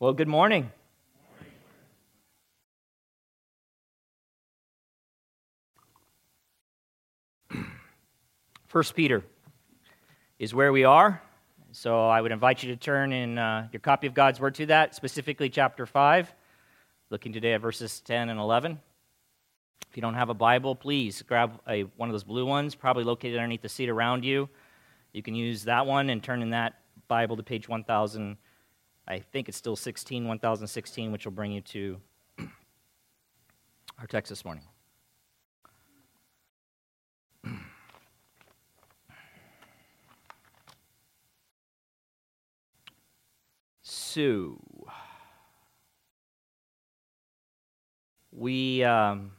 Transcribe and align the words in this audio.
Well, 0.00 0.12
good 0.14 0.28
morning. 0.28 0.72
First 8.66 8.94
Peter 8.94 9.22
is 10.38 10.54
where 10.54 10.72
we 10.72 10.84
are. 10.84 11.20
So 11.72 12.08
I 12.08 12.22
would 12.22 12.32
invite 12.32 12.62
you 12.62 12.70
to 12.70 12.80
turn 12.80 13.12
in 13.12 13.36
uh, 13.36 13.68
your 13.72 13.80
copy 13.80 14.06
of 14.06 14.14
God's 14.14 14.40
Word 14.40 14.54
to 14.54 14.64
that, 14.64 14.94
specifically 14.94 15.50
chapter 15.50 15.84
5, 15.84 16.34
looking 17.10 17.34
today 17.34 17.52
at 17.52 17.60
verses 17.60 18.00
10 18.00 18.30
and 18.30 18.40
11. 18.40 18.80
If 19.90 19.98
you 19.98 20.00
don't 20.00 20.14
have 20.14 20.30
a 20.30 20.34
Bible, 20.34 20.74
please 20.74 21.20
grab 21.20 21.60
a, 21.68 21.82
one 21.98 22.08
of 22.08 22.14
those 22.14 22.24
blue 22.24 22.46
ones, 22.46 22.74
probably 22.74 23.04
located 23.04 23.36
underneath 23.36 23.60
the 23.60 23.68
seat 23.68 23.90
around 23.90 24.24
you. 24.24 24.48
You 25.12 25.22
can 25.22 25.34
use 25.34 25.64
that 25.64 25.84
one 25.84 26.08
and 26.08 26.22
turn 26.22 26.40
in 26.40 26.48
that 26.52 26.78
Bible 27.06 27.36
to 27.36 27.42
page 27.42 27.68
1000. 27.68 28.38
I 29.06 29.18
think 29.18 29.48
it's 29.48 29.58
still 29.58 29.76
16, 29.76 30.26
1016, 30.26 31.12
which 31.12 31.24
will 31.24 31.32
bring 31.32 31.52
you 31.52 31.60
to 31.62 32.00
our 33.98 34.06
text 34.06 34.30
this 34.30 34.44
morning. 34.44 34.64
So, 43.82 44.58
we, 48.32 48.82
um, 48.82 49.32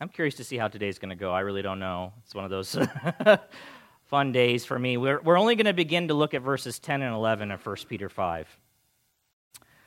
I'm 0.00 0.08
curious 0.08 0.34
to 0.36 0.44
see 0.44 0.56
how 0.56 0.68
today's 0.68 0.98
going 0.98 1.10
to 1.10 1.16
go. 1.16 1.32
I 1.32 1.40
really 1.40 1.62
don't 1.62 1.78
know. 1.78 2.12
It's 2.24 2.34
one 2.34 2.44
of 2.44 2.50
those 2.50 2.76
fun 4.14 4.30
days 4.30 4.64
for 4.64 4.78
me. 4.78 4.96
We're, 4.96 5.20
we're 5.22 5.36
only 5.36 5.56
going 5.56 5.66
to 5.66 5.72
begin 5.72 6.06
to 6.06 6.14
look 6.14 6.34
at 6.34 6.42
verses 6.42 6.78
10 6.78 7.02
and 7.02 7.12
11 7.12 7.50
of 7.50 7.66
1 7.66 7.76
Peter 7.88 8.08
5. 8.08 8.46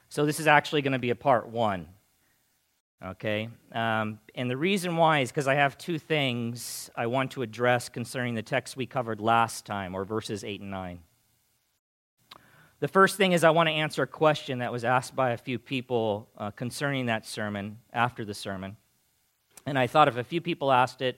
So 0.10 0.26
this 0.26 0.42
is 0.42 0.48
actually 0.48 0.82
going 0.82 0.92
to 0.92 1.00
be 1.00 1.12
a 1.12 1.16
part 1.16 1.48
one. 1.48 1.88
Okay? 3.02 3.48
Um, 3.72 4.20
and 4.36 4.52
the 4.52 4.58
reason 4.58 4.98
why 4.98 5.20
is 5.20 5.30
because 5.32 5.48
I 5.48 5.54
have 5.54 5.78
two 5.78 5.98
things 5.98 6.90
I 6.94 7.08
want 7.08 7.32
to 7.32 7.42
address 7.42 7.88
concerning 7.88 8.36
the 8.36 8.42
text 8.42 8.76
we 8.76 8.86
covered 8.86 9.22
last 9.22 9.66
time, 9.66 9.96
or 9.96 10.04
verses 10.04 10.44
8 10.44 10.60
and 10.60 10.72
9. 10.72 11.00
The 12.82 12.90
first 12.90 13.16
thing 13.16 13.32
is 13.32 13.46
I 13.46 13.52
want 13.52 13.70
to 13.70 13.74
answer 13.74 14.04
a 14.04 14.08
question 14.08 14.60
that 14.60 14.74
was 14.74 14.84
asked 14.84 15.16
by 15.16 15.30
a 15.30 15.38
few 15.38 15.58
people 15.58 16.28
uh, 16.38 16.52
concerning 16.52 17.06
that 17.06 17.26
sermon 17.26 17.78
after 17.94 18.26
the 18.26 18.34
sermon. 18.34 18.76
And 19.66 19.80
I 19.80 19.88
thought 19.88 20.10
if 20.10 20.18
a 20.18 20.24
few 20.26 20.42
people 20.42 20.70
asked 20.70 21.02
it, 21.02 21.18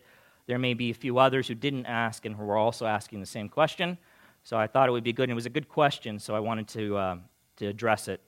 there 0.49 0.57
may 0.57 0.73
be 0.73 0.89
a 0.89 0.95
few 0.95 1.19
others 1.19 1.47
who 1.47 1.53
didn't 1.53 1.85
ask 1.85 2.25
and 2.25 2.35
who 2.35 2.43
were 2.43 2.57
also 2.57 2.87
asking 2.87 3.19
the 3.19 3.25
same 3.27 3.49
question. 3.49 3.99
So 4.41 4.57
I 4.57 4.65
thought 4.65 4.89
it 4.89 4.91
would 4.91 5.03
be 5.03 5.13
good. 5.13 5.25
And 5.25 5.33
it 5.33 5.35
was 5.35 5.45
a 5.45 5.51
good 5.51 5.69
question, 5.69 6.17
so 6.17 6.33
I 6.33 6.39
wanted 6.39 6.67
to, 6.69 6.97
uh, 6.97 7.17
to 7.57 7.67
address 7.67 8.07
it. 8.07 8.19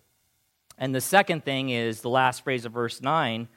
And 0.78 0.94
the 0.94 1.02
second 1.02 1.44
thing 1.44 1.72
is 1.72 2.02
the 2.02 2.12
last 2.12 2.44
phrase 2.44 2.64
of 2.64 2.74
verse 2.74 3.02
9. 3.02 3.48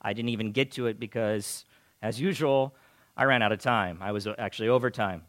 I 0.00 0.12
didn't 0.14 0.30
even 0.30 0.52
get 0.52 0.72
to 0.72 0.86
it 0.86 0.98
because, 0.98 1.66
as 2.00 2.18
usual, 2.18 2.74
I 3.14 3.24
ran 3.24 3.42
out 3.42 3.52
of 3.52 3.58
time. 3.58 3.98
I 4.00 4.12
was 4.12 4.26
actually 4.38 4.70
over 4.70 4.90
time. 4.90 5.24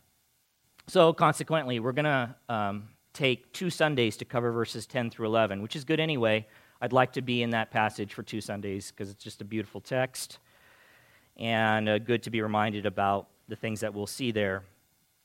So, 0.88 1.12
consequently, 1.12 1.82
we're 1.82 1.92
going 1.92 2.06
to 2.06 2.34
um, 2.48 2.88
take 3.12 3.52
two 3.52 3.70
Sundays 3.70 4.16
to 4.18 4.26
cover 4.26 4.54
verses 4.54 4.88
10 4.88 5.10
through 5.10 5.26
11, 5.26 5.62
which 5.62 5.76
is 5.76 5.84
good 5.84 6.00
anyway. 6.00 6.48
I'd 6.80 6.94
like 6.94 7.12
to 7.14 7.22
be 7.22 7.44
in 7.44 7.50
that 7.50 7.72
passage 7.72 8.14
for 8.14 8.24
two 8.24 8.40
Sundays 8.40 8.92
because 8.92 9.10
it's 9.10 9.22
just 9.22 9.42
a 9.42 9.46
beautiful 9.46 9.82
text 9.82 10.40
and 11.38 11.90
uh, 11.90 12.00
good 12.00 12.24
to 12.24 12.30
be 12.30 12.42
reminded 12.42 12.86
about 12.86 13.28
the 13.48 13.56
things 13.56 13.82
that 13.82 13.94
we'll 13.94 14.08
see 14.08 14.32
there 14.32 14.64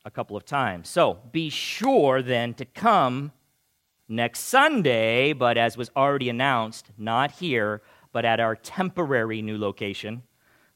a 0.05 0.11
couple 0.11 0.36
of 0.36 0.44
times. 0.44 0.89
So, 0.89 1.19
be 1.30 1.50
sure 1.50 2.22
then 2.22 2.55
to 2.55 2.64
come 2.64 3.33
next 4.08 4.41
Sunday, 4.41 5.33
but 5.33 5.56
as 5.56 5.77
was 5.77 5.91
already 5.94 6.28
announced, 6.28 6.91
not 6.98 7.31
here, 7.33 7.83
but 8.12 8.25
at 8.25 8.41
our 8.41 8.56
temporary 8.56 9.41
new 9.42 9.58
location, 9.58 10.22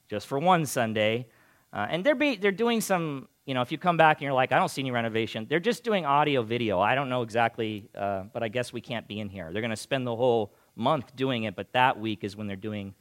just 0.08 0.26
for 0.26 0.38
one 0.38 0.66
Sunday. 0.66 1.26
Uh, 1.72 1.86
and 1.90 2.04
they're, 2.04 2.14
be, 2.14 2.36
they're 2.36 2.52
doing 2.52 2.80
some, 2.80 3.28
you 3.46 3.54
know, 3.54 3.60
if 3.60 3.72
you 3.72 3.78
come 3.78 3.96
back 3.96 4.18
and 4.18 4.22
you're 4.22 4.32
like, 4.32 4.52
I 4.52 4.58
don't 4.58 4.68
see 4.68 4.82
any 4.82 4.92
renovation, 4.92 5.46
they're 5.48 5.58
just 5.58 5.82
doing 5.82 6.06
audio 6.06 6.42
video. 6.42 6.80
I 6.80 6.94
don't 6.94 7.08
know 7.08 7.22
exactly, 7.22 7.88
uh, 7.96 8.24
but 8.32 8.42
I 8.42 8.48
guess 8.48 8.72
we 8.72 8.80
can't 8.80 9.08
be 9.08 9.18
in 9.18 9.28
here. 9.28 9.50
They're 9.52 9.62
going 9.62 9.70
to 9.70 9.76
spend 9.76 10.06
the 10.06 10.14
whole 10.14 10.54
month 10.76 11.16
doing 11.16 11.44
it, 11.44 11.56
but 11.56 11.72
that 11.72 11.98
week 11.98 12.22
is 12.22 12.36
when 12.36 12.46
they're 12.46 12.56
doing 12.56 12.94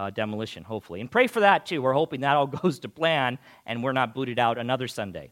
uh, 0.00 0.08
demolition, 0.08 0.64
hopefully. 0.64 1.02
And 1.02 1.10
pray 1.10 1.26
for 1.26 1.40
that 1.40 1.66
too. 1.66 1.82
We're 1.82 1.92
hoping 1.92 2.22
that 2.22 2.34
all 2.34 2.46
goes 2.62 2.78
to 2.80 2.88
plan 2.88 3.38
and 3.66 3.84
we're 3.84 3.92
not 3.92 4.14
booted 4.14 4.38
out 4.38 4.56
another 4.56 4.88
Sunday. 4.88 5.30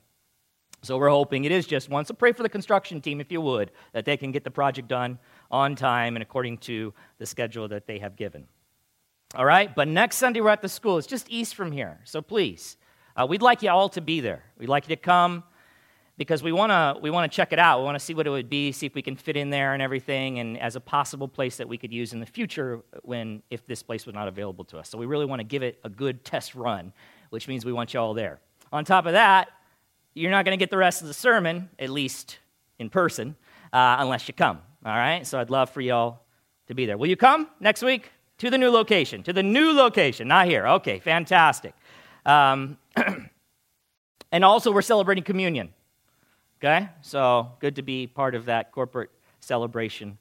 So 0.83 0.99
we're 0.99 1.09
hoping 1.09 1.45
it 1.45 1.53
is 1.53 1.67
just 1.67 1.89
one. 1.89 2.05
So 2.05 2.13
pray 2.13 2.33
for 2.33 2.43
the 2.43 2.51
construction 2.51 3.01
team, 3.01 3.21
if 3.21 3.33
you 3.33 3.41
would, 3.41 3.73
that 3.95 4.05
they 4.05 4.17
can 4.19 4.31
get 4.31 4.45
the 4.45 4.51
project 4.51 4.87
done 4.87 5.19
on 5.51 5.75
time 5.75 6.17
and 6.17 6.23
according 6.23 6.59
to 6.59 6.93
the 7.17 7.25
schedule 7.25 7.67
that 7.69 7.87
they 7.87 7.99
have 7.99 8.15
given. 8.15 8.47
All 9.35 9.47
right? 9.47 9.75
But 9.75 9.89
next 9.89 10.17
Sunday 10.17 10.43
we're 10.43 10.51
at 10.51 10.61
the 10.61 10.69
school. 10.69 10.99
It's 10.99 11.07
just 11.07 11.31
east 11.31 11.55
from 11.55 11.73
here. 11.73 12.01
So 12.05 12.21
please, 12.21 12.77
uh, 13.17 13.27
we'd 13.27 13.43
like 13.43 13.63
you 13.63 13.71
all 13.71 13.89
to 13.89 14.03
be 14.03 14.21
there. 14.21 14.45
We'd 14.59 14.69
like 14.69 14.87
you 14.87 14.95
to 14.95 15.01
come 15.01 15.45
because 16.19 16.43
we 16.43 16.53
want 16.53 16.71
to 16.71 17.01
we 17.01 17.11
want 17.11 17.31
to 17.31 17.35
check 17.35 17.53
it 17.53 17.59
out. 17.59 17.79
We 17.79 17.85
want 17.85 17.95
to 17.95 18.05
see 18.05 18.13
what 18.13 18.27
it 18.27 18.31
would 18.31 18.51
be, 18.51 18.73
see 18.73 18.85
if 18.85 18.95
we 18.95 19.01
can 19.01 19.17
fit 19.17 19.37
in 19.37 19.49
there 19.49 19.73
and 19.73 19.81
everything, 19.81 20.41
and 20.41 20.59
as 20.59 20.77
a 20.77 20.81
possible 20.81 21.29
place 21.29 21.57
that 21.57 21.69
we 21.69 21.79
could 21.79 21.93
use 21.93 22.13
in 22.13 22.21
the 22.21 22.27
future 22.27 22.81
when 23.03 23.43
if 23.51 23.67
this 23.67 23.83
place 23.83 24.05
was 24.05 24.15
not 24.15 24.29
available 24.29 24.65
to 24.67 24.79
us. 24.79 24.91
So 24.91 24.99
we 24.99 25.07
really 25.07 25.25
want 25.25 25.41
to 25.41 25.45
give 25.45 25.63
it 25.63 25.79
a 25.85 25.89
good 25.89 26.25
test 26.25 26.55
run, 26.55 26.93
which 27.31 27.49
means 27.49 27.65
we 27.65 27.73
want 27.73 27.95
you 27.95 28.01
all 28.01 28.13
there. 28.13 28.41
On 28.73 28.85
top 28.85 29.07
of 29.07 29.13
that, 29.13 29.49
you're 30.13 30.33
not 30.33 30.45
going 30.45 30.59
to 30.59 30.63
get 30.63 30.71
the 30.71 30.77
rest 30.77 31.01
of 31.01 31.09
the 31.09 31.15
sermon, 31.15 31.71
at 31.79 31.89
least 31.89 32.39
in 32.79 32.91
person, 32.91 33.37
uh, 33.73 33.97
unless 34.01 34.29
you 34.29 34.35
come. 34.35 34.61
All 34.85 34.93
right? 34.93 35.27
So 35.27 35.39
I'd 35.39 35.51
love 35.51 35.71
for 35.71 35.81
y'all 35.81 36.21
to 36.67 36.75
be 36.75 36.85
there. 36.85 36.99
Will 36.99 37.07
you 37.07 37.17
come 37.17 37.49
next 37.61 37.83
week 37.83 38.11
to 38.39 38.51
the 38.51 38.59
new 38.59 38.71
location? 38.71 39.23
To 39.23 39.33
the 39.33 39.43
new 39.43 39.73
location, 39.73 40.29
not 40.29 40.47
here. 40.47 40.67
Okay, 40.67 40.99
fantastic. 40.99 41.75
Um, 42.27 42.77
and 44.33 44.45
also, 44.45 44.73
we're 44.73 44.83
celebrating 44.83 45.25
communion. 45.25 45.73
Okay? 46.59 46.89
So 47.03 47.53
good 47.61 47.77
to 47.77 47.83
be 47.83 48.07
part 48.07 48.35
of 48.35 48.47
that 48.47 48.73
corporate 48.73 49.11
celebration 49.41 50.19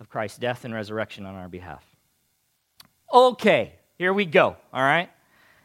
of 0.00 0.08
Christ's 0.08 0.38
death 0.38 0.64
and 0.64 0.74
resurrection 0.74 1.26
on 1.26 1.34
our 1.34 1.48
behalf. 1.48 1.84
Okay, 3.12 3.74
here 3.96 4.12
we 4.12 4.24
go. 4.26 4.56
All 4.72 4.82
right? 4.82 5.10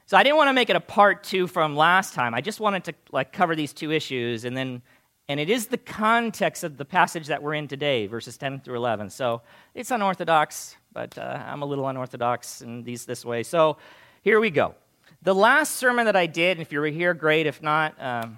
So 0.06 0.18
I 0.18 0.24
didn't 0.24 0.38
want 0.38 0.50
to 0.50 0.54
make 0.54 0.70
it 0.70 0.76
a 0.76 0.82
part 0.82 1.24
two 1.24 1.48
from 1.48 1.76
last 1.76 2.14
time. 2.14 2.34
I 2.34 2.42
just 2.42 2.60
wanted 2.60 2.84
to 2.86 2.94
like 3.12 3.32
cover 3.32 3.56
these 3.56 3.74
two 3.74 3.92
issues 3.92 4.46
and 4.46 4.56
then 4.56 4.82
and 5.30 5.40
it 5.40 5.50
is 5.50 5.68
the 5.68 5.78
context 5.78 6.66
of 6.66 6.76
the 6.76 6.84
passage 6.84 7.28
that 7.28 7.42
we're 7.42 7.54
in 7.54 7.70
today, 7.70 8.08
verses 8.08 8.38
10 8.38 8.60
through 8.60 8.76
11. 8.76 9.10
So 9.10 9.42
it's 9.74 9.90
unorthodox, 9.90 10.76
but 10.92 11.18
uh, 11.18 11.42
I'm 11.46 11.62
a 11.62 11.66
little 11.66 11.88
unorthodox 11.88 12.62
in 12.62 12.84
these 12.84 13.06
this 13.06 13.24
way. 13.24 13.44
So 13.44 13.78
here 14.22 14.42
we 14.42 14.50
go. 14.50 14.76
The 15.22 15.34
last 15.34 15.78
sermon 15.78 16.06
that 16.06 16.18
I 16.18 16.26
did, 16.26 16.58
and 16.58 16.62
if 16.62 16.74
you 16.74 16.82
were 16.82 16.88
here, 16.88 17.14
great. 17.14 17.48
If 17.48 17.62
not, 17.62 17.96
um, 18.02 18.38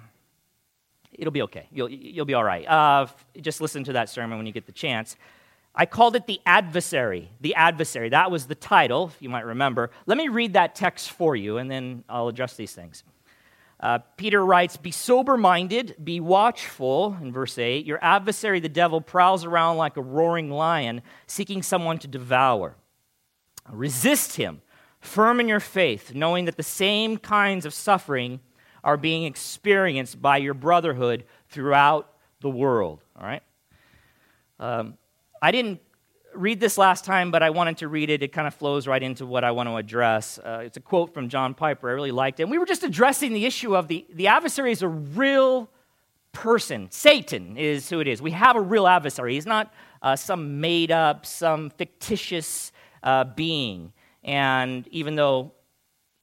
it'll 1.18 1.32
be 1.32 1.42
okay. 1.42 1.68
You'll, 1.72 1.88
you'll 1.88 2.26
be 2.26 2.34
all 2.34 2.44
right. 2.44 2.66
Uh, 2.66 3.06
just 3.40 3.60
listen 3.60 3.84
to 3.84 3.92
that 3.94 4.08
sermon 4.08 4.38
when 4.38 4.46
you 4.46 4.52
get 4.52 4.66
the 4.66 4.72
chance. 4.72 5.16
I 5.74 5.84
called 5.84 6.16
it 6.16 6.26
the 6.26 6.40
adversary. 6.46 7.30
The 7.40 7.54
adversary. 7.54 8.08
That 8.08 8.30
was 8.30 8.46
the 8.46 8.54
title, 8.54 9.08
if 9.08 9.20
you 9.20 9.28
might 9.28 9.44
remember. 9.44 9.90
Let 10.06 10.16
me 10.16 10.28
read 10.28 10.54
that 10.54 10.74
text 10.74 11.10
for 11.10 11.36
you, 11.36 11.58
and 11.58 11.70
then 11.70 12.04
I'll 12.08 12.28
address 12.28 12.56
these 12.56 12.72
things. 12.72 13.04
Uh, 13.78 13.98
Peter 14.16 14.42
writes, 14.44 14.78
Be 14.78 14.90
sober 14.90 15.36
minded, 15.36 15.96
be 16.02 16.18
watchful, 16.18 17.16
in 17.20 17.30
verse 17.30 17.58
8. 17.58 17.84
Your 17.84 18.02
adversary, 18.02 18.58
the 18.58 18.70
devil, 18.70 19.02
prowls 19.02 19.44
around 19.44 19.76
like 19.76 19.98
a 19.98 20.02
roaring 20.02 20.50
lion, 20.50 21.02
seeking 21.26 21.62
someone 21.62 21.98
to 21.98 22.08
devour. 22.08 22.76
Resist 23.70 24.36
him, 24.36 24.62
firm 25.00 25.40
in 25.40 25.48
your 25.48 25.60
faith, 25.60 26.14
knowing 26.14 26.46
that 26.46 26.56
the 26.56 26.62
same 26.62 27.18
kinds 27.18 27.66
of 27.66 27.74
suffering 27.74 28.40
are 28.86 28.96
being 28.96 29.24
experienced 29.24 30.22
by 30.22 30.36
your 30.36 30.54
brotherhood 30.54 31.24
throughout 31.48 32.08
the 32.40 32.48
world. 32.48 33.02
All 33.18 33.26
right? 33.26 33.42
Um, 34.60 34.96
I 35.42 35.50
didn't 35.50 35.80
read 36.32 36.60
this 36.60 36.78
last 36.78 37.04
time, 37.04 37.32
but 37.32 37.42
I 37.42 37.50
wanted 37.50 37.78
to 37.78 37.88
read 37.88 38.10
it. 38.10 38.22
It 38.22 38.32
kind 38.32 38.46
of 38.46 38.54
flows 38.54 38.86
right 38.86 39.02
into 39.02 39.26
what 39.26 39.42
I 39.42 39.50
want 39.50 39.68
to 39.68 39.74
address. 39.74 40.38
Uh, 40.38 40.62
it's 40.64 40.76
a 40.76 40.80
quote 40.80 41.12
from 41.12 41.28
John 41.28 41.52
Piper. 41.52 41.88
I 41.88 41.92
really 41.94 42.12
liked 42.12 42.38
it. 42.38 42.44
And 42.44 42.50
we 42.50 42.58
were 42.58 42.64
just 42.64 42.84
addressing 42.84 43.32
the 43.32 43.44
issue 43.44 43.76
of 43.76 43.88
the, 43.88 44.06
the 44.14 44.28
adversary 44.28 44.70
is 44.70 44.82
a 44.82 44.88
real 44.88 45.68
person. 46.30 46.86
Satan 46.92 47.56
is 47.56 47.90
who 47.90 47.98
it 47.98 48.06
is. 48.06 48.22
We 48.22 48.30
have 48.30 48.54
a 48.54 48.60
real 48.60 48.86
adversary. 48.86 49.34
He's 49.34 49.46
not 49.46 49.74
uh, 50.00 50.14
some 50.14 50.60
made 50.60 50.92
up, 50.92 51.26
some 51.26 51.70
fictitious 51.70 52.70
uh, 53.02 53.24
being. 53.24 53.92
And 54.22 54.86
even 54.92 55.16
though 55.16 55.54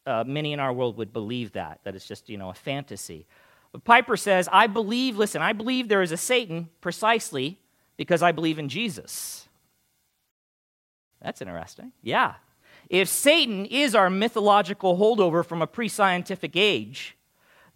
uh, 0.05 0.23
many 0.25 0.53
in 0.53 0.59
our 0.59 0.73
world 0.73 0.97
would 0.97 1.13
believe 1.13 1.53
that, 1.53 1.79
that 1.83 1.95
it's 1.95 2.07
just, 2.07 2.29
you 2.29 2.37
know, 2.37 2.49
a 2.49 2.53
fantasy. 2.53 3.25
But 3.71 3.83
Piper 3.83 4.17
says, 4.17 4.47
I 4.51 4.67
believe, 4.67 5.17
listen, 5.17 5.41
I 5.41 5.53
believe 5.53 5.87
there 5.87 6.01
is 6.01 6.11
a 6.11 6.17
Satan 6.17 6.69
precisely 6.81 7.59
because 7.97 8.21
I 8.21 8.31
believe 8.31 8.59
in 8.59 8.69
Jesus. 8.69 9.47
That's 11.21 11.41
interesting. 11.41 11.91
Yeah. 12.01 12.35
If 12.89 13.07
Satan 13.07 13.65
is 13.65 13.95
our 13.95 14.09
mythological 14.09 14.97
holdover 14.97 15.45
from 15.45 15.61
a 15.61 15.67
pre 15.67 15.87
scientific 15.87 16.55
age, 16.55 17.17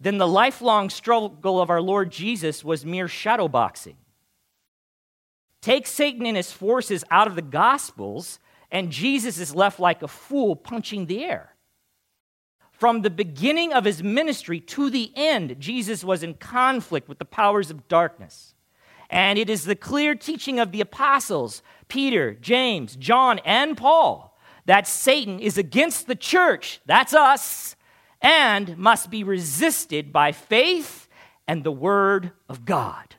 then 0.00 0.18
the 0.18 0.28
lifelong 0.28 0.90
struggle 0.90 1.60
of 1.60 1.70
our 1.70 1.80
Lord 1.80 2.12
Jesus 2.12 2.62
was 2.62 2.84
mere 2.84 3.06
shadowboxing. 3.06 3.96
Take 5.60 5.86
Satan 5.86 6.24
and 6.26 6.36
his 6.36 6.52
forces 6.52 7.02
out 7.10 7.26
of 7.26 7.34
the 7.34 7.42
Gospels, 7.42 8.38
and 8.70 8.92
Jesus 8.92 9.38
is 9.38 9.54
left 9.54 9.80
like 9.80 10.02
a 10.02 10.08
fool 10.08 10.54
punching 10.54 11.06
the 11.06 11.24
air. 11.24 11.54
From 12.78 13.02
the 13.02 13.10
beginning 13.10 13.72
of 13.72 13.84
his 13.84 14.04
ministry 14.04 14.60
to 14.60 14.88
the 14.88 15.10
end, 15.16 15.56
Jesus 15.58 16.04
was 16.04 16.22
in 16.22 16.34
conflict 16.34 17.08
with 17.08 17.18
the 17.18 17.24
powers 17.24 17.72
of 17.72 17.88
darkness. 17.88 18.54
And 19.10 19.36
it 19.36 19.50
is 19.50 19.64
the 19.64 19.74
clear 19.74 20.14
teaching 20.14 20.60
of 20.60 20.70
the 20.70 20.80
apostles, 20.80 21.60
Peter, 21.88 22.34
James, 22.34 22.94
John, 22.94 23.40
and 23.40 23.76
Paul, 23.76 24.38
that 24.66 24.86
Satan 24.86 25.40
is 25.40 25.58
against 25.58 26.06
the 26.06 26.14
church, 26.14 26.80
that's 26.86 27.14
us, 27.14 27.74
and 28.22 28.78
must 28.78 29.10
be 29.10 29.24
resisted 29.24 30.12
by 30.12 30.30
faith 30.30 31.08
and 31.48 31.64
the 31.64 31.72
word 31.72 32.30
of 32.48 32.64
God, 32.64 33.16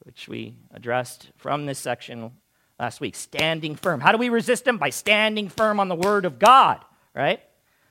which 0.00 0.26
we 0.26 0.56
addressed 0.72 1.30
from 1.36 1.66
this 1.66 1.78
section 1.78 2.32
last 2.80 3.00
week. 3.00 3.14
Standing 3.14 3.76
firm. 3.76 4.00
How 4.00 4.10
do 4.10 4.18
we 4.18 4.30
resist 4.30 4.66
him? 4.66 4.78
By 4.78 4.90
standing 4.90 5.48
firm 5.48 5.78
on 5.78 5.86
the 5.86 5.94
word 5.94 6.24
of 6.24 6.40
God, 6.40 6.84
right? 7.14 7.40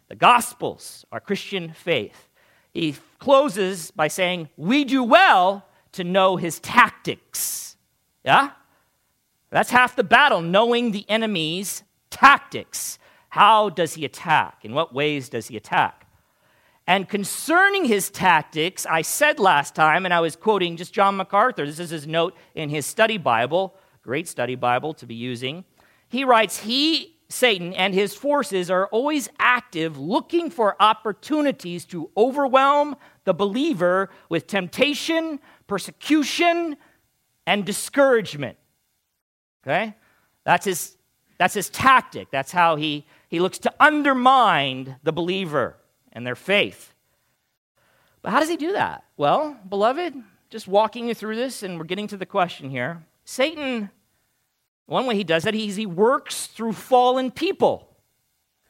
The 0.10 0.16
Gospels 0.16 1.06
our 1.12 1.20
Christian 1.20 1.74
faith. 1.74 2.30
He 2.74 2.96
closes 3.20 3.92
by 3.92 4.08
saying, 4.08 4.50
We 4.58 4.84
do 4.84 5.04
well 5.04 5.66
to 5.94 6.04
know 6.04 6.38
his 6.38 6.60
tactics. 6.60 7.78
Yeah? 8.24 8.52
That's 9.50 9.70
half 9.70 9.96
the 9.96 10.04
battle, 10.04 10.42
knowing 10.42 10.92
the 10.92 11.06
enemy's 11.08 11.84
tactics. 12.10 12.98
How 13.30 13.70
does 13.70 13.94
he 13.94 14.06
attack? 14.06 14.60
In 14.64 14.74
what 14.74 14.94
ways 14.94 15.30
does 15.30 15.48
he 15.48 15.58
attack? 15.58 16.08
And 16.86 17.08
concerning 17.08 17.86
his 17.86 18.10
tactics, 18.10 18.86
I 18.86 19.04
said 19.04 19.40
last 19.40 19.74
time, 19.74 20.06
and 20.06 20.14
I 20.14 20.20
was 20.20 20.36
quoting 20.36 20.76
just 20.76 20.94
John 20.94 21.16
MacArthur, 21.16 21.66
this 21.66 21.80
is 21.80 21.92
his 21.92 22.08
note 22.08 22.36
in 22.56 22.70
his 22.70 22.86
study 22.86 23.18
Bible, 23.18 23.76
great 24.02 24.28
study 24.28 24.56
Bible 24.56 24.94
to 24.96 25.06
be 25.06 25.16
using. 25.16 25.64
He 26.10 26.26
writes, 26.26 26.60
He 26.60 27.13
Satan 27.34 27.74
and 27.74 27.96
his 27.96 28.14
forces 28.14 28.70
are 28.70 28.86
always 28.88 29.28
active, 29.40 29.98
looking 29.98 30.52
for 30.52 30.76
opportunities 30.80 31.84
to 31.86 32.12
overwhelm 32.16 32.96
the 33.24 33.34
believer 33.34 34.12
with 34.30 34.46
temptation, 34.46 35.40
persecution, 35.66 36.78
and 37.48 37.66
discouragement. 37.66 38.58
Okay? 39.64 39.96
That's 40.44 40.66
his, 40.66 40.96
that's 41.40 41.56
his 41.56 41.72
tactic. 41.72 42.30
That's 42.30 42.52
how 42.52 42.76
he, 42.76 43.04
he 43.30 43.40
looks 43.40 43.58
to 43.60 43.74
undermine 43.80 44.98
the 45.02 45.12
believer 45.12 45.78
and 46.12 46.28
their 46.28 46.36
faith. 46.36 46.94
But 48.22 48.32
how 48.32 48.42
does 48.42 48.50
he 48.50 48.58
do 48.58 48.74
that? 48.74 49.06
Well, 49.18 49.58
beloved, 49.68 50.14
just 50.52 50.68
walking 50.68 51.08
you 51.08 51.16
through 51.16 51.38
this, 51.38 51.64
and 51.64 51.80
we're 51.80 51.86
getting 51.86 52.08
to 52.08 52.18
the 52.18 52.28
question 52.28 52.70
here. 52.70 53.04
Satan 53.26 53.90
one 54.86 55.06
way 55.06 55.16
he 55.16 55.24
does 55.24 55.44
that 55.44 55.56
is 55.56 55.76
he 55.76 55.86
works 55.86 56.48
through 56.48 56.74
fallen 56.74 57.32
people. 57.32 57.90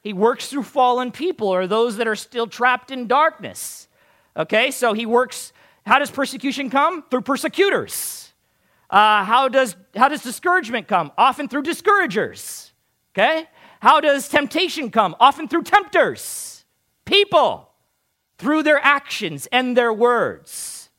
He 0.02 0.12
works 0.12 0.48
through 0.48 0.64
fallen 0.64 1.10
people 1.10 1.48
or 1.48 1.66
those 1.66 1.96
that 1.96 2.06
are 2.06 2.16
still 2.16 2.46
trapped 2.46 2.90
in 2.90 3.06
darkness. 3.06 3.88
Okay, 4.36 4.70
so 4.70 4.92
he 4.92 5.06
works. 5.06 5.52
How 5.86 5.98
does 5.98 6.10
persecution 6.10 6.70
come? 6.70 7.04
Through 7.10 7.22
persecutors. 7.22 8.32
Uh, 8.90 9.24
how, 9.24 9.48
does, 9.48 9.76
how 9.96 10.08
does 10.08 10.22
discouragement 10.22 10.88
come? 10.88 11.10
Often 11.18 11.48
through 11.48 11.62
discouragers. 11.62 12.72
Okay? 13.12 13.48
How 13.80 14.00
does 14.00 14.28
temptation 14.28 14.90
come? 14.90 15.16
Often 15.18 15.48
through 15.48 15.64
tempters. 15.64 16.64
People. 17.04 17.70
Through 18.38 18.62
their 18.62 18.78
actions 18.78 19.48
and 19.50 19.76
their 19.76 19.92
words. 19.92 20.90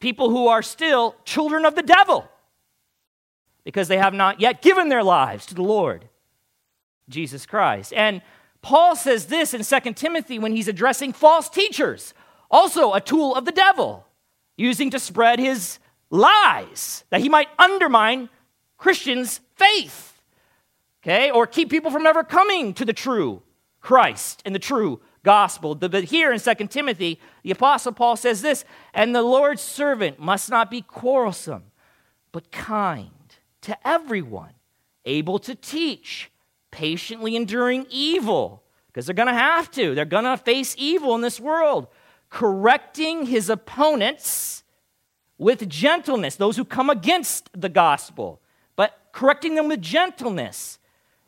People 0.00 0.30
who 0.30 0.46
are 0.46 0.62
still 0.62 1.16
children 1.24 1.64
of 1.64 1.74
the 1.74 1.82
devil 1.82 2.28
because 3.68 3.88
they 3.88 3.98
have 3.98 4.14
not 4.14 4.40
yet 4.40 4.62
given 4.62 4.88
their 4.88 5.02
lives 5.02 5.44
to 5.44 5.54
the 5.54 5.60
Lord, 5.60 6.08
Jesus 7.06 7.44
Christ. 7.44 7.92
And 7.92 8.22
Paul 8.62 8.96
says 8.96 9.26
this 9.26 9.52
in 9.52 9.62
2 9.62 9.92
Timothy 9.92 10.38
when 10.38 10.56
he's 10.56 10.68
addressing 10.68 11.12
false 11.12 11.50
teachers, 11.50 12.14
also 12.50 12.94
a 12.94 13.00
tool 13.02 13.34
of 13.34 13.44
the 13.44 13.52
devil, 13.52 14.06
using 14.56 14.88
to 14.88 14.98
spread 14.98 15.38
his 15.38 15.80
lies 16.08 17.04
that 17.10 17.20
he 17.20 17.28
might 17.28 17.48
undermine 17.58 18.30
Christians' 18.78 19.40
faith, 19.56 20.18
okay, 21.02 21.30
or 21.30 21.46
keep 21.46 21.68
people 21.68 21.90
from 21.90 22.06
ever 22.06 22.24
coming 22.24 22.72
to 22.72 22.86
the 22.86 22.94
true 22.94 23.42
Christ 23.82 24.40
and 24.46 24.54
the 24.54 24.58
true 24.58 25.02
gospel. 25.24 25.74
But 25.74 26.04
here 26.04 26.32
in 26.32 26.40
2 26.40 26.54
Timothy, 26.68 27.20
the 27.42 27.50
Apostle 27.50 27.92
Paul 27.92 28.16
says 28.16 28.40
this, 28.40 28.64
and 28.94 29.14
the 29.14 29.20
Lord's 29.20 29.60
servant 29.60 30.18
must 30.18 30.48
not 30.48 30.70
be 30.70 30.80
quarrelsome, 30.80 31.64
but 32.32 32.50
kind 32.50 33.10
to 33.62 33.76
everyone, 33.86 34.52
able 35.04 35.38
to 35.40 35.54
teach, 35.54 36.30
patiently 36.70 37.36
enduring 37.36 37.86
evil, 37.90 38.62
because 38.86 39.06
they're 39.06 39.14
going 39.14 39.28
to 39.28 39.34
have 39.34 39.70
to. 39.72 39.94
They're 39.94 40.04
going 40.04 40.24
to 40.24 40.36
face 40.36 40.74
evil 40.78 41.14
in 41.14 41.20
this 41.20 41.40
world, 41.40 41.88
correcting 42.30 43.26
his 43.26 43.48
opponents 43.48 44.64
with 45.38 45.68
gentleness, 45.68 46.36
those 46.36 46.56
who 46.56 46.64
come 46.64 46.90
against 46.90 47.48
the 47.58 47.68
gospel, 47.68 48.40
but 48.76 48.98
correcting 49.12 49.54
them 49.54 49.68
with 49.68 49.80
gentleness. 49.80 50.78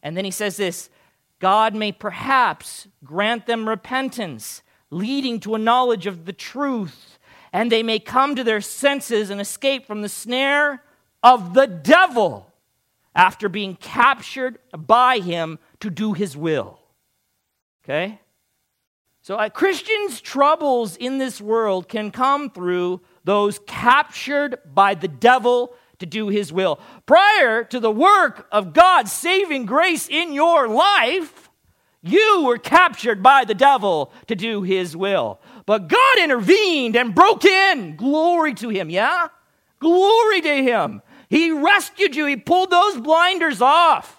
And 0.02 0.16
then 0.16 0.24
he 0.24 0.30
says 0.30 0.56
this 0.56 0.90
God 1.38 1.74
may 1.74 1.92
perhaps 1.92 2.88
grant 3.04 3.46
them 3.46 3.68
repentance, 3.68 4.62
leading 4.90 5.40
to 5.40 5.54
a 5.54 5.58
knowledge 5.58 6.06
of 6.06 6.26
the 6.26 6.32
truth, 6.32 7.18
and 7.52 7.70
they 7.70 7.82
may 7.82 7.98
come 7.98 8.34
to 8.36 8.44
their 8.44 8.60
senses 8.60 9.30
and 9.30 9.40
escape 9.40 9.86
from 9.86 10.02
the 10.02 10.08
snare 10.08 10.82
of 11.22 11.54
the 11.54 11.66
devil 11.66 12.52
after 13.14 13.48
being 13.48 13.76
captured 13.76 14.58
by 14.76 15.18
him 15.18 15.58
to 15.80 15.90
do 15.90 16.12
his 16.12 16.36
will. 16.36 16.78
Okay? 17.84 18.20
So, 19.22 19.36
uh, 19.36 19.48
Christians' 19.50 20.20
troubles 20.20 20.96
in 20.96 21.18
this 21.18 21.40
world 21.40 21.88
can 21.88 22.10
come 22.10 22.50
through 22.50 23.00
those 23.24 23.60
captured 23.66 24.58
by 24.64 24.94
the 24.94 25.08
devil 25.08 25.74
to 25.98 26.06
do 26.06 26.28
his 26.28 26.52
will. 26.52 26.80
Prior 27.04 27.64
to 27.64 27.80
the 27.80 27.90
work 27.90 28.48
of 28.50 28.72
God's 28.72 29.12
saving 29.12 29.66
grace 29.66 30.08
in 30.08 30.32
your 30.32 30.68
life, 30.68 31.50
you 32.02 32.44
were 32.46 32.56
captured 32.56 33.22
by 33.22 33.44
the 33.44 33.54
devil 33.54 34.12
to 34.26 34.34
do 34.34 34.62
his 34.62 34.96
will. 34.96 35.38
But 35.66 35.88
God 35.88 36.18
intervened 36.18 36.96
and 36.96 37.14
broke 37.14 37.44
in. 37.44 37.96
Glory 37.96 38.54
to 38.54 38.70
him, 38.70 38.88
yeah? 38.88 39.28
Glory 39.80 40.40
to 40.40 40.62
him. 40.62 41.02
He 41.30 41.50
rescued 41.50 42.14
you, 42.14 42.26
He 42.26 42.36
pulled 42.36 42.70
those 42.70 42.98
blinders 42.98 43.62
off. 43.62 44.18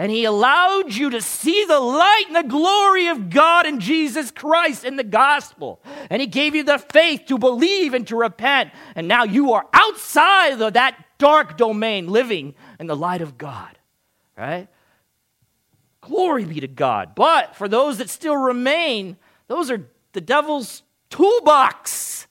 And 0.00 0.12
he 0.12 0.24
allowed 0.24 0.94
you 0.94 1.10
to 1.10 1.20
see 1.20 1.64
the 1.64 1.80
light 1.80 2.26
and 2.28 2.36
the 2.36 2.48
glory 2.48 3.08
of 3.08 3.30
God 3.30 3.66
in 3.66 3.80
Jesus 3.80 4.30
Christ 4.30 4.84
in 4.84 4.94
the 4.94 5.02
gospel. 5.02 5.82
And 6.08 6.20
he 6.20 6.28
gave 6.28 6.54
you 6.54 6.62
the 6.62 6.78
faith 6.78 7.24
to 7.26 7.36
believe 7.36 7.94
and 7.94 8.06
to 8.06 8.14
repent. 8.14 8.70
And 8.94 9.08
now 9.08 9.24
you 9.24 9.54
are 9.54 9.66
outside 9.72 10.62
of 10.62 10.74
that 10.74 11.04
dark 11.18 11.56
domain 11.56 12.06
living 12.06 12.54
in 12.78 12.86
the 12.86 12.94
light 12.94 13.22
of 13.22 13.36
God. 13.36 13.76
Right? 14.36 14.68
Glory 16.00 16.44
be 16.44 16.60
to 16.60 16.68
God. 16.68 17.16
But 17.16 17.56
for 17.56 17.66
those 17.66 17.98
that 17.98 18.08
still 18.08 18.36
remain, 18.36 19.16
those 19.48 19.68
are 19.68 19.88
the 20.12 20.20
devil's 20.20 20.84
toolbox. 21.10 22.28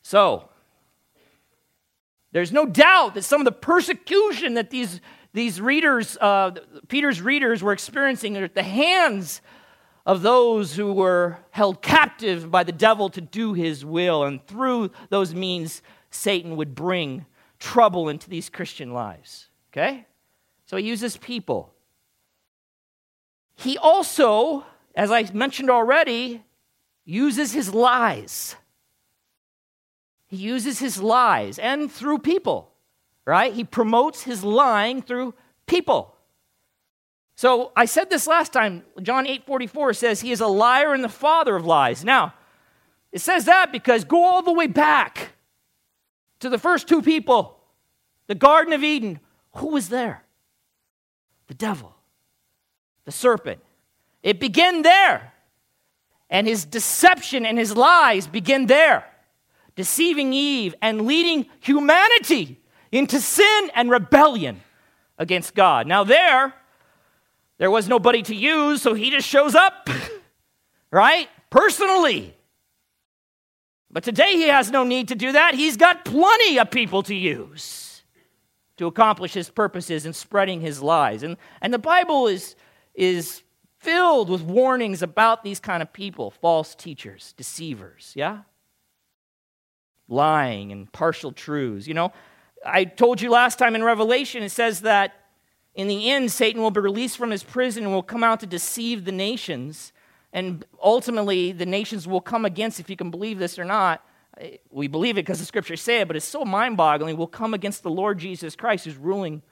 So, 0.00 0.48
there's 2.38 2.52
no 2.52 2.66
doubt 2.66 3.14
that 3.14 3.24
some 3.24 3.40
of 3.40 3.44
the 3.44 3.50
persecution 3.52 4.54
that 4.54 4.70
these, 4.70 5.00
these 5.32 5.60
readers, 5.60 6.16
uh, 6.20 6.52
Peter's 6.86 7.20
readers, 7.20 7.64
were 7.64 7.72
experiencing 7.72 8.36
at 8.36 8.54
the 8.54 8.62
hands 8.62 9.40
of 10.06 10.22
those 10.22 10.76
who 10.76 10.92
were 10.92 11.38
held 11.50 11.82
captive 11.82 12.48
by 12.48 12.62
the 12.62 12.70
devil 12.70 13.10
to 13.10 13.20
do 13.20 13.54
his 13.54 13.84
will. 13.84 14.22
And 14.22 14.46
through 14.46 14.92
those 15.10 15.34
means, 15.34 15.82
Satan 16.12 16.54
would 16.54 16.76
bring 16.76 17.26
trouble 17.58 18.08
into 18.08 18.30
these 18.30 18.48
Christian 18.48 18.94
lives. 18.94 19.48
Okay? 19.72 20.06
So 20.66 20.76
he 20.76 20.84
uses 20.84 21.16
people. 21.16 21.74
He 23.56 23.76
also, 23.76 24.64
as 24.94 25.10
I 25.10 25.28
mentioned 25.32 25.70
already, 25.70 26.44
uses 27.04 27.52
his 27.52 27.74
lies. 27.74 28.54
He 30.28 30.36
uses 30.36 30.78
his 30.78 31.02
lies 31.02 31.58
and 31.58 31.90
through 31.90 32.18
people, 32.18 32.70
right? 33.24 33.52
He 33.52 33.64
promotes 33.64 34.22
his 34.22 34.44
lying 34.44 35.02
through 35.02 35.34
people. 35.66 36.14
So 37.34 37.72
I 37.74 37.86
said 37.86 38.10
this 38.10 38.26
last 38.26 38.52
time. 38.52 38.84
John 39.02 39.26
8 39.26 39.46
44 39.46 39.94
says 39.94 40.20
he 40.20 40.30
is 40.30 40.40
a 40.40 40.46
liar 40.46 40.92
and 40.92 41.02
the 41.02 41.08
father 41.08 41.56
of 41.56 41.64
lies. 41.64 42.04
Now, 42.04 42.34
it 43.10 43.20
says 43.20 43.46
that 43.46 43.72
because 43.72 44.04
go 44.04 44.22
all 44.22 44.42
the 44.42 44.52
way 44.52 44.66
back 44.66 45.30
to 46.40 46.50
the 46.50 46.58
first 46.58 46.88
two 46.88 47.00
people, 47.00 47.58
the 48.26 48.34
Garden 48.34 48.74
of 48.74 48.84
Eden. 48.84 49.20
Who 49.54 49.68
was 49.68 49.88
there? 49.88 50.24
The 51.46 51.54
devil, 51.54 51.96
the 53.06 53.12
serpent. 53.12 53.60
It 54.22 54.38
began 54.38 54.82
there. 54.82 55.32
And 56.28 56.46
his 56.46 56.66
deception 56.66 57.46
and 57.46 57.56
his 57.56 57.74
lies 57.74 58.26
begin 58.26 58.66
there 58.66 59.07
deceiving 59.78 60.32
Eve 60.32 60.74
and 60.82 61.06
leading 61.06 61.46
humanity 61.60 62.60
into 62.90 63.20
sin 63.20 63.70
and 63.76 63.88
rebellion 63.88 64.60
against 65.18 65.54
God. 65.54 65.86
Now, 65.86 66.02
there, 66.02 66.52
there 67.58 67.70
was 67.70 67.86
nobody 67.86 68.22
to 68.22 68.34
use, 68.34 68.82
so 68.82 68.92
he 68.92 69.10
just 69.10 69.28
shows 69.28 69.54
up, 69.54 69.88
right? 70.90 71.28
Personally. 71.48 72.34
But 73.88 74.02
today 74.02 74.32
he 74.32 74.48
has 74.48 74.72
no 74.72 74.82
need 74.82 75.08
to 75.08 75.14
do 75.14 75.30
that. 75.30 75.54
He's 75.54 75.76
got 75.76 76.04
plenty 76.04 76.58
of 76.58 76.72
people 76.72 77.04
to 77.04 77.14
use 77.14 78.02
to 78.78 78.86
accomplish 78.86 79.32
his 79.32 79.48
purposes 79.48 80.04
in 80.04 80.12
spreading 80.12 80.60
his 80.60 80.82
lies. 80.82 81.22
And, 81.22 81.36
and 81.62 81.72
the 81.72 81.78
Bible 81.78 82.26
is, 82.26 82.56
is 82.94 83.44
filled 83.78 84.28
with 84.28 84.42
warnings 84.42 85.02
about 85.02 85.44
these 85.44 85.60
kind 85.60 85.84
of 85.84 85.92
people 85.92 86.32
false 86.32 86.74
teachers, 86.74 87.32
deceivers, 87.36 88.12
yeah? 88.16 88.38
Lying 90.08 90.72
and 90.72 90.90
partial 90.90 91.32
truths. 91.32 91.86
You 91.86 91.94
know, 91.94 92.12
I 92.64 92.84
told 92.84 93.20
you 93.20 93.30
last 93.30 93.58
time 93.58 93.74
in 93.74 93.84
Revelation, 93.84 94.42
it 94.42 94.50
says 94.50 94.80
that 94.80 95.14
in 95.74 95.86
the 95.86 96.10
end, 96.10 96.32
Satan 96.32 96.60
will 96.60 96.70
be 96.70 96.80
released 96.80 97.16
from 97.16 97.30
his 97.30 97.44
prison 97.44 97.84
and 97.84 97.92
will 97.92 98.02
come 98.02 98.24
out 98.24 98.40
to 98.40 98.46
deceive 98.46 99.04
the 99.04 99.12
nations. 99.12 99.92
And 100.32 100.64
ultimately, 100.82 101.52
the 101.52 101.66
nations 101.66 102.08
will 102.08 102.20
come 102.20 102.44
against, 102.44 102.80
if 102.80 102.90
you 102.90 102.96
can 102.96 103.10
believe 103.10 103.38
this 103.38 103.58
or 103.58 103.64
not, 103.64 104.04
we 104.70 104.88
believe 104.88 105.16
it 105.18 105.22
because 105.22 105.38
the 105.38 105.44
scriptures 105.44 105.80
say 105.80 106.00
it, 106.00 106.06
but 106.06 106.16
it's 106.16 106.26
so 106.26 106.44
mind 106.44 106.76
boggling, 106.76 107.16
will 107.16 107.26
come 107.26 107.54
against 107.54 107.82
the 107.82 107.90
Lord 107.90 108.18
Jesus 108.18 108.56
Christ 108.56 108.84
who's 108.84 108.96
ruling 108.96 109.42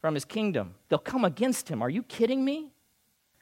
from 0.00 0.14
his 0.14 0.24
kingdom. 0.24 0.74
They'll 0.88 0.98
come 0.98 1.24
against 1.24 1.68
him. 1.68 1.80
Are 1.82 1.90
you 1.90 2.02
kidding 2.02 2.44
me? 2.44 2.72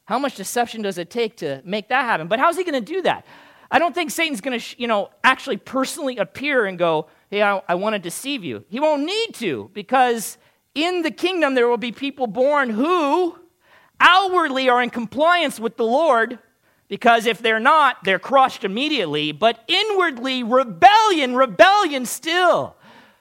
How 0.05 0.19
much 0.19 0.37
deception 0.37 0.83
does 0.83 0.99
it 0.99 1.11
take 1.11 1.37
to 1.39 1.63
make 1.65 1.89
that 1.89 2.05
happen? 2.05 2.29
But 2.29 2.39
how's 2.39 2.57
he 2.57 2.65
going 2.65 2.85
to 2.85 2.93
do 2.93 3.03
that? 3.03 3.27
I 3.73 3.79
don't 3.79 3.95
think 3.95 4.11
Satan's 4.11 4.43
going 4.43 4.61
to, 4.61 4.81
you 4.81 4.87
know, 4.87 5.09
actually 5.25 5.57
personally 5.57 6.19
appear 6.19 6.67
and 6.67 6.79
go, 6.79 7.09
hey, 7.31 7.43
I, 7.43 7.63
I 7.67 7.75
want 7.75 7.95
to 7.95 7.99
deceive 7.99 8.45
you. 8.45 8.65
He 8.69 8.79
won't 8.79 9.05
need 9.05 9.35
to 9.37 9.71
because 9.73 10.37
in 10.75 11.01
the 11.01 11.11
kingdom 11.11 11.55
there 11.55 11.67
will 11.67 11.79
be 11.79 11.91
people 11.91 12.27
born 12.27 12.69
who 12.69 13.39
outwardly 13.99 14.69
are 14.69 14.83
in 14.83 14.91
compliance 14.91 15.59
with 15.59 15.79
the 15.79 15.87
Lord, 15.87 16.39
because 16.89 17.25
if 17.25 17.39
they're 17.39 17.59
not, 17.59 18.05
they're 18.05 18.19
crushed 18.19 18.63
immediately, 18.63 19.33
but 19.33 19.65
inwardly, 19.67 20.43
rebellion, 20.43 21.35
rebellion 21.35 22.05
still. 22.05 22.77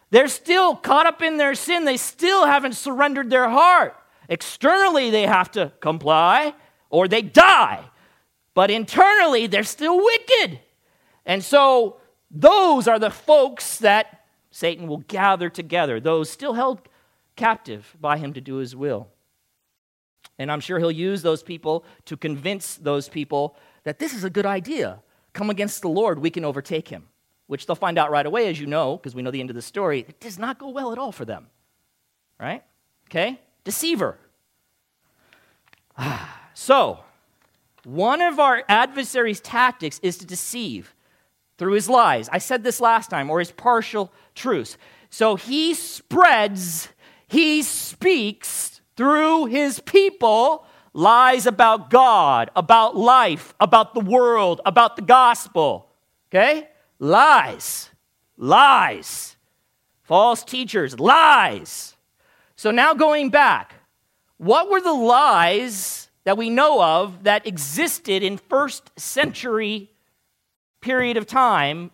They're 0.09 0.27
still 0.27 0.75
caught 0.75 1.05
up 1.05 1.21
in 1.21 1.37
their 1.37 1.55
sin. 1.55 1.85
They 1.85 1.95
still 1.95 2.45
haven't 2.45 2.73
surrendered 2.73 3.29
their 3.29 3.47
heart. 3.47 3.95
Externally, 4.27 5.11
they 5.11 5.25
have 5.25 5.49
to 5.51 5.71
comply 5.79 6.53
or 6.89 7.07
they 7.07 7.21
die. 7.21 7.85
But 8.53 8.69
internally, 8.71 9.47
they're 9.47 9.63
still 9.63 10.03
wicked. 10.03 10.59
And 11.25 11.43
so, 11.43 11.97
those 12.29 12.87
are 12.87 12.99
the 12.99 13.09
folks 13.09 13.77
that 13.79 14.25
Satan 14.51 14.87
will 14.87 15.03
gather 15.07 15.49
together, 15.49 15.99
those 15.99 16.29
still 16.29 16.53
held 16.53 16.81
captive 17.35 17.95
by 17.99 18.17
him 18.17 18.33
to 18.33 18.41
do 18.41 18.55
his 18.55 18.75
will. 18.75 19.07
And 20.37 20.51
I'm 20.51 20.59
sure 20.59 20.79
he'll 20.79 20.91
use 20.91 21.21
those 21.21 21.43
people 21.43 21.85
to 22.05 22.17
convince 22.17 22.75
those 22.75 23.07
people 23.07 23.55
that 23.83 23.99
this 23.99 24.13
is 24.13 24.23
a 24.23 24.29
good 24.29 24.45
idea. 24.45 25.01
Come 25.33 25.49
against 25.49 25.81
the 25.81 25.89
Lord, 25.89 26.19
we 26.19 26.29
can 26.29 26.43
overtake 26.43 26.89
him, 26.89 27.07
which 27.47 27.65
they'll 27.65 27.75
find 27.75 27.97
out 27.97 28.11
right 28.11 28.25
away, 28.25 28.47
as 28.47 28.59
you 28.59 28.67
know, 28.67 28.97
because 28.97 29.15
we 29.15 29.21
know 29.21 29.31
the 29.31 29.39
end 29.39 29.49
of 29.49 29.55
the 29.55 29.61
story. 29.61 29.99
It 30.07 30.19
does 30.19 30.37
not 30.37 30.57
go 30.57 30.69
well 30.69 30.91
at 30.91 30.97
all 30.97 31.11
for 31.11 31.25
them. 31.25 31.47
Right? 32.39 32.63
Okay? 33.09 33.39
Deceiver. 33.63 34.17
So, 36.53 36.99
one 37.83 38.21
of 38.21 38.39
our 38.39 38.63
adversary's 38.67 39.39
tactics 39.39 39.99
is 40.03 40.17
to 40.19 40.25
deceive 40.25 40.93
through 41.57 41.73
his 41.73 41.89
lies. 41.89 42.29
I 42.31 42.37
said 42.37 42.63
this 42.63 42.81
last 42.81 43.09
time, 43.09 43.29
or 43.29 43.39
his 43.39 43.51
partial 43.51 44.11
truths. 44.35 44.77
So 45.09 45.35
he 45.35 45.73
spreads, 45.73 46.89
he 47.27 47.61
speaks 47.63 48.81
through 48.95 49.45
his 49.45 49.79
people 49.79 50.65
lies 50.93 51.45
about 51.45 51.89
God, 51.89 52.49
about 52.55 52.95
life, 52.95 53.53
about 53.59 53.93
the 53.93 53.99
world, 53.99 54.61
about 54.65 54.95
the 54.95 55.01
gospel. 55.01 55.89
Okay? 56.29 56.67
Lies. 56.99 57.89
Lies. 58.37 59.35
False 60.03 60.43
teachers, 60.43 60.99
lies. 60.99 61.95
So 62.55 62.71
now 62.71 62.93
going 62.93 63.29
back, 63.29 63.75
what 64.37 64.69
were 64.69 64.81
the 64.81 64.93
lies 64.93 66.00
that 66.23 66.37
we 66.37 66.49
know 66.49 66.83
of 66.83 67.23
that 67.23 67.47
existed 67.47 68.23
in 68.23 68.37
first 68.37 68.91
century 68.99 69.89
period 70.81 71.17
of 71.17 71.25
time 71.25 71.91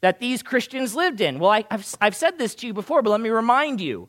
that 0.00 0.20
these 0.20 0.42
Christians 0.42 0.94
lived 0.94 1.20
in? 1.20 1.38
Well, 1.38 1.50
I, 1.50 1.64
have 1.70 1.94
I've 2.00 2.16
said 2.16 2.38
this 2.38 2.54
to 2.56 2.66
you 2.66 2.74
before, 2.74 3.02
but 3.02 3.10
let 3.10 3.20
me 3.20 3.30
remind 3.30 3.80
you. 3.80 4.08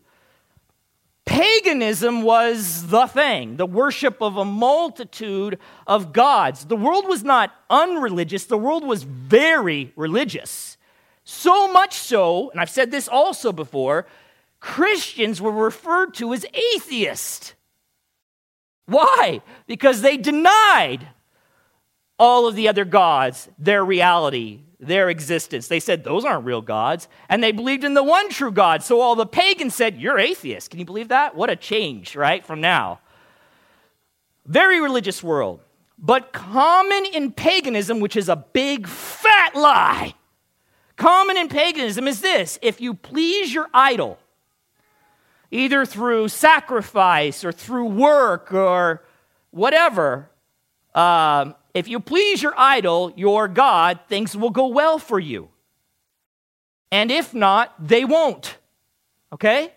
Paganism 1.26 2.24
was 2.24 2.88
the 2.88 3.08
thing, 3.08 3.56
the 3.56 3.66
worship 3.66 4.22
of 4.22 4.36
a 4.36 4.44
multitude 4.44 5.58
of 5.88 6.12
gods. 6.12 6.66
The 6.66 6.76
world 6.76 7.08
was 7.08 7.24
not 7.24 7.54
unreligious, 7.70 8.46
the 8.46 8.58
world 8.58 8.86
was 8.86 9.04
very 9.04 9.94
religious. 9.96 10.78
So 11.24 11.72
much 11.72 11.94
so, 11.94 12.50
and 12.50 12.60
I've 12.60 12.70
said 12.70 12.92
this 12.92 13.08
also 13.08 13.54
before, 13.54 14.06
Christians 14.60 15.42
were 15.42 15.52
referred 15.52 16.14
to 16.16 16.34
as 16.34 16.46
atheists. 16.76 17.54
Why? 18.94 19.42
Because 19.68 20.02
they 20.02 20.18
denied 20.18 21.08
all 22.20 22.48
of 22.48 22.56
the 22.56 22.68
other 22.68 22.86
gods 22.86 23.50
their 23.58 23.84
reality, 23.84 24.62
their 24.80 25.10
existence. 25.10 25.68
They 25.68 25.80
said 25.80 26.04
those 26.04 26.26
aren't 26.26 26.46
real 26.46 26.62
gods, 26.62 27.08
and 27.28 27.44
they 27.44 27.52
believed 27.52 27.84
in 27.84 27.94
the 27.96 28.04
one 28.04 28.30
true 28.30 28.52
God. 28.52 28.84
So 28.84 29.02
all 29.02 29.16
the 29.16 29.26
pagans 29.26 29.76
said, 29.76 30.00
You're 30.00 30.20
atheist. 30.20 30.70
Can 30.70 30.80
you 30.80 30.86
believe 30.86 31.10
that? 31.10 31.36
What 31.36 31.50
a 31.50 31.56
change, 31.56 32.16
right, 32.16 32.46
from 32.46 32.62
now. 32.62 33.00
Very 34.46 34.80
religious 34.82 35.24
world. 35.24 35.62
But 35.98 36.34
common 36.34 37.06
in 37.14 37.32
paganism, 37.32 38.00
which 38.00 38.16
is 38.16 38.28
a 38.28 38.36
big 38.36 38.88
fat 38.88 39.56
lie, 39.56 40.14
common 40.98 41.38
in 41.38 41.48
paganism 41.48 42.08
is 42.08 42.22
this 42.22 42.60
if 42.62 42.82
you 42.82 42.94
please 42.94 43.54
your 43.54 43.70
idol, 43.74 44.20
either 45.54 45.86
through 45.86 46.28
sacrifice 46.28 47.46
or 47.46 47.52
through 47.52 47.86
work 47.86 48.52
or 48.52 49.04
whatever, 49.52 50.30
um, 50.96 51.56
if 51.74 51.88
you 51.88 52.00
please 52.00 52.42
your 52.42 52.54
idol, 52.58 53.14
your 53.16 53.48
God, 53.48 54.00
things 54.10 54.36
will 54.36 54.50
go 54.50 54.68
well 54.68 54.98
for 54.98 55.20
you. 55.20 55.50
And 56.92 57.12
if 57.12 57.34
not, 57.34 57.74
they 57.80 58.04
won't. 58.04 58.58
Okay? 59.32 59.74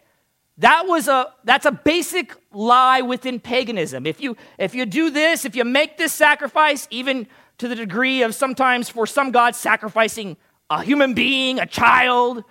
That 0.59 0.87
was 0.87 1.09
a 1.09 1.33
that's 1.45 1.67
a 1.67 1.73
basic 1.73 2.35
lie 2.53 3.03
within 3.03 3.41
paganism. 3.41 4.07
If 4.07 4.21
you 4.21 4.37
if 4.59 4.75
you 4.75 4.87
do 4.87 5.11
this, 5.11 5.45
if 5.45 5.55
you 5.55 5.65
make 5.65 5.99
this 5.99 6.15
sacrifice, 6.15 6.89
even 6.91 7.27
to 7.59 7.69
the 7.69 7.75
degree 7.75 8.23
of 8.23 8.35
sometimes 8.35 8.89
for 8.89 9.07
some 9.07 9.31
gods 9.31 9.59
sacrificing 9.59 10.39
a 10.71 10.83
human 10.83 11.13
being, 11.13 11.59
a 11.59 11.67
child, 11.67 12.45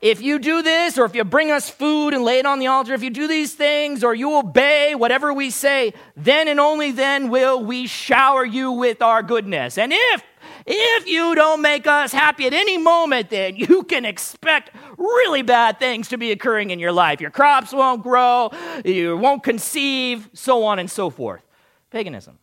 if 0.00 0.22
you 0.22 0.38
do 0.38 0.62
this, 0.62 0.96
or 0.96 1.04
if 1.04 1.14
you 1.14 1.24
bring 1.24 1.50
us 1.50 1.68
food 1.68 2.14
and 2.14 2.22
lay 2.22 2.38
it 2.38 2.46
on 2.46 2.60
the 2.60 2.68
altar, 2.68 2.94
if 2.94 3.02
you 3.02 3.10
do 3.10 3.26
these 3.26 3.54
things, 3.54 4.04
or 4.04 4.14
you 4.14 4.38
obey 4.38 4.94
whatever 4.94 5.32
we 5.32 5.50
say, 5.50 5.92
then 6.16 6.46
and 6.46 6.60
only 6.60 6.92
then 6.92 7.30
will 7.30 7.64
we 7.64 7.86
shower 7.86 8.44
you 8.44 8.70
with 8.70 9.02
our 9.02 9.22
goodness. 9.22 9.76
And 9.76 9.92
if 9.92 10.22
if 10.70 11.08
you 11.08 11.34
don't 11.34 11.62
make 11.62 11.86
us 11.86 12.12
happy 12.12 12.46
at 12.46 12.52
any 12.52 12.78
moment, 12.78 13.30
then 13.30 13.56
you 13.56 13.82
can 13.84 14.04
expect 14.04 14.70
really 14.96 15.42
bad 15.42 15.78
things 15.78 16.08
to 16.08 16.18
be 16.18 16.30
occurring 16.30 16.70
in 16.70 16.78
your 16.78 16.92
life. 16.92 17.20
Your 17.20 17.30
crops 17.30 17.72
won't 17.72 18.02
grow, 18.02 18.50
you 18.84 19.16
won't 19.16 19.42
conceive, 19.42 20.28
so 20.32 20.64
on 20.64 20.78
and 20.78 20.90
so 20.90 21.10
forth. 21.10 21.42
Paganism. 21.90 22.38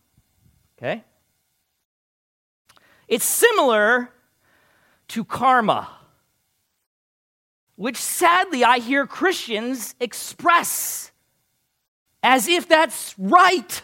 Okay? 0.76 1.04
It's 3.08 3.24
similar 3.24 4.10
to 5.08 5.24
karma 5.24 5.88
which 7.76 7.96
sadly 7.96 8.64
I 8.64 8.78
hear 8.78 9.06
Christians 9.06 9.94
express 10.00 11.12
as 12.22 12.48
if 12.48 12.68
that's 12.68 13.14
right. 13.18 13.82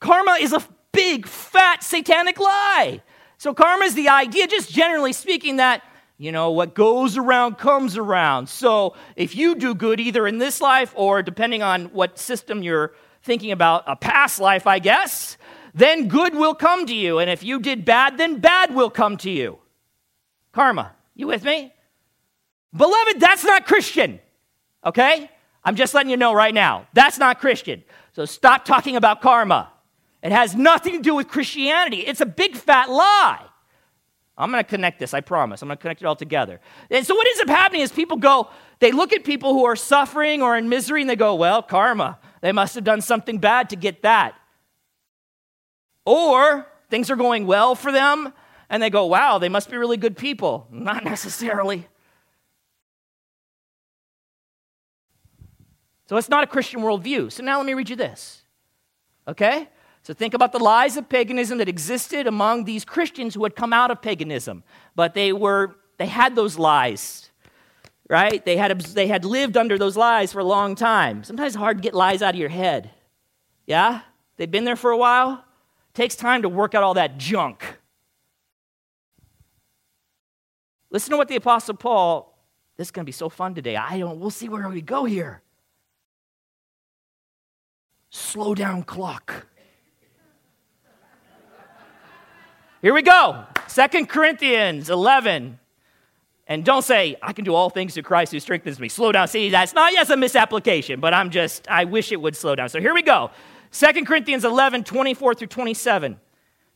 Karma 0.00 0.38
is 0.40 0.52
a 0.52 0.62
big, 0.92 1.26
fat, 1.26 1.82
satanic 1.82 2.38
lie. 2.38 3.02
So, 3.38 3.52
karma 3.52 3.84
is 3.84 3.94
the 3.94 4.08
idea, 4.08 4.46
just 4.46 4.70
generally 4.70 5.12
speaking, 5.12 5.56
that, 5.56 5.82
you 6.16 6.30
know, 6.30 6.52
what 6.52 6.74
goes 6.74 7.16
around 7.16 7.58
comes 7.58 7.96
around. 7.96 8.48
So, 8.48 8.94
if 9.16 9.34
you 9.34 9.56
do 9.56 9.74
good 9.74 10.00
either 10.00 10.26
in 10.26 10.38
this 10.38 10.60
life 10.60 10.92
or 10.96 11.22
depending 11.22 11.62
on 11.62 11.86
what 11.86 12.18
system 12.18 12.62
you're 12.62 12.94
thinking 13.22 13.50
about, 13.50 13.84
a 13.86 13.96
past 13.96 14.40
life, 14.40 14.66
I 14.66 14.78
guess, 14.78 15.36
then 15.74 16.08
good 16.08 16.34
will 16.34 16.54
come 16.54 16.86
to 16.86 16.94
you. 16.94 17.18
And 17.18 17.28
if 17.28 17.42
you 17.42 17.58
did 17.60 17.84
bad, 17.84 18.16
then 18.16 18.38
bad 18.38 18.74
will 18.74 18.90
come 18.90 19.16
to 19.18 19.30
you. 19.30 19.58
Karma. 20.52 20.92
You 21.14 21.26
with 21.26 21.44
me? 21.44 21.72
Beloved, 22.74 23.20
that's 23.20 23.44
not 23.44 23.66
Christian. 23.66 24.20
Okay? 24.84 25.30
I'm 25.64 25.76
just 25.76 25.94
letting 25.94 26.10
you 26.10 26.16
know 26.16 26.34
right 26.34 26.54
now. 26.54 26.86
That's 26.92 27.18
not 27.18 27.40
Christian. 27.40 27.84
So 28.14 28.24
stop 28.24 28.64
talking 28.64 28.96
about 28.96 29.20
karma. 29.20 29.70
It 30.22 30.32
has 30.32 30.54
nothing 30.54 30.94
to 30.94 31.02
do 31.02 31.14
with 31.14 31.28
Christianity. 31.28 31.98
It's 31.98 32.20
a 32.20 32.26
big 32.26 32.56
fat 32.56 32.90
lie. 32.90 33.44
I'm 34.36 34.50
going 34.50 34.62
to 34.62 34.68
connect 34.68 34.98
this, 34.98 35.12
I 35.12 35.20
promise. 35.20 35.62
I'm 35.62 35.68
going 35.68 35.76
to 35.76 35.82
connect 35.82 36.02
it 36.02 36.06
all 36.06 36.16
together. 36.16 36.60
And 36.90 37.06
so, 37.06 37.14
what 37.14 37.26
ends 37.26 37.40
up 37.40 37.48
happening 37.48 37.82
is 37.82 37.92
people 37.92 38.16
go, 38.16 38.48
they 38.78 38.90
look 38.90 39.12
at 39.12 39.24
people 39.24 39.52
who 39.52 39.64
are 39.64 39.76
suffering 39.76 40.42
or 40.42 40.56
in 40.56 40.68
misery 40.68 41.02
and 41.02 41.10
they 41.10 41.16
go, 41.16 41.34
well, 41.34 41.62
karma. 41.62 42.18
They 42.40 42.50
must 42.50 42.74
have 42.74 42.82
done 42.82 43.02
something 43.02 43.38
bad 43.38 43.70
to 43.70 43.76
get 43.76 44.02
that. 44.02 44.34
Or 46.04 46.66
things 46.90 47.10
are 47.10 47.16
going 47.16 47.46
well 47.46 47.74
for 47.74 47.92
them 47.92 48.32
and 48.72 48.82
they 48.82 48.88
go, 48.88 49.04
wow, 49.04 49.36
they 49.36 49.50
must 49.50 49.70
be 49.70 49.76
really 49.76 49.98
good 49.98 50.16
people. 50.16 50.66
Not 50.70 51.04
necessarily. 51.04 51.86
So 56.08 56.16
it's 56.16 56.30
not 56.30 56.42
a 56.42 56.46
Christian 56.46 56.80
worldview. 56.80 57.30
So 57.30 57.42
now 57.42 57.58
let 57.58 57.66
me 57.66 57.74
read 57.74 57.90
you 57.90 57.96
this. 57.96 58.42
Okay? 59.28 59.68
So 60.02 60.14
think 60.14 60.32
about 60.32 60.52
the 60.52 60.58
lies 60.58 60.96
of 60.96 61.06
paganism 61.06 61.58
that 61.58 61.68
existed 61.68 62.26
among 62.26 62.64
these 62.64 62.82
Christians 62.82 63.34
who 63.34 63.42
had 63.44 63.54
come 63.54 63.74
out 63.74 63.90
of 63.90 64.00
paganism, 64.00 64.64
but 64.96 65.12
they 65.12 65.34
were 65.34 65.76
they 65.98 66.06
had 66.06 66.34
those 66.34 66.58
lies. 66.58 67.30
Right? 68.08 68.42
They 68.42 68.56
had 68.56 68.80
they 68.80 69.06
had 69.06 69.26
lived 69.26 69.58
under 69.58 69.76
those 69.76 69.98
lies 69.98 70.32
for 70.32 70.40
a 70.40 70.44
long 70.44 70.74
time. 70.76 71.24
Sometimes 71.24 71.54
hard 71.54 71.76
to 71.76 71.82
get 71.82 71.92
lies 71.92 72.22
out 72.22 72.34
of 72.34 72.40
your 72.40 72.48
head. 72.48 72.90
Yeah? 73.66 74.00
They've 74.38 74.50
been 74.50 74.64
there 74.64 74.76
for 74.76 74.92
a 74.92 74.96
while. 74.96 75.44
It 75.90 75.94
takes 75.94 76.16
time 76.16 76.40
to 76.40 76.48
work 76.48 76.74
out 76.74 76.82
all 76.82 76.94
that 76.94 77.18
junk. 77.18 77.78
Listen 80.92 81.10
to 81.10 81.16
what 81.16 81.26
the 81.26 81.36
apostle 81.36 81.74
Paul 81.74 82.32
this 82.76 82.88
is 82.88 82.90
going 82.90 83.04
to 83.04 83.06
be 83.06 83.12
so 83.12 83.28
fun 83.28 83.54
today. 83.54 83.76
I 83.76 83.98
don't 83.98 84.18
we'll 84.18 84.30
see 84.30 84.48
where 84.48 84.68
we 84.68 84.80
go 84.80 85.04
here. 85.04 85.42
Slow 88.10 88.54
down 88.54 88.82
clock. 88.82 89.46
Here 92.80 92.92
we 92.92 93.02
go. 93.02 93.44
Second 93.68 94.08
Corinthians 94.08 94.90
11. 94.90 95.58
And 96.48 96.64
don't 96.64 96.82
say, 96.82 97.16
I 97.22 97.32
can 97.32 97.44
do 97.44 97.54
all 97.54 97.70
things 97.70 97.94
through 97.94 98.02
Christ 98.02 98.32
who 98.32 98.40
strengthens 98.40 98.80
me. 98.80 98.88
Slow 98.88 99.12
down. 99.12 99.28
See, 99.28 99.48
that's 99.48 99.72
not, 99.74 99.92
yes, 99.92 100.10
a 100.10 100.16
misapplication, 100.16 100.98
but 100.98 101.14
I'm 101.14 101.30
just, 101.30 101.68
I 101.68 101.84
wish 101.84 102.10
it 102.10 102.20
would 102.20 102.36
slow 102.36 102.56
down. 102.56 102.68
So 102.68 102.80
here 102.80 102.92
we 102.92 103.02
go. 103.02 103.30
Second 103.70 104.06
Corinthians 104.06 104.44
11, 104.44 104.84
24 104.84 105.34
through 105.36 105.46
27. 105.46 106.18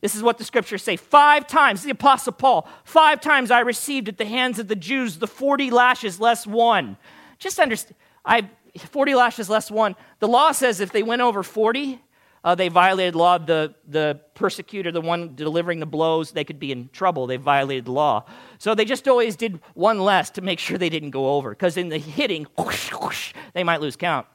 This 0.01 0.15
is 0.15 0.21
what 0.21 0.37
the 0.37 0.43
scriptures 0.43 0.83
say. 0.83 0.95
Five 0.95 1.47
times, 1.47 1.83
the 1.83 1.91
Apostle 1.91 2.33
Paul, 2.33 2.67
five 2.83 3.19
times 3.19 3.49
I 3.49 3.61
received 3.61 4.07
at 4.07 4.17
the 4.17 4.25
hands 4.25 4.59
of 4.59 4.67
the 4.67 4.75
Jews 4.75 5.17
the 5.17 5.27
40 5.27 5.71
lashes 5.71 6.19
less 6.19 6.45
one. 6.45 6.97
Just 7.39 7.59
understand, 7.59 7.95
I, 8.23 8.49
40 8.77 9.15
lashes 9.15 9.49
less 9.49 9.71
one. 9.71 9.95
The 10.19 10.27
law 10.27 10.51
says 10.51 10.79
if 10.79 10.91
they 10.91 11.01
went 11.01 11.21
over 11.21 11.41
40, 11.41 11.99
uh, 12.43 12.55
they 12.55 12.69
violated 12.69 13.15
law. 13.15 13.39
The, 13.39 13.73
the 13.87 14.21
persecutor, 14.35 14.91
the 14.91 15.01
one 15.01 15.35
delivering 15.35 15.79
the 15.79 15.85
blows, 15.87 16.31
they 16.31 16.43
could 16.43 16.59
be 16.59 16.71
in 16.71 16.89
trouble. 16.89 17.25
They 17.25 17.37
violated 17.37 17.87
law. 17.87 18.25
So 18.59 18.75
they 18.75 18.85
just 18.85 19.07
always 19.07 19.35
did 19.35 19.59
one 19.73 19.99
less 19.99 20.29
to 20.31 20.41
make 20.41 20.59
sure 20.59 20.77
they 20.77 20.89
didn't 20.89 21.09
go 21.09 21.35
over. 21.35 21.49
Because 21.49 21.75
in 21.75 21.89
the 21.89 21.97
hitting, 21.97 22.45
whoosh, 22.57 22.91
whoosh, 22.91 23.33
they 23.53 23.63
might 23.63 23.81
lose 23.81 23.95
count. 23.95 24.27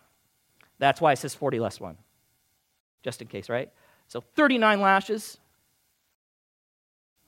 That's 0.78 1.00
why 1.00 1.12
it 1.12 1.18
says 1.18 1.34
40 1.34 1.60
less 1.60 1.80
one. 1.80 1.96
Just 3.04 3.22
in 3.22 3.28
case, 3.28 3.48
right? 3.48 3.70
So 4.08 4.20
39 4.20 4.80
lashes. 4.80 5.38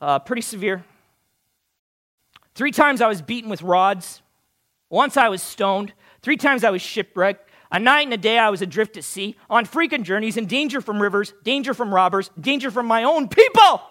Uh, 0.01 0.19
pretty 0.19 0.43
severe. 0.43 0.85
Three 2.55 2.71
times 2.71 3.01
I 3.01 3.09
was 3.09 3.23
beaten 3.23 3.51
with 3.51 3.63
rods. 3.63 4.23
Once 4.91 5.17
I 5.17 5.29
was 5.29 5.43
stoned. 5.43 5.93
Three 6.23 6.37
times 6.37 6.65
I 6.65 6.71
was 6.71 6.83
shipwrecked. 6.83 7.51
A 7.73 7.81
night 7.81 8.03
and 8.03 8.15
a 8.15 8.17
day 8.17 8.39
I 8.39 8.51
was 8.51 8.63
adrift 8.63 8.97
at 8.97 9.03
sea, 9.03 9.37
on 9.51 9.65
frequent 9.65 10.07
journeys, 10.07 10.37
in 10.37 10.47
danger 10.47 10.81
from 10.81 11.03
rivers, 11.03 11.35
danger 11.43 11.75
from 11.75 11.93
robbers, 11.93 12.31
danger 12.41 12.71
from 12.71 12.87
my 12.87 13.03
own 13.03 13.27
people, 13.27 13.83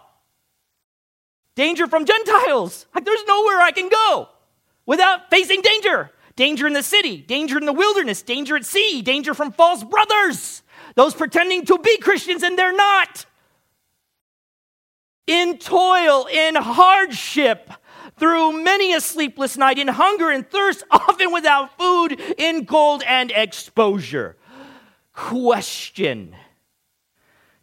danger 1.56 1.88
from 1.88 2.06
Gentiles. 2.06 2.86
Like 2.96 3.04
there's 3.04 3.26
nowhere 3.28 3.60
I 3.60 3.72
can 3.72 3.90
go 3.90 4.30
without 4.86 5.30
facing 5.30 5.62
danger. 5.62 6.12
Danger 6.38 6.66
in 6.66 6.74
the 6.74 6.82
city, 6.82 7.18
danger 7.18 7.58
in 7.58 7.66
the 7.66 7.74
wilderness, 7.74 8.22
danger 8.22 8.56
at 8.56 8.66
sea, 8.66 9.02
danger 9.02 9.34
from 9.34 9.52
false 9.52 9.84
brothers, 9.84 10.64
those 10.96 11.14
pretending 11.14 11.66
to 11.66 11.78
be 11.78 11.98
Christians 11.98 12.42
and 12.42 12.58
they're 12.58 12.76
not. 12.76 13.26
In 15.26 15.58
toil, 15.58 16.26
in 16.26 16.56
hardship, 16.56 17.72
through 18.18 18.64
many 18.64 18.94
a 18.94 19.02
sleepless 19.02 19.58
night, 19.58 19.80
in 19.80 19.88
hunger 19.88 20.30
and 20.30 20.50
thirst, 20.50 20.84
often 20.92 21.32
without 21.32 21.78
food, 21.78 22.20
in 22.38 22.66
cold 22.66 23.04
and 23.08 23.32
exposure. 23.32 24.36
Question 25.14 26.36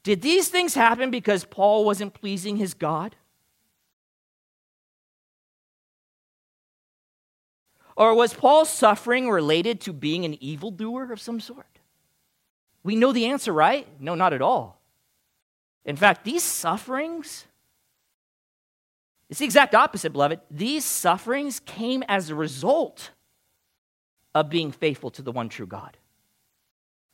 Did 0.03 0.23
these 0.23 0.49
things 0.49 0.75
happen 0.75 1.11
because 1.11 1.45
Paul 1.45 1.85
wasn't 1.85 2.15
pleasing 2.15 2.57
his 2.57 2.75
God? 2.75 3.17
Or 7.97 8.15
was 8.15 8.33
Paul's 8.33 8.71
suffering 8.71 9.29
related 9.29 9.83
to 9.83 9.93
being 9.93 10.25
an 10.25 10.43
evildoer 10.43 11.13
of 11.13 11.21
some 11.21 11.39
sort? 11.39 11.67
We 12.83 12.97
know 12.97 13.13
the 13.13 13.27
answer, 13.27 13.53
right? 13.53 13.87
No, 14.01 14.15
not 14.15 14.33
at 14.33 14.41
all. 14.41 14.81
In 15.85 15.97
fact, 15.97 16.25
these 16.25 16.43
sufferings 16.43 17.45
it's 19.31 19.39
the 19.39 19.45
exact 19.45 19.77
opposite, 19.77 20.13
beloved. 20.13 20.41
These 20.51 20.85
sufferings 20.85 21.61
came 21.61 22.03
as 22.09 22.29
a 22.29 22.35
result 22.35 23.13
of 24.35 24.51
being 24.51 24.73
faithful 24.73 25.11
to 25.13 25.23
the 25.23 25.31
one 25.31 25.49
true 25.49 25.69
God. 25.69 25.97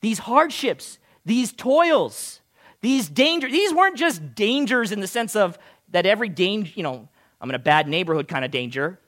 These 0.01 0.21
hardships, 0.21 0.99
these 1.27 1.53
toils, 1.53 2.41
these 2.81 3.11
dangers, 3.11 3.53
these 3.53 3.73
weren't 3.73 3.99
just 3.99 4.35
dangers 4.35 4.93
in 4.93 5.01
the 5.01 5.07
sense 5.07 5.37
of 5.37 5.59
that 5.91 6.07
every 6.07 6.31
danger, 6.31 6.73
you 6.75 6.83
know, 6.83 7.07
I'm 7.39 7.51
in 7.51 7.55
a 7.55 7.61
bad 7.61 7.87
neighborhood 7.87 8.29
kind 8.29 8.47
of 8.47 8.51
danger. 8.51 8.99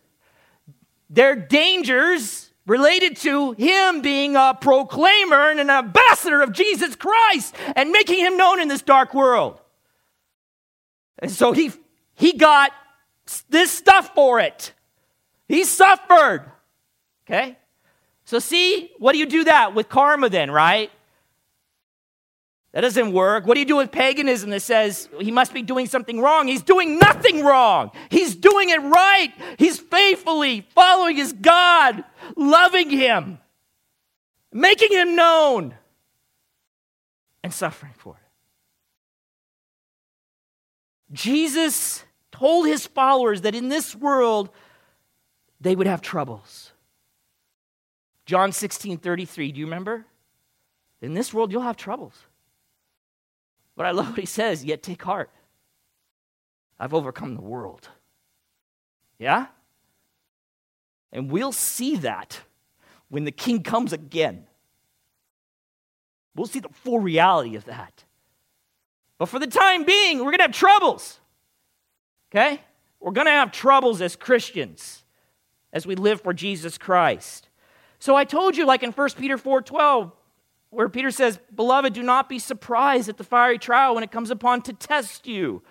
They're 1.08 1.34
dangers 1.34 2.50
related 2.66 3.16
to 3.16 3.52
him 3.52 4.02
being 4.02 4.36
a 4.36 4.56
proclaimer 4.60 5.50
and 5.50 5.60
an 5.60 5.70
ambassador 5.70 6.42
of 6.42 6.52
Jesus 6.52 6.94
Christ 6.94 7.54
and 7.74 7.90
making 7.90 8.18
him 8.18 8.36
known 8.36 8.60
in 8.60 8.68
this 8.68 8.82
dark 8.82 9.14
world. 9.14 9.58
And 11.18 11.30
so 11.30 11.52
he, 11.52 11.72
he 12.14 12.34
got 12.34 12.72
this 13.48 13.70
stuff 13.70 14.14
for 14.14 14.40
it. 14.40 14.72
He 15.48 15.64
suffered. 15.64 16.50
Okay? 17.26 17.56
So, 18.24 18.38
see, 18.38 18.90
what 18.98 19.12
do 19.12 19.18
you 19.18 19.26
do 19.26 19.44
that 19.44 19.74
with 19.74 19.88
karma 19.88 20.28
then, 20.28 20.50
right? 20.50 20.90
That 22.72 22.82
doesn't 22.82 23.12
work. 23.12 23.46
What 23.46 23.54
do 23.54 23.60
you 23.60 23.66
do 23.66 23.76
with 23.76 23.90
paganism 23.90 24.50
that 24.50 24.60
says 24.60 25.08
he 25.18 25.30
must 25.30 25.54
be 25.54 25.62
doing 25.62 25.86
something 25.86 26.20
wrong? 26.20 26.46
He's 26.46 26.62
doing 26.62 26.98
nothing 26.98 27.42
wrong. 27.42 27.90
He's 28.10 28.34
doing 28.34 28.68
it 28.68 28.82
right. 28.82 29.32
He's 29.58 29.78
faithfully 29.78 30.66
following 30.74 31.16
his 31.16 31.32
God, 31.32 32.04
loving 32.36 32.90
him, 32.90 33.38
making 34.52 34.92
him 34.92 35.16
known, 35.16 35.74
and 37.42 37.52
suffering 37.52 37.94
for 37.96 38.14
it. 38.14 38.20
Jesus 41.14 42.04
told 42.38 42.66
his 42.66 42.86
followers 42.86 43.40
that 43.42 43.54
in 43.54 43.68
this 43.68 43.94
world 43.94 44.50
they 45.60 45.74
would 45.74 45.86
have 45.86 46.00
troubles. 46.00 46.72
John 48.26 48.52
16 48.52 48.98
33, 48.98 49.52
do 49.52 49.60
you 49.60 49.66
remember? 49.66 50.06
In 51.00 51.14
this 51.14 51.34
world 51.34 51.50
you'll 51.50 51.62
have 51.62 51.76
troubles. 51.76 52.14
But 53.76 53.86
I 53.86 53.92
love 53.92 54.10
what 54.10 54.18
he 54.18 54.26
says, 54.26 54.64
yet 54.64 54.82
take 54.82 55.02
heart. 55.02 55.30
I've 56.78 56.94
overcome 56.94 57.34
the 57.34 57.42
world. 57.42 57.88
Yeah? 59.18 59.46
And 61.12 61.30
we'll 61.30 61.52
see 61.52 61.96
that 61.96 62.40
when 63.08 63.24
the 63.24 63.32
king 63.32 63.62
comes 63.62 63.92
again. 63.92 64.46
We'll 66.36 66.46
see 66.46 66.60
the 66.60 66.68
full 66.68 67.00
reality 67.00 67.56
of 67.56 67.64
that. 67.64 68.04
But 69.16 69.26
for 69.26 69.40
the 69.40 69.46
time 69.46 69.84
being, 69.84 70.18
we're 70.18 70.30
going 70.30 70.38
to 70.38 70.44
have 70.44 70.52
troubles. 70.52 71.18
Okay? 72.30 72.60
We're 73.00 73.12
going 73.12 73.26
to 73.26 73.32
have 73.32 73.52
troubles 73.52 74.00
as 74.00 74.16
Christians 74.16 75.04
as 75.72 75.86
we 75.86 75.94
live 75.94 76.20
for 76.20 76.32
Jesus 76.32 76.78
Christ. 76.78 77.48
So 77.98 78.14
I 78.16 78.24
told 78.24 78.56
you 78.56 78.66
like 78.66 78.82
in 78.82 78.92
1 78.92 79.08
Peter 79.16 79.36
4:12 79.36 80.12
where 80.70 80.88
Peter 80.88 81.10
says, 81.10 81.38
"Beloved, 81.54 81.94
do 81.94 82.02
not 82.02 82.28
be 82.28 82.38
surprised 82.38 83.08
at 83.08 83.16
the 83.16 83.24
fiery 83.24 83.58
trial 83.58 83.94
when 83.94 84.04
it 84.04 84.10
comes 84.10 84.30
upon 84.30 84.62
to 84.62 84.72
test 84.72 85.26
you, 85.26 85.62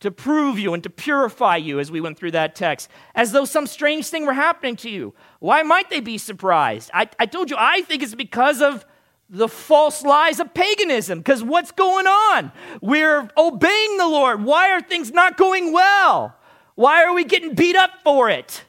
to 0.00 0.10
prove 0.10 0.58
you 0.58 0.72
and 0.72 0.82
to 0.82 0.90
purify 0.90 1.56
you 1.56 1.80
as 1.80 1.90
we 1.90 2.00
went 2.00 2.16
through 2.16 2.30
that 2.30 2.54
text, 2.54 2.88
as 3.14 3.32
though 3.32 3.44
some 3.44 3.66
strange 3.66 4.06
thing 4.08 4.24
were 4.24 4.34
happening 4.34 4.76
to 4.76 4.90
you. 4.90 5.14
Why 5.40 5.62
might 5.62 5.90
they 5.90 6.00
be 6.00 6.18
surprised? 6.18 6.90
I, 6.94 7.08
I 7.18 7.26
told 7.26 7.50
you, 7.50 7.56
I 7.58 7.82
think 7.82 8.02
it's 8.02 8.14
because 8.14 8.62
of 8.62 8.86
the 9.28 9.48
false 9.48 10.02
lies 10.02 10.40
of 10.40 10.54
paganism. 10.54 11.18
Because 11.18 11.42
what's 11.42 11.72
going 11.72 12.06
on? 12.06 12.52
We're 12.80 13.28
obeying 13.36 13.96
the 13.96 14.08
Lord. 14.08 14.42
Why 14.42 14.70
are 14.70 14.80
things 14.80 15.10
not 15.10 15.36
going 15.36 15.72
well? 15.72 16.36
Why 16.74 17.04
are 17.04 17.14
we 17.14 17.24
getting 17.24 17.54
beat 17.54 17.76
up 17.76 17.90
for 18.04 18.30
it? 18.30 18.64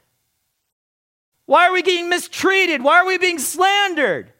Why 1.45 1.67
are 1.67 1.73
we 1.73 1.81
getting 1.81 2.09
mistreated? 2.09 2.81
Why 2.81 2.99
are 2.99 3.05
we 3.05 3.17
being 3.17 3.39
slandered? 3.39 4.31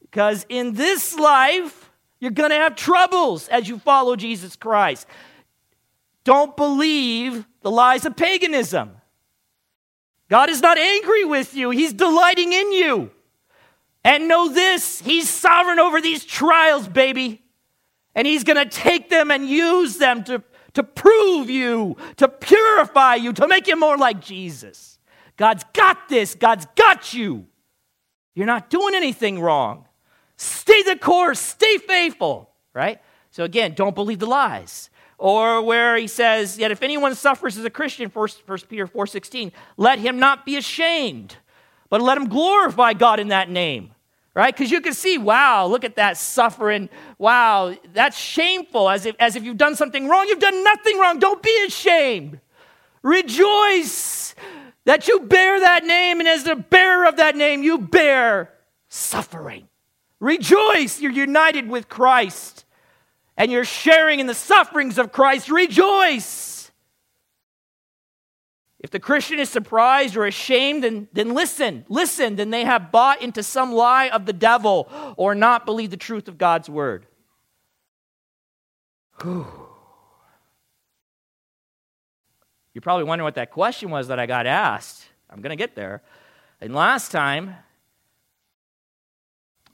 Because 0.00 0.46
in 0.48 0.74
this 0.74 1.18
life, 1.18 1.90
you're 2.20 2.30
going 2.30 2.50
to 2.50 2.56
have 2.56 2.76
troubles 2.76 3.48
as 3.48 3.68
you 3.68 3.78
follow 3.78 4.16
Jesus 4.16 4.56
Christ. 4.56 5.06
Don't 6.24 6.56
believe 6.56 7.46
the 7.62 7.70
lies 7.70 8.04
of 8.04 8.16
paganism. 8.16 8.92
God 10.28 10.50
is 10.50 10.60
not 10.60 10.78
angry 10.78 11.24
with 11.24 11.54
you, 11.54 11.70
He's 11.70 11.92
delighting 11.92 12.52
in 12.52 12.72
you. 12.72 13.10
And 14.08 14.26
know 14.26 14.48
this 14.48 15.02
He's 15.02 15.28
sovereign 15.28 15.78
over 15.78 16.00
these 16.00 16.24
trials, 16.24 16.88
baby. 16.88 17.42
And 18.14 18.26
He's 18.26 18.42
going 18.42 18.56
to 18.56 18.64
take 18.64 19.10
them 19.10 19.30
and 19.30 19.46
use 19.46 19.98
them 19.98 20.24
to, 20.24 20.42
to 20.72 20.82
prove 20.82 21.50
you, 21.50 21.94
to 22.16 22.26
purify 22.26 23.16
you, 23.16 23.34
to 23.34 23.46
make 23.46 23.66
you 23.66 23.78
more 23.78 23.98
like 23.98 24.22
Jesus. 24.22 24.98
God's 25.36 25.62
got 25.74 26.08
this, 26.08 26.34
God's 26.34 26.66
got 26.74 27.12
you. 27.12 27.46
You're 28.34 28.46
not 28.46 28.70
doing 28.70 28.94
anything 28.94 29.40
wrong. 29.40 29.86
Stay 30.38 30.82
the 30.84 30.96
course, 30.96 31.38
stay 31.38 31.76
faithful, 31.76 32.50
right? 32.72 33.02
So 33.30 33.44
again, 33.44 33.74
don't 33.74 33.94
believe 33.94 34.20
the 34.20 34.26
lies. 34.26 34.88
Or 35.18 35.60
where 35.60 35.98
he 35.98 36.06
says, 36.06 36.56
yet 36.56 36.70
if 36.70 36.82
anyone 36.82 37.14
suffers 37.14 37.58
as 37.58 37.64
a 37.66 37.70
Christian, 37.70 38.08
1 38.08 38.28
Peter 38.70 38.86
4.16, 38.86 39.52
let 39.76 39.98
him 39.98 40.18
not 40.18 40.46
be 40.46 40.56
ashamed, 40.56 41.36
but 41.90 42.00
let 42.00 42.16
him 42.16 42.28
glorify 42.28 42.94
God 42.94 43.20
in 43.20 43.28
that 43.28 43.50
name. 43.50 43.90
Right? 44.38 44.54
Because 44.54 44.70
you 44.70 44.80
can 44.80 44.94
see, 44.94 45.18
wow, 45.18 45.66
look 45.66 45.82
at 45.82 45.96
that 45.96 46.16
suffering. 46.16 46.90
Wow, 47.18 47.74
that's 47.92 48.16
shameful, 48.16 48.88
as 48.88 49.04
if, 49.04 49.16
as 49.18 49.34
if 49.34 49.42
you've 49.42 49.56
done 49.56 49.74
something 49.74 50.06
wrong. 50.06 50.28
You've 50.28 50.38
done 50.38 50.62
nothing 50.62 50.96
wrong. 50.96 51.18
Don't 51.18 51.42
be 51.42 51.64
ashamed. 51.66 52.38
Rejoice 53.02 54.36
that 54.84 55.08
you 55.08 55.22
bear 55.22 55.58
that 55.58 55.84
name, 55.84 56.20
and 56.20 56.28
as 56.28 56.44
the 56.44 56.54
bearer 56.54 57.06
of 57.06 57.16
that 57.16 57.34
name, 57.34 57.64
you 57.64 57.78
bear 57.78 58.54
suffering. 58.88 59.66
Rejoice, 60.20 61.00
you're 61.00 61.10
united 61.10 61.68
with 61.68 61.88
Christ 61.88 62.64
and 63.36 63.50
you're 63.50 63.64
sharing 63.64 64.20
in 64.20 64.28
the 64.28 64.34
sufferings 64.34 64.98
of 64.98 65.10
Christ, 65.10 65.48
rejoice. 65.48 66.47
If 68.80 68.90
the 68.90 69.00
Christian 69.00 69.38
is 69.38 69.48
surprised 69.48 70.16
or 70.16 70.24
ashamed, 70.24 70.84
then, 70.84 71.08
then 71.12 71.34
listen, 71.34 71.84
listen, 71.88 72.36
then 72.36 72.50
they 72.50 72.64
have 72.64 72.92
bought 72.92 73.20
into 73.20 73.42
some 73.42 73.72
lie 73.72 74.08
of 74.08 74.24
the 74.24 74.32
devil 74.32 74.88
or 75.16 75.34
not 75.34 75.66
believe 75.66 75.90
the 75.90 75.96
truth 75.96 76.28
of 76.28 76.38
God's 76.38 76.70
word. 76.70 77.06
Whew. 79.22 79.46
You're 82.72 82.82
probably 82.82 83.04
wondering 83.04 83.24
what 83.24 83.34
that 83.34 83.50
question 83.50 83.90
was 83.90 84.08
that 84.08 84.20
I 84.20 84.26
got 84.26 84.46
asked. 84.46 85.08
I'm 85.28 85.40
going 85.40 85.50
to 85.50 85.56
get 85.56 85.74
there. 85.74 86.02
And 86.60 86.72
last 86.72 87.10
time, 87.10 87.56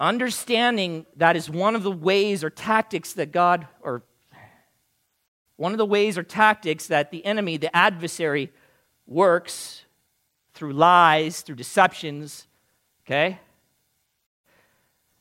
Understanding 0.00 1.06
that 1.16 1.36
is 1.36 1.48
one 1.48 1.76
of 1.76 1.84
the 1.84 1.90
ways 1.90 2.42
or 2.42 2.50
tactics 2.50 3.12
that 3.12 3.30
God, 3.30 3.68
or 3.80 4.02
one 5.56 5.72
of 5.72 5.78
the 5.78 5.86
ways 5.86 6.18
or 6.18 6.24
tactics 6.24 6.88
that 6.88 7.12
the 7.12 7.24
enemy, 7.24 7.56
the 7.56 7.74
adversary, 7.74 8.52
works 9.06 9.84
through 10.52 10.72
lies, 10.72 11.40
through 11.42 11.56
deceptions. 11.56 12.46
Okay? 13.06 13.38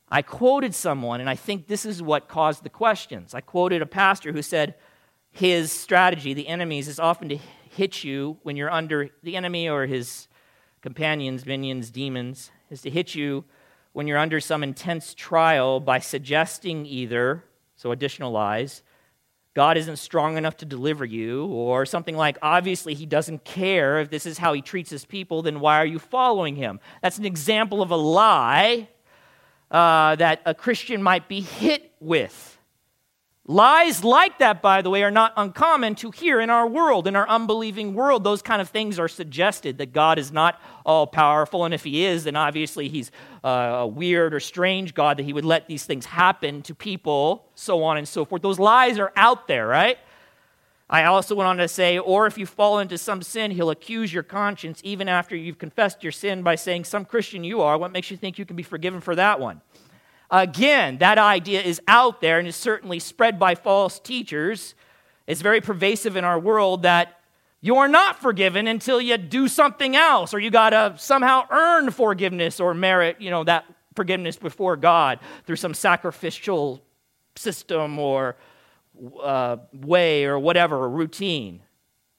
I 0.10 0.22
quoted 0.22 0.76
someone, 0.76 1.20
and 1.20 1.30
I 1.30 1.36
think 1.36 1.68
this 1.68 1.86
is 1.86 2.02
what 2.02 2.28
caused 2.28 2.64
the 2.64 2.70
questions. 2.70 3.34
I 3.34 3.42
quoted 3.42 3.82
a 3.82 3.88
pastor 3.88 4.32
who 4.32 4.44
said 4.44 4.76
his 5.32 5.72
strategy, 5.72 6.36
the 6.36 6.48
enemy's, 6.48 6.88
is 6.88 7.00
often 7.00 7.30
to 7.30 7.40
hit 7.76 8.04
you 8.04 8.38
when 8.44 8.56
you're 8.56 8.72
under 8.72 9.10
the 9.24 9.36
enemy 9.36 9.68
or 9.68 9.88
his 9.88 10.28
companions, 10.82 11.46
minions, 11.46 11.90
demons, 11.90 12.52
is 12.70 12.82
to 12.82 12.92
hit 12.92 13.16
you 13.16 13.44
when 13.94 14.06
you're 14.06 14.18
under 14.18 14.40
some 14.40 14.64
intense 14.64 15.14
trial 15.16 15.80
by 15.80 15.98
suggesting 15.98 16.86
either, 16.86 17.44
so 17.76 17.92
additional 17.92 18.32
lies, 18.32 18.84
God 19.54 19.78
isn't 19.78 19.98
strong 19.98 20.38
enough 20.38 20.58
to 20.58 20.66
deliver 20.66 21.06
you, 21.06 21.46
or 21.46 21.86
something 21.86 22.18
like, 22.18 22.38
obviously, 22.42 22.96
he 22.96 23.06
doesn't 23.06 23.44
care 23.44 24.00
if 24.00 24.10
this 24.10 24.26
is 24.26 24.40
how 24.40 24.54
he 24.54 24.62
treats 24.62 24.90
his 24.90 25.06
people, 25.06 25.44
then 25.44 25.60
why 25.60 25.78
are 25.78 25.86
you 25.86 26.00
following 26.00 26.56
him? 26.56 26.80
That's 27.02 27.20
an 27.20 27.26
example 27.26 27.82
of 27.82 27.92
a 27.92 27.96
lie 27.96 28.90
uh, 29.70 30.16
that 30.16 30.42
a 30.46 30.56
Christian 30.56 31.04
might 31.04 31.28
be 31.28 31.42
hit 31.42 31.92
with. 32.00 32.53
Lies 33.46 34.06
like 34.06 34.40
that, 34.40 34.62
by 34.62 34.82
the 34.82 34.90
way, 34.90 35.04
are 35.04 35.12
not 35.12 35.34
uncommon 35.36 35.96
to 35.96 36.12
hear 36.12 36.40
in 36.40 36.50
our 36.50 36.66
world, 36.66 37.08
in 37.08 37.16
our 37.18 37.28
unbelieving 37.28 37.94
world. 37.94 38.24
Those 38.24 38.42
kind 38.42 38.62
of 38.62 38.70
things 38.70 38.98
are 38.98 39.10
suggested 39.10 39.80
that 39.80 39.92
God 39.92 40.18
is 40.18 40.32
not 40.32 40.62
all 40.86 41.06
powerful, 41.06 41.66
and 41.66 41.74
if 41.74 41.84
He 41.84 42.06
is, 42.06 42.24
then 42.24 42.38
obviously 42.38 42.88
He's 42.88 43.12
uh, 43.44 43.48
a 43.50 43.88
weird 43.88 44.34
or 44.34 44.40
strange 44.40 44.94
God 44.94 45.18
that 45.18 45.24
He 45.24 45.34
would 45.34 45.44
let 45.44 45.68
these 45.68 45.84
things 45.84 46.06
happen 46.06 46.62
to 46.62 46.74
people, 46.74 47.46
so 47.54 47.84
on 47.84 47.98
and 47.98 48.08
so 48.08 48.24
forth. 48.24 48.42
Those 48.42 48.60
lies 48.60 48.98
are 48.98 49.12
out 49.18 49.50
there, 49.50 49.68
right? 49.68 49.98
I 50.90 51.04
also 51.04 51.36
went 51.36 51.50
on 51.50 51.58
to 51.58 51.68
say, 51.68 52.00
or 52.00 52.28
if 52.28 52.38
you 52.38 52.46
fall 52.46 52.80
into 52.80 52.98
some 52.98 53.22
sin, 53.22 53.52
He'll 53.52 53.72
accuse 53.72 54.14
your 54.14 54.24
conscience 54.24 54.80
even 54.86 55.10
after 55.10 55.36
you've 55.36 55.58
confessed 55.58 56.02
your 56.02 56.14
sin 56.14 56.44
by 56.44 56.56
saying, 56.56 56.86
Some 56.86 57.04
Christian 57.04 57.44
you 57.44 57.60
are. 57.60 57.78
What 57.78 57.92
makes 57.92 58.10
you 58.10 58.16
think 58.16 58.40
you 58.40 58.46
can 58.46 58.56
be 58.56 58.64
forgiven 58.64 59.02
for 59.02 59.16
that 59.16 59.42
one? 59.42 59.60
Again, 60.34 60.98
that 60.98 61.20
idea 61.20 61.62
is 61.62 61.80
out 61.88 62.20
there 62.20 62.40
and 62.40 62.48
is 62.48 62.56
certainly 62.56 62.98
spread 62.98 63.38
by 63.38 63.54
false 63.54 64.00
teachers. 64.00 64.74
It's 65.28 65.42
very 65.42 65.62
pervasive 65.62 66.16
in 66.16 66.24
our 66.24 66.40
world 66.40 66.82
that 66.82 67.20
you're 67.62 67.88
not 67.88 68.20
forgiven 68.20 68.68
until 68.68 69.00
you 69.00 69.16
do 69.20 69.48
something 69.48 69.96
else, 69.96 70.34
or 70.34 70.40
you 70.40 70.50
got 70.50 70.72
to 70.72 70.96
somehow 70.98 71.46
earn 71.52 71.92
forgiveness 71.92 72.60
or 72.60 72.74
merit, 72.74 73.22
you 73.22 73.30
know, 73.30 73.44
that 73.44 73.66
forgiveness 73.96 74.36
before 74.36 74.76
God 74.76 75.20
through 75.46 75.58
some 75.58 75.76
sacrificial 75.76 76.84
system 77.36 78.00
or 78.00 78.36
uh, 79.22 79.58
way 79.72 80.26
or 80.26 80.40
whatever, 80.40 80.90
routine. 80.90 81.62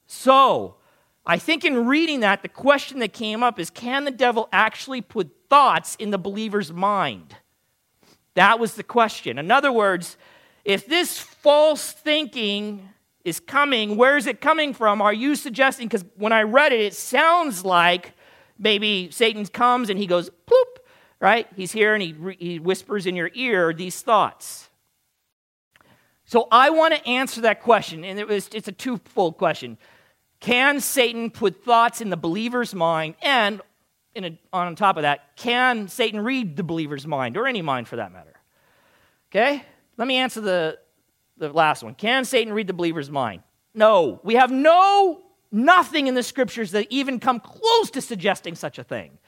So, 0.07 0.77
I 1.27 1.39
think 1.39 1.65
in 1.65 1.85
reading 1.87 2.21
that, 2.21 2.43
the 2.43 2.49
question 2.49 3.01
that 3.01 3.13
came 3.13 3.43
up 3.43 3.59
is 3.59 3.71
can 3.71 4.05
the 4.05 4.13
devil 4.13 4.49
actually 4.53 5.01
put 5.01 5.35
thoughts 5.51 5.97
in 5.97 6.11
the 6.11 6.19
believer's 6.19 6.73
mind? 6.73 7.35
That 8.35 8.59
was 8.59 8.75
the 8.75 8.83
question. 8.83 9.39
In 9.39 9.51
other 9.51 9.73
words, 9.73 10.17
if 10.65 10.87
this 10.87 11.19
false 11.19 11.93
thinking 11.93 12.89
is 13.25 13.41
coming, 13.41 13.97
where 13.97 14.17
is 14.17 14.27
it 14.27 14.41
coming 14.41 14.75
from? 14.75 15.01
Are 15.01 15.13
you 15.13 15.35
suggesting? 15.35 15.89
Because 15.89 16.05
when 16.17 16.33
I 16.33 16.43
read 16.43 16.73
it, 16.73 16.81
it 16.81 16.95
sounds 16.95 17.65
like 17.65 18.13
maybe 18.59 19.11
Satan 19.11 19.47
comes 19.47 19.89
and 19.89 19.99
he 19.99 20.07
goes, 20.07 20.31
ploop, 20.47 20.77
right? 21.21 21.47
He's 21.57 21.73
here 21.73 21.95
and 21.95 22.03
he, 22.03 22.15
he 22.39 22.59
whispers 22.59 23.07
in 23.07 23.17
your 23.17 23.31
ear 23.35 23.73
these 23.73 24.01
thoughts. 24.03 24.69
So 26.27 26.49
I 26.51 26.71
want 26.71 26.95
to 26.95 27.07
answer 27.07 27.43
that 27.43 27.63
question, 27.63 28.05
and 28.05 28.19
it 28.19 28.27
was, 28.27 28.49
it's 28.53 28.67
a 28.67 28.73
twofold 28.73 29.37
question. 29.37 29.77
Can 30.41 30.81
Satan 30.81 31.31
put 31.31 31.65
thoughts 31.65 32.01
in 32.01 32.11
the 32.11 32.17
believer's 32.17 32.75
mind? 32.75 33.15
And 33.23 33.61
a, 34.23 34.39
on 34.53 34.77
top 34.77 34.97
of 34.97 35.03
that, 35.03 35.37
can 35.37 35.89
Satan 35.89 36.21
read 36.21 36.57
the 36.57 36.63
believer's 36.63 37.07
mind, 37.07 37.37
or 37.37 37.49
any 37.49 37.63
mind 37.63 37.89
for 37.89 37.97
that 37.97 38.13
matter? 38.13 38.35
Okay? 39.31 39.65
Let 39.97 40.07
me 40.07 40.17
answer 40.17 40.41
the, 40.41 40.79
the 41.37 41.49
last 41.49 41.83
one. 41.83 41.95
Can 41.95 42.25
Satan 42.25 42.53
read 42.53 42.69
the 42.69 42.73
believer's 42.73 43.11
mind? 43.11 43.43
No. 43.75 44.21
We 44.23 44.35
have 44.35 44.53
no, 44.53 45.23
nothing 45.51 46.07
in 46.07 46.15
the 46.15 46.23
scriptures 46.23 46.71
that 46.71 46.87
even 46.91 47.19
come 47.19 47.41
close 47.41 47.91
to 47.91 48.01
suggesting 48.01 48.55
such 48.55 48.79
a 48.79 48.85
thing. 48.85 49.19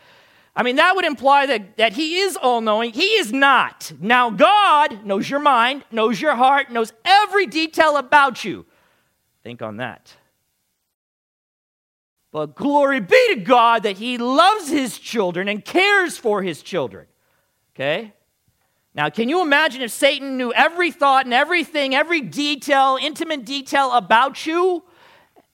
I 0.55 0.63
mean, 0.63 0.77
that 0.77 0.95
would 0.97 1.05
imply 1.05 1.47
that, 1.47 1.77
that 1.77 1.93
he 1.93 2.19
is 2.21 2.37
all 2.37 2.61
knowing. 2.61 2.93
He 2.93 3.03
is 3.03 3.33
not. 3.33 3.93
Now, 4.01 4.31
God 4.31 5.05
knows 5.05 5.29
your 5.29 5.41
mind, 5.41 5.85
knows 5.91 6.21
your 6.21 6.35
heart, 6.35 6.71
knows 6.71 6.93
every 7.05 7.47
detail 7.47 7.97
about 7.97 8.45
you. 8.45 8.65
Think 9.43 9.61
on 9.61 9.77
that. 9.79 10.15
But 12.37 12.55
glory 12.55 13.01
be 13.01 13.35
to 13.35 13.37
God 13.37 13.85
that 13.85 13.97
He 13.97 14.19
loves 14.19 14.69
His 14.69 14.99
children 14.99 15.49
and 15.49 15.65
cares 15.65 16.19
for 16.19 16.43
His 16.43 16.61
children. 16.61 17.07
Okay? 17.75 18.13
Now, 18.95 19.09
can 19.09 19.31
you 19.31 19.41
imagine 19.41 19.81
if 19.81 19.91
Satan 19.91 20.37
knew 20.37 20.53
every 20.53 20.91
thought 20.91 21.25
and 21.25 21.33
everything, 21.33 21.95
every 21.95 22.21
detail, 22.21 22.99
intimate 23.01 23.47
detail 23.47 23.91
about 23.91 24.45
you, 24.45 24.85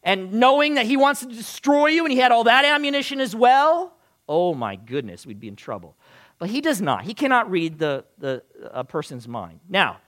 and 0.03 0.33
knowing 0.33 0.75
that 0.75 0.87
he 0.87 0.97
wants 0.97 1.21
to 1.21 1.27
destroy 1.27 1.87
you 1.87 2.05
and 2.05 2.11
he 2.11 2.19
had 2.19 2.33
all 2.33 2.43
that 2.43 2.65
ammunition 2.65 3.21
as 3.21 3.33
well? 3.33 3.95
Oh 4.29 4.53
my 4.53 4.75
goodness, 4.75 5.25
we'd 5.25 5.39
be 5.39 5.47
in 5.47 5.55
trouble. 5.55 5.95
But 6.41 6.51
he 6.51 6.61
does 6.61 6.83
not. 6.83 7.05
He 7.05 7.15
cannot 7.15 7.49
read 7.49 7.79
the, 7.79 8.05
the 8.19 8.43
a 8.73 8.83
person's 8.83 9.29
mind. 9.29 9.61
Now, 9.69 9.99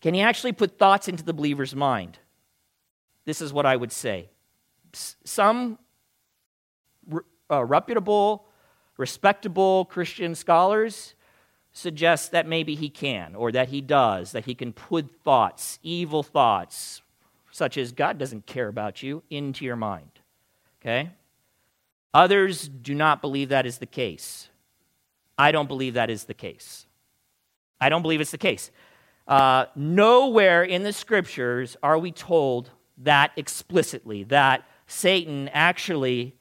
can 0.00 0.14
he 0.14 0.20
actually 0.20 0.52
put 0.52 0.78
thoughts 0.78 1.08
into 1.08 1.24
the 1.24 1.32
believer's 1.32 1.74
mind? 1.74 2.20
This 3.24 3.40
is 3.40 3.52
what 3.52 3.66
I 3.66 3.74
would 3.74 3.90
say 3.90 4.28
some 4.92 5.78
uh, 7.50 7.64
reputable, 7.64 8.46
respectable 8.96 9.84
Christian 9.86 10.34
scholars 10.34 11.14
suggest 11.72 12.32
that 12.32 12.46
maybe 12.46 12.74
he 12.74 12.88
can, 12.88 13.34
or 13.34 13.52
that 13.52 13.68
he 13.68 13.80
does, 13.80 14.32
that 14.32 14.44
he 14.44 14.54
can 14.54 14.72
put 14.72 15.10
thoughts, 15.22 15.78
evil 15.82 16.22
thoughts, 16.22 17.02
such 17.50 17.76
as 17.76 17.92
God 17.92 18.18
doesn't 18.18 18.46
care 18.46 18.68
about 18.68 19.02
you, 19.02 19.22
into 19.30 19.64
your 19.64 19.76
mind. 19.76 20.10
Okay? 20.80 21.10
Others 22.12 22.68
do 22.68 22.94
not 22.94 23.20
believe 23.20 23.50
that 23.50 23.66
is 23.66 23.78
the 23.78 23.86
case. 23.86 24.48
I 25.38 25.52
don't 25.52 25.68
believe 25.68 25.94
that 25.94 26.10
is 26.10 26.24
the 26.24 26.34
case. 26.34 26.86
I 27.80 27.88
don't 27.88 28.02
believe 28.02 28.20
it's 28.20 28.30
the 28.30 28.38
case. 28.38 28.70
Uh, 29.26 29.66
nowhere 29.76 30.64
in 30.64 30.82
the 30.82 30.92
scriptures 30.92 31.76
are 31.82 31.98
we 31.98 32.10
told 32.10 32.70
that 32.98 33.30
explicitly, 33.36 34.24
that 34.24 34.64
Satan 34.90 35.48
actually 35.52 36.34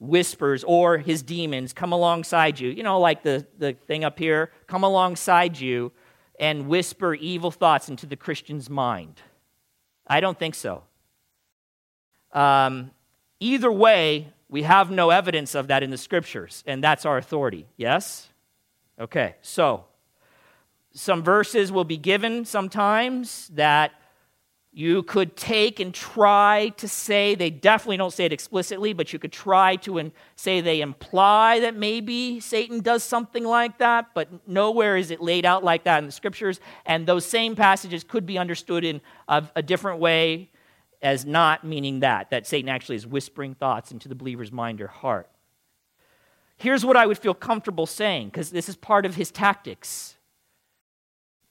whispers 0.00 0.64
or 0.64 0.98
his 0.98 1.22
demons 1.22 1.72
come 1.72 1.92
alongside 1.92 2.58
you. 2.58 2.68
You 2.68 2.82
know, 2.82 2.98
like 2.98 3.22
the, 3.22 3.46
the 3.58 3.74
thing 3.74 4.02
up 4.02 4.18
here, 4.18 4.50
come 4.66 4.82
alongside 4.82 5.58
you 5.60 5.92
and 6.40 6.66
whisper 6.66 7.14
evil 7.14 7.52
thoughts 7.52 7.88
into 7.88 8.06
the 8.06 8.16
Christian's 8.16 8.68
mind. 8.68 9.20
I 10.04 10.18
don't 10.18 10.36
think 10.36 10.56
so. 10.56 10.82
Um, 12.32 12.90
either 13.38 13.70
way, 13.70 14.32
we 14.48 14.62
have 14.62 14.90
no 14.90 15.10
evidence 15.10 15.54
of 15.54 15.68
that 15.68 15.84
in 15.84 15.90
the 15.90 15.96
scriptures, 15.96 16.64
and 16.66 16.82
that's 16.82 17.06
our 17.06 17.18
authority. 17.18 17.68
Yes? 17.76 18.30
Okay, 18.98 19.36
so 19.42 19.84
some 20.92 21.22
verses 21.22 21.70
will 21.70 21.84
be 21.84 21.98
given 21.98 22.44
sometimes 22.44 23.48
that 23.54 23.92
you 24.76 25.04
could 25.04 25.36
take 25.36 25.78
and 25.78 25.94
try 25.94 26.72
to 26.76 26.88
say, 26.88 27.36
they 27.36 27.48
definitely 27.48 27.96
don't 27.96 28.12
say 28.12 28.24
it 28.24 28.32
explicitly, 28.32 28.92
but 28.92 29.12
you 29.12 29.20
could 29.20 29.30
try 29.30 29.76
to 29.76 29.98
in, 29.98 30.10
say 30.34 30.60
they 30.60 30.80
imply 30.80 31.60
that 31.60 31.76
maybe 31.76 32.40
Satan 32.40 32.80
does 32.80 33.04
something 33.04 33.44
like 33.44 33.78
that, 33.78 34.08
but 34.14 34.28
nowhere 34.48 34.96
is 34.96 35.12
it 35.12 35.20
laid 35.20 35.46
out 35.46 35.62
like 35.62 35.84
that 35.84 35.98
in 35.98 36.06
the 36.06 36.12
scriptures. 36.12 36.58
And 36.86 37.06
those 37.06 37.24
same 37.24 37.54
passages 37.54 38.02
could 38.02 38.26
be 38.26 38.36
understood 38.36 38.84
in 38.84 39.00
a, 39.28 39.44
a 39.54 39.62
different 39.62 40.00
way 40.00 40.50
as 41.00 41.24
not 41.24 41.62
meaning 41.62 42.00
that, 42.00 42.30
that 42.30 42.44
Satan 42.44 42.68
actually 42.68 42.96
is 42.96 43.06
whispering 43.06 43.54
thoughts 43.54 43.92
into 43.92 44.08
the 44.08 44.16
believer's 44.16 44.50
mind 44.50 44.80
or 44.80 44.88
heart. 44.88 45.30
Here's 46.56 46.84
what 46.84 46.96
I 46.96 47.06
would 47.06 47.18
feel 47.18 47.34
comfortable 47.34 47.86
saying, 47.86 48.28
because 48.28 48.50
this 48.50 48.68
is 48.68 48.74
part 48.74 49.06
of 49.06 49.14
his 49.14 49.30
tactics 49.30 50.16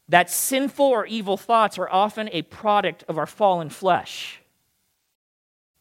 that 0.10 0.30
sinful 0.30 0.86
or 0.86 1.06
evil 1.06 1.38
thoughts 1.38 1.78
are 1.78 1.90
often 1.90 2.30
a 2.32 2.42
product 2.44 3.04
of 3.08 3.18
our 3.18 3.26
fallen 3.26 3.70
flesh. 3.70 4.42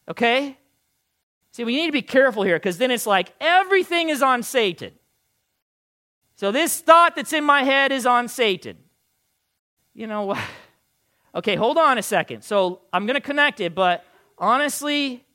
Okay? 0.07 0.57
See, 1.51 1.63
we 1.63 1.75
need 1.75 1.87
to 1.87 1.91
be 1.91 2.01
careful 2.01 2.43
here 2.43 2.57
because 2.57 2.77
then 2.77 2.91
it's 2.91 3.05
like 3.05 3.33
everything 3.39 4.09
is 4.09 4.21
on 4.21 4.43
Satan. 4.43 4.93
So 6.35 6.51
this 6.51 6.79
thought 6.79 7.15
that's 7.15 7.33
in 7.33 7.43
my 7.43 7.63
head 7.63 7.91
is 7.91 8.05
on 8.05 8.27
Satan. 8.27 8.77
You 9.93 10.07
know 10.07 10.23
what? 10.23 10.39
Okay, 11.35 11.55
hold 11.55 11.79
on 11.79 11.97
a 11.97 12.03
second. 12.03 12.43
So 12.43 12.81
I'm 12.93 13.07
going 13.07 13.15
to 13.15 13.19
connect 13.19 13.59
it, 13.59 13.73
but 13.73 14.05
honestly, 14.37 15.25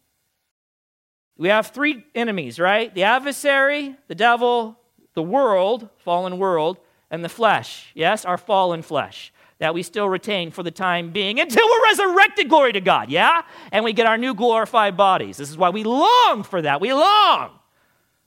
we 1.37 1.49
have 1.49 1.67
three 1.67 2.05
enemies, 2.15 2.61
right? 2.61 2.95
The 2.95 3.03
adversary, 3.03 3.97
the 4.07 4.15
devil, 4.15 4.79
the 5.15 5.25
world, 5.25 5.89
fallen 5.97 6.39
world, 6.39 6.79
and 7.11 7.25
the 7.25 7.29
flesh, 7.29 7.91
yes, 7.95 8.25
our 8.25 8.39
fallen 8.39 8.83
flesh, 8.83 9.33
that 9.59 9.75
we 9.75 9.83
still 9.83 10.09
retain 10.09 10.51
for 10.51 10.63
the 10.63 10.71
time 10.71 11.11
being 11.11 11.41
until 11.41 11.67
we're 11.69 11.85
resurrected, 11.85 12.49
glory 12.49 12.73
to 12.73 12.81
God, 12.81 13.11
yeah? 13.11 13.43
And 13.73 13.85
we 13.85 13.93
get 13.93 14.07
our 14.07 14.19
new 14.19 14.35
glorified 14.35 14.97
bodies. 14.97 15.37
This 15.37 15.51
is 15.51 15.57
why 15.57 15.71
we 15.71 15.85
long 15.85 16.45
for 16.45 16.63
that. 16.63 16.81
We 16.81 16.93
long, 16.93 17.51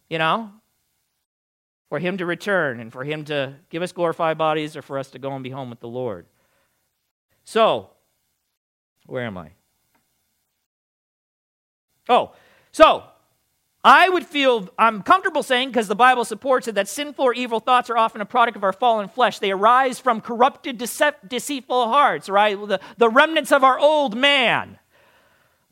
you 0.10 0.18
know, 0.18 0.52
for 1.90 2.00
Him 2.00 2.18
to 2.18 2.26
return 2.26 2.80
and 2.80 2.92
for 2.92 3.04
Him 3.04 3.26
to 3.26 3.56
give 3.70 3.82
us 3.82 3.92
glorified 3.92 4.38
bodies 4.38 4.76
or 4.76 4.82
for 4.82 4.98
us 4.98 5.12
to 5.12 5.20
go 5.20 5.34
and 5.34 5.44
be 5.44 5.50
home 5.50 5.70
with 5.70 5.80
the 5.80 5.88
Lord. 5.88 6.26
So, 7.44 7.92
where 9.06 9.24
am 9.24 9.38
I? 9.38 9.52
Oh, 12.10 12.34
so 12.72 13.04
I 13.84 14.10
would 14.10 14.26
feel, 14.26 14.70
I'm 14.78 15.02
comfortable 15.02 15.42
saying, 15.42 15.70
because 15.70 15.88
the 15.88 15.96
Bible 15.96 16.24
supports 16.24 16.68
it, 16.68 16.76
that 16.76 16.88
sinful 16.88 17.26
or 17.26 17.34
evil 17.34 17.60
thoughts 17.60 17.90
are 17.90 17.98
often 17.98 18.22
a 18.22 18.26
product 18.26 18.56
of 18.56 18.64
our 18.64 18.74
fallen 18.74 19.08
flesh. 19.08 19.40
They 19.40 19.52
arise 19.52 20.00
from 20.00 20.22
corrupted, 20.22 20.78
deceitful 20.78 21.88
hearts, 21.88 22.30
right? 22.30 22.56
The, 22.56 22.80
the 22.98 23.10
remnants 23.10 23.52
of 23.52 23.64
our 23.64 23.80
old 23.80 24.16
man. 24.16 24.78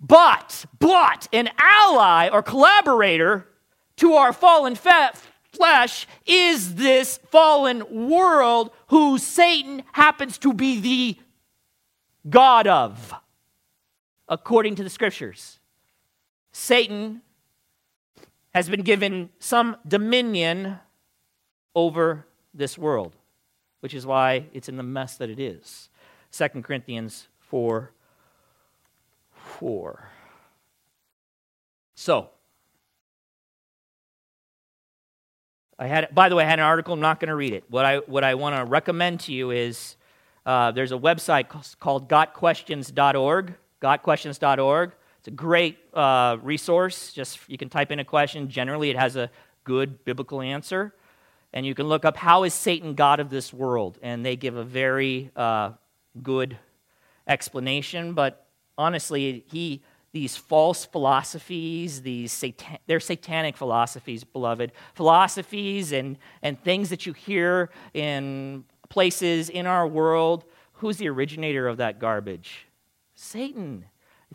But, 0.02 0.66
but, 0.80 1.28
an 1.32 1.50
ally 1.60 2.30
or 2.30 2.42
collaborator 2.42 3.48
to 3.98 4.14
our 4.14 4.34
fallen 4.34 4.74
fe- 4.74 5.10
flesh 5.52 6.08
is 6.26 6.76
this 6.76 7.20
fallen 7.30 8.08
world 8.10 8.72
who 8.88 9.20
Satan 9.20 9.84
happens 9.92 10.40
to 10.40 10.54
be 10.54 10.80
the 10.80 11.18
God 12.28 12.66
of, 12.66 13.14
according 14.28 14.76
to 14.76 14.84
the 14.84 14.90
scriptures. 14.90 15.60
Satan 16.52 17.22
has 18.54 18.70
been 18.70 18.82
given 18.82 19.30
some 19.40 19.78
dominion 19.88 20.80
over 21.76 22.26
this 22.54 22.78
world, 22.78 23.16
which 23.82 23.94
is 23.94 24.06
why 24.06 24.46
it's 24.54 24.70
in 24.70 24.78
the 24.78 24.84
mess 24.84 25.18
that 25.18 25.30
it 25.30 25.40
is. 25.40 25.90
2 26.32 26.48
Corinthians 26.62 27.28
4 27.40 27.92
4. 29.32 30.10
So, 31.96 32.30
I 35.78 35.88
had, 35.88 36.14
by 36.14 36.30
the 36.30 36.36
way, 36.36 36.44
I 36.44 36.48
had 36.48 36.60
an 36.60 36.66
article. 36.66 36.94
I'm 36.94 37.00
not 37.00 37.20
going 37.20 37.30
to 37.30 37.36
read 37.36 37.54
it. 37.54 37.64
What 37.70 37.86
I, 37.86 37.98
what 38.00 38.24
I 38.24 38.36
want 38.36 38.56
to 38.56 38.66
recommend 38.66 39.22
to 39.22 39.34
you 39.34 39.52
is 39.52 39.96
uh, 40.46 40.72
there's 40.72 40.92
a 40.92 40.98
website 40.98 41.48
called 41.80 42.10
gotquestions.org. 42.10 43.54
Gotquestions.org. 43.82 44.92
It's 45.20 45.28
a 45.28 45.32
great 45.32 45.78
uh, 45.94 46.38
resource. 46.42 47.12
Just 47.12 47.40
you 47.48 47.58
can 47.58 47.70
type 47.70 47.92
in 47.92 48.00
a 48.00 48.06
question. 48.06 48.50
Generally, 48.50 48.90
it 48.90 48.96
has 48.98 49.16
a 49.16 49.30
good 49.66 50.04
biblical 50.06 50.42
answer. 50.42 50.94
And 51.52 51.66
you 51.66 51.76
can 51.76 51.88
look 51.88 52.06
up 52.06 52.16
how 52.16 52.44
is 52.44 52.54
Satan 52.54 52.94
God 52.94 53.20
of 53.20 53.30
this 53.30 53.52
world, 53.52 53.98
and 54.02 54.26
they 54.26 54.36
give 54.36 54.56
a 54.56 54.64
very 54.64 55.32
uh, 55.36 55.72
good 56.22 56.58
explanation. 57.28 58.14
But 58.14 58.46
honestly, 58.78 59.44
he 59.48 59.84
these 60.12 60.36
false 60.36 60.86
philosophies, 60.86 62.02
these 62.02 62.32
satan- 62.32 62.80
they're 62.88 63.00
satanic 63.00 63.58
philosophies, 63.58 64.24
beloved 64.24 64.72
philosophies 64.96 65.92
and 65.92 66.18
and 66.42 66.62
things 66.64 66.90
that 66.90 67.06
you 67.06 67.14
hear 67.14 67.70
in 67.94 68.64
places 68.90 69.50
in 69.50 69.68
our 69.68 69.88
world. 69.88 70.46
Who's 70.74 70.98
the 70.98 71.10
originator 71.10 71.68
of 71.68 71.78
that 71.78 72.00
garbage? 72.00 72.66
Satan 73.16 73.86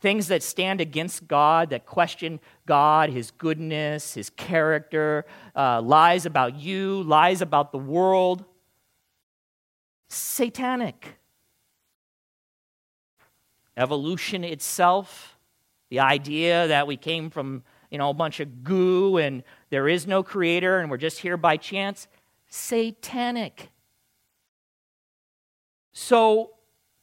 things 0.05 0.29
that 0.29 0.43
stand 0.43 0.83
against 0.83 1.27
God, 1.27 1.71
that 1.71 1.87
question 1.87 2.39
God, 2.67 3.09
His 3.09 3.31
goodness, 3.31 4.13
His 4.13 4.29
character, 4.29 5.25
uh, 5.57 5.81
lies 5.81 6.27
about 6.27 6.57
you, 6.57 7.03
lies 7.05 7.41
about 7.41 7.73
the 7.73 7.79
world. 7.79 8.45
Satanic. 10.09 11.17
Evolution 13.79 14.45
itself, 14.45 15.39
the 15.89 16.01
idea 16.01 16.69
that 16.69 16.87
we 16.87 16.99
came 16.99 17.31
from 17.31 17.63
you 17.91 17.97
know 17.97 18.11
a 18.11 18.15
bunch 18.15 18.41
of 18.41 18.63
goo 18.63 19.17
and 19.17 19.43
there 19.71 19.89
is 19.89 20.07
no 20.07 20.23
creator 20.23 20.81
and 20.81 20.91
we're 20.91 20.99
just 20.99 21.21
here 21.21 21.39
by 21.39 21.57
chance, 21.57 22.09
satanic. 22.51 23.71
So 25.95 26.51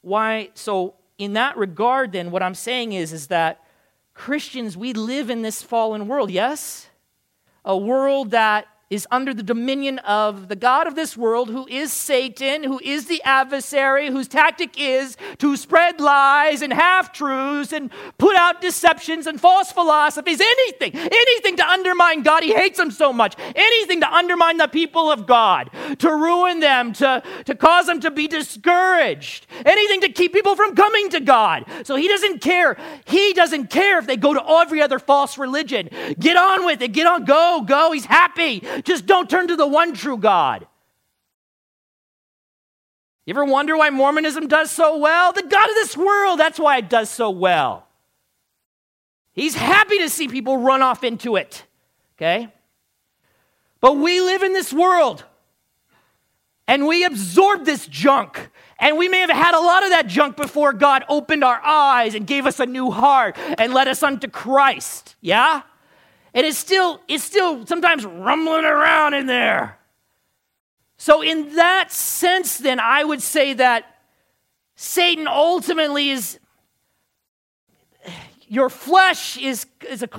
why 0.01 0.51
so 0.53 1.00
in 1.21 1.33
that 1.33 1.55
regard, 1.55 2.13
then, 2.13 2.31
what 2.31 2.41
I'm 2.41 2.55
saying 2.55 2.93
is, 2.93 3.13
is 3.13 3.27
that 3.27 3.63
Christians, 4.15 4.75
we 4.75 4.91
live 4.93 5.29
in 5.29 5.43
this 5.43 5.61
fallen 5.61 6.07
world, 6.07 6.31
yes? 6.31 6.87
A 7.63 7.77
world 7.77 8.31
that 8.31 8.65
is 8.91 9.07
under 9.09 9.33
the 9.33 9.41
dominion 9.41 9.99
of 9.99 10.49
the 10.49 10.55
God 10.55 10.85
of 10.85 10.95
this 10.95 11.15
world, 11.15 11.49
who 11.49 11.65
is 11.67 11.93
Satan, 11.93 12.63
who 12.63 12.79
is 12.83 13.05
the 13.05 13.23
adversary, 13.23 14.09
whose 14.09 14.27
tactic 14.27 14.77
is 14.77 15.15
to 15.37 15.55
spread 15.55 16.01
lies 16.01 16.61
and 16.61 16.73
half 16.73 17.13
truths 17.13 17.71
and 17.71 17.89
put 18.17 18.35
out 18.35 18.59
deceptions 18.59 19.27
and 19.27 19.39
false 19.39 19.71
philosophies, 19.71 20.41
anything, 20.41 20.93
anything 20.93 21.55
to 21.55 21.65
undermine 21.65 22.21
God. 22.21 22.43
He 22.43 22.53
hates 22.53 22.77
them 22.77 22.91
so 22.91 23.13
much. 23.13 23.35
Anything 23.55 24.01
to 24.01 24.13
undermine 24.13 24.57
the 24.57 24.67
people 24.67 25.09
of 25.09 25.25
God, 25.25 25.69
to 25.99 26.09
ruin 26.09 26.59
them, 26.59 26.91
to, 26.93 27.23
to 27.45 27.55
cause 27.55 27.85
them 27.85 28.01
to 28.01 28.11
be 28.11 28.27
discouraged, 28.27 29.47
anything 29.65 30.01
to 30.01 30.09
keep 30.09 30.33
people 30.33 30.57
from 30.57 30.75
coming 30.75 31.09
to 31.11 31.21
God. 31.21 31.63
So 31.83 31.95
he 31.95 32.09
doesn't 32.09 32.41
care. 32.41 32.77
He 33.05 33.31
doesn't 33.31 33.69
care 33.69 33.99
if 33.99 34.05
they 34.05 34.17
go 34.17 34.33
to 34.33 34.43
every 34.45 34.81
other 34.81 34.99
false 34.99 35.37
religion. 35.37 35.89
Get 36.19 36.35
on 36.35 36.65
with 36.65 36.81
it. 36.81 36.89
Get 36.91 37.07
on, 37.07 37.23
go, 37.23 37.63
go. 37.65 37.93
He's 37.93 38.03
happy. 38.03 38.61
Just 38.83 39.05
don't 39.05 39.29
turn 39.29 39.47
to 39.47 39.55
the 39.55 39.67
one 39.67 39.93
true 39.93 40.17
God. 40.17 40.67
You 43.25 43.33
ever 43.33 43.45
wonder 43.45 43.77
why 43.77 43.89
Mormonism 43.89 44.47
does 44.47 44.71
so 44.71 44.97
well? 44.97 45.31
The 45.31 45.43
God 45.43 45.69
of 45.69 45.75
this 45.75 45.95
world, 45.95 46.39
that's 46.39 46.59
why 46.59 46.77
it 46.77 46.89
does 46.89 47.09
so 47.09 47.29
well. 47.29 47.87
He's 49.33 49.55
happy 49.55 49.99
to 49.99 50.09
see 50.09 50.27
people 50.27 50.57
run 50.57 50.81
off 50.81 51.03
into 51.03 51.35
it, 51.35 51.63
okay? 52.17 52.49
But 53.79 53.93
we 53.93 54.21
live 54.21 54.43
in 54.43 54.53
this 54.53 54.73
world 54.73 55.23
and 56.67 56.87
we 56.87 57.03
absorb 57.03 57.65
this 57.65 57.87
junk. 57.87 58.49
And 58.79 58.97
we 58.97 59.07
may 59.07 59.19
have 59.19 59.29
had 59.29 59.53
a 59.53 59.59
lot 59.59 59.83
of 59.83 59.91
that 59.91 60.07
junk 60.07 60.35
before 60.35 60.73
God 60.73 61.03
opened 61.07 61.43
our 61.43 61.61
eyes 61.63 62.15
and 62.15 62.25
gave 62.25 62.47
us 62.47 62.59
a 62.59 62.65
new 62.65 62.89
heart 62.89 63.37
and 63.57 63.73
led 63.73 63.87
us 63.87 64.01
unto 64.01 64.27
Christ. 64.27 65.15
Yeah? 65.21 65.61
And 66.33 66.45
it's 66.45 66.57
still, 66.57 67.01
it's 67.07 67.23
still 67.23 67.65
sometimes 67.65 68.05
rumbling 68.05 68.65
around 68.65 69.13
in 69.13 69.25
there. 69.25 69.77
So, 70.97 71.21
in 71.21 71.55
that 71.55 71.91
sense, 71.91 72.57
then, 72.57 72.79
I 72.79 73.03
would 73.03 73.21
say 73.21 73.53
that 73.55 73.85
Satan 74.75 75.27
ultimately 75.27 76.11
is, 76.11 76.39
your 78.47 78.69
flesh 78.69 79.37
is, 79.37 79.65
is, 79.89 80.03
a, 80.03 80.09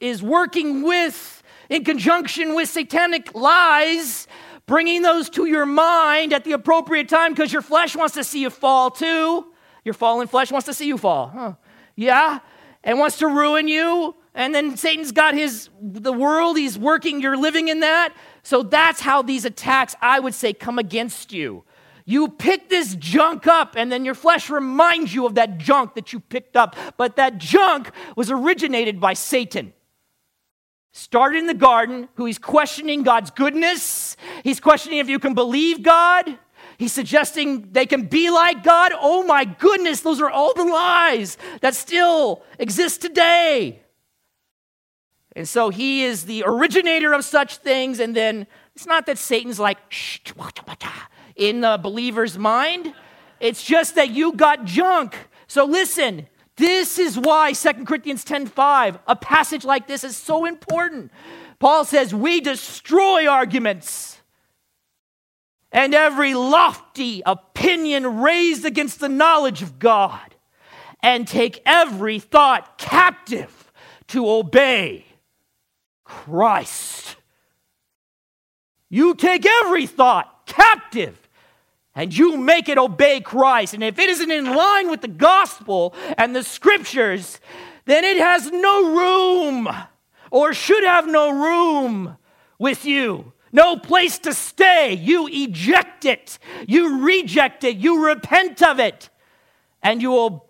is 0.00 0.22
working 0.22 0.82
with, 0.82 1.42
in 1.68 1.84
conjunction 1.84 2.54
with 2.54 2.68
satanic 2.68 3.34
lies, 3.34 4.28
bringing 4.66 5.02
those 5.02 5.28
to 5.30 5.46
your 5.46 5.66
mind 5.66 6.32
at 6.32 6.44
the 6.44 6.52
appropriate 6.52 7.08
time 7.08 7.32
because 7.32 7.52
your 7.52 7.62
flesh 7.62 7.96
wants 7.96 8.14
to 8.14 8.22
see 8.22 8.40
you 8.40 8.50
fall 8.50 8.90
too. 8.90 9.44
Your 9.84 9.94
fallen 9.94 10.28
flesh 10.28 10.52
wants 10.52 10.66
to 10.66 10.74
see 10.74 10.86
you 10.86 10.98
fall. 10.98 11.28
Huh. 11.28 11.54
Yeah? 11.96 12.38
And 12.84 12.98
wants 12.98 13.18
to 13.18 13.26
ruin 13.26 13.66
you. 13.66 14.14
And 14.38 14.54
then 14.54 14.76
Satan's 14.76 15.10
got 15.10 15.34
his, 15.34 15.68
the 15.82 16.12
world, 16.12 16.56
he's 16.56 16.78
working, 16.78 17.20
you're 17.20 17.36
living 17.36 17.66
in 17.66 17.80
that. 17.80 18.14
So 18.44 18.62
that's 18.62 19.00
how 19.00 19.20
these 19.20 19.44
attacks, 19.44 19.96
I 20.00 20.20
would 20.20 20.32
say, 20.32 20.52
come 20.52 20.78
against 20.78 21.32
you. 21.32 21.64
You 22.04 22.28
pick 22.28 22.68
this 22.68 22.94
junk 22.94 23.48
up, 23.48 23.74
and 23.76 23.90
then 23.90 24.04
your 24.04 24.14
flesh 24.14 24.48
reminds 24.48 25.12
you 25.12 25.26
of 25.26 25.34
that 25.34 25.58
junk 25.58 25.94
that 25.96 26.12
you 26.12 26.20
picked 26.20 26.56
up. 26.56 26.76
But 26.96 27.16
that 27.16 27.38
junk 27.38 27.90
was 28.14 28.30
originated 28.30 29.00
by 29.00 29.14
Satan. 29.14 29.72
Started 30.92 31.38
in 31.38 31.46
the 31.48 31.52
garden, 31.52 32.08
who 32.14 32.24
he's 32.24 32.38
questioning 32.38 33.02
God's 33.02 33.32
goodness. 33.32 34.16
He's 34.44 34.60
questioning 34.60 35.00
if 35.00 35.08
you 35.08 35.18
can 35.18 35.34
believe 35.34 35.82
God. 35.82 36.38
He's 36.78 36.92
suggesting 36.92 37.72
they 37.72 37.86
can 37.86 38.06
be 38.06 38.30
like 38.30 38.62
God. 38.62 38.92
Oh 38.94 39.24
my 39.24 39.44
goodness, 39.44 40.00
those 40.02 40.20
are 40.20 40.30
all 40.30 40.54
the 40.54 40.62
lies 40.62 41.36
that 41.60 41.74
still 41.74 42.44
exist 42.60 43.02
today. 43.02 43.82
And 45.38 45.48
so 45.48 45.68
he 45.68 46.02
is 46.02 46.24
the 46.24 46.42
originator 46.44 47.12
of 47.12 47.24
such 47.24 47.58
things. 47.58 48.00
And 48.00 48.14
then 48.14 48.48
it's 48.74 48.86
not 48.86 49.06
that 49.06 49.18
Satan's 49.18 49.60
like, 49.60 49.78
in 51.36 51.60
the 51.60 51.78
believer's 51.80 52.36
mind. 52.36 52.92
It's 53.38 53.62
just 53.62 53.94
that 53.94 54.10
you 54.10 54.32
got 54.32 54.64
junk. 54.64 55.14
So 55.46 55.64
listen, 55.64 56.26
this 56.56 56.98
is 56.98 57.16
why 57.16 57.52
2 57.52 57.86
Corinthians 57.86 58.24
10:5, 58.24 58.98
a 59.06 59.14
passage 59.14 59.64
like 59.64 59.86
this 59.86 60.02
is 60.02 60.16
so 60.16 60.44
important. 60.44 61.12
Paul 61.60 61.84
says, 61.84 62.12
"We 62.12 62.40
destroy 62.40 63.28
arguments 63.28 64.20
and 65.70 65.94
every 65.94 66.34
lofty 66.34 67.22
opinion 67.24 68.18
raised 68.22 68.64
against 68.64 68.98
the 68.98 69.08
knowledge 69.08 69.62
of 69.62 69.78
God, 69.78 70.34
and 71.00 71.28
take 71.28 71.62
every 71.64 72.18
thought 72.18 72.76
captive 72.76 73.70
to 74.08 74.28
obey 74.28 75.07
Christ." 76.08 77.16
You 78.88 79.14
take 79.14 79.46
every 79.46 79.86
thought 79.86 80.46
captive 80.46 81.28
and 81.94 82.16
you 82.16 82.36
make 82.36 82.68
it 82.68 82.78
obey 82.78 83.20
Christ. 83.20 83.74
And 83.74 83.84
if 83.84 83.98
it 83.98 84.08
isn't 84.08 84.30
in 84.30 84.54
line 84.54 84.90
with 84.90 85.02
the 85.02 85.08
gospel 85.08 85.94
and 86.16 86.34
the 86.34 86.42
scriptures, 86.42 87.40
then 87.84 88.04
it 88.04 88.16
has 88.16 88.50
no 88.50 88.94
room 88.94 89.68
or 90.30 90.54
should 90.54 90.84
have 90.84 91.06
no 91.06 91.30
room 91.30 92.16
with 92.58 92.84
you. 92.84 93.32
No 93.50 93.76
place 93.76 94.18
to 94.20 94.32
stay. 94.32 94.94
You 94.94 95.26
eject 95.30 96.04
it. 96.04 96.38
You 96.66 97.04
reject 97.04 97.64
it. 97.64 97.76
You 97.78 98.06
repent 98.06 98.62
of 98.62 98.78
it. 98.78 99.08
And 99.82 100.02
you 100.02 100.10
will, 100.10 100.48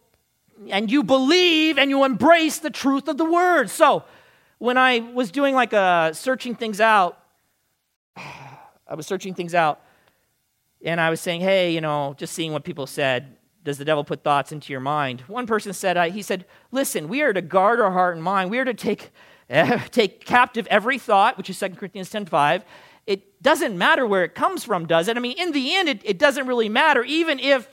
and 0.68 0.90
you 0.90 1.04
believe 1.04 1.78
and 1.78 1.90
you 1.90 2.04
embrace 2.04 2.58
the 2.58 2.70
truth 2.70 3.08
of 3.08 3.16
the 3.16 3.24
word. 3.24 3.70
So, 3.70 4.04
when 4.58 4.76
I 4.76 5.00
was 5.00 5.30
doing 5.30 5.54
like 5.54 5.72
a 5.72 6.10
searching 6.12 6.54
things 6.54 6.80
out, 6.80 7.18
I 8.16 8.94
was 8.94 9.06
searching 9.06 9.34
things 9.34 9.54
out 9.54 9.80
and 10.84 11.00
I 11.00 11.10
was 11.10 11.20
saying, 11.20 11.40
hey, 11.40 11.72
you 11.72 11.80
know, 11.80 12.14
just 12.18 12.34
seeing 12.34 12.52
what 12.52 12.64
people 12.64 12.86
said, 12.86 13.36
does 13.64 13.78
the 13.78 13.84
devil 13.84 14.04
put 14.04 14.22
thoughts 14.22 14.52
into 14.52 14.72
your 14.72 14.80
mind? 14.80 15.22
One 15.22 15.46
person 15.46 15.72
said, 15.72 15.96
uh, 15.96 16.04
he 16.04 16.22
said, 16.22 16.46
listen, 16.70 17.08
we 17.08 17.22
are 17.22 17.32
to 17.32 17.42
guard 17.42 17.80
our 17.80 17.90
heart 17.90 18.14
and 18.14 18.22
mind. 18.22 18.50
We 18.50 18.58
are 18.58 18.64
to 18.64 18.74
take, 18.74 19.10
uh, 19.50 19.78
take 19.90 20.24
captive 20.24 20.66
every 20.68 20.98
thought, 20.98 21.36
which 21.36 21.50
is 21.50 21.58
2 21.58 21.70
Corinthians 21.70 22.10
10.5. 22.10 22.62
It 23.06 23.42
doesn't 23.42 23.76
matter 23.76 24.06
where 24.06 24.24
it 24.24 24.34
comes 24.34 24.64
from, 24.64 24.86
does 24.86 25.08
it? 25.08 25.16
I 25.16 25.20
mean, 25.20 25.36
in 25.38 25.52
the 25.52 25.74
end, 25.74 25.88
it, 25.88 26.02
it 26.04 26.18
doesn't 26.18 26.46
really 26.46 26.68
matter, 26.68 27.02
even 27.04 27.38
if 27.38 27.68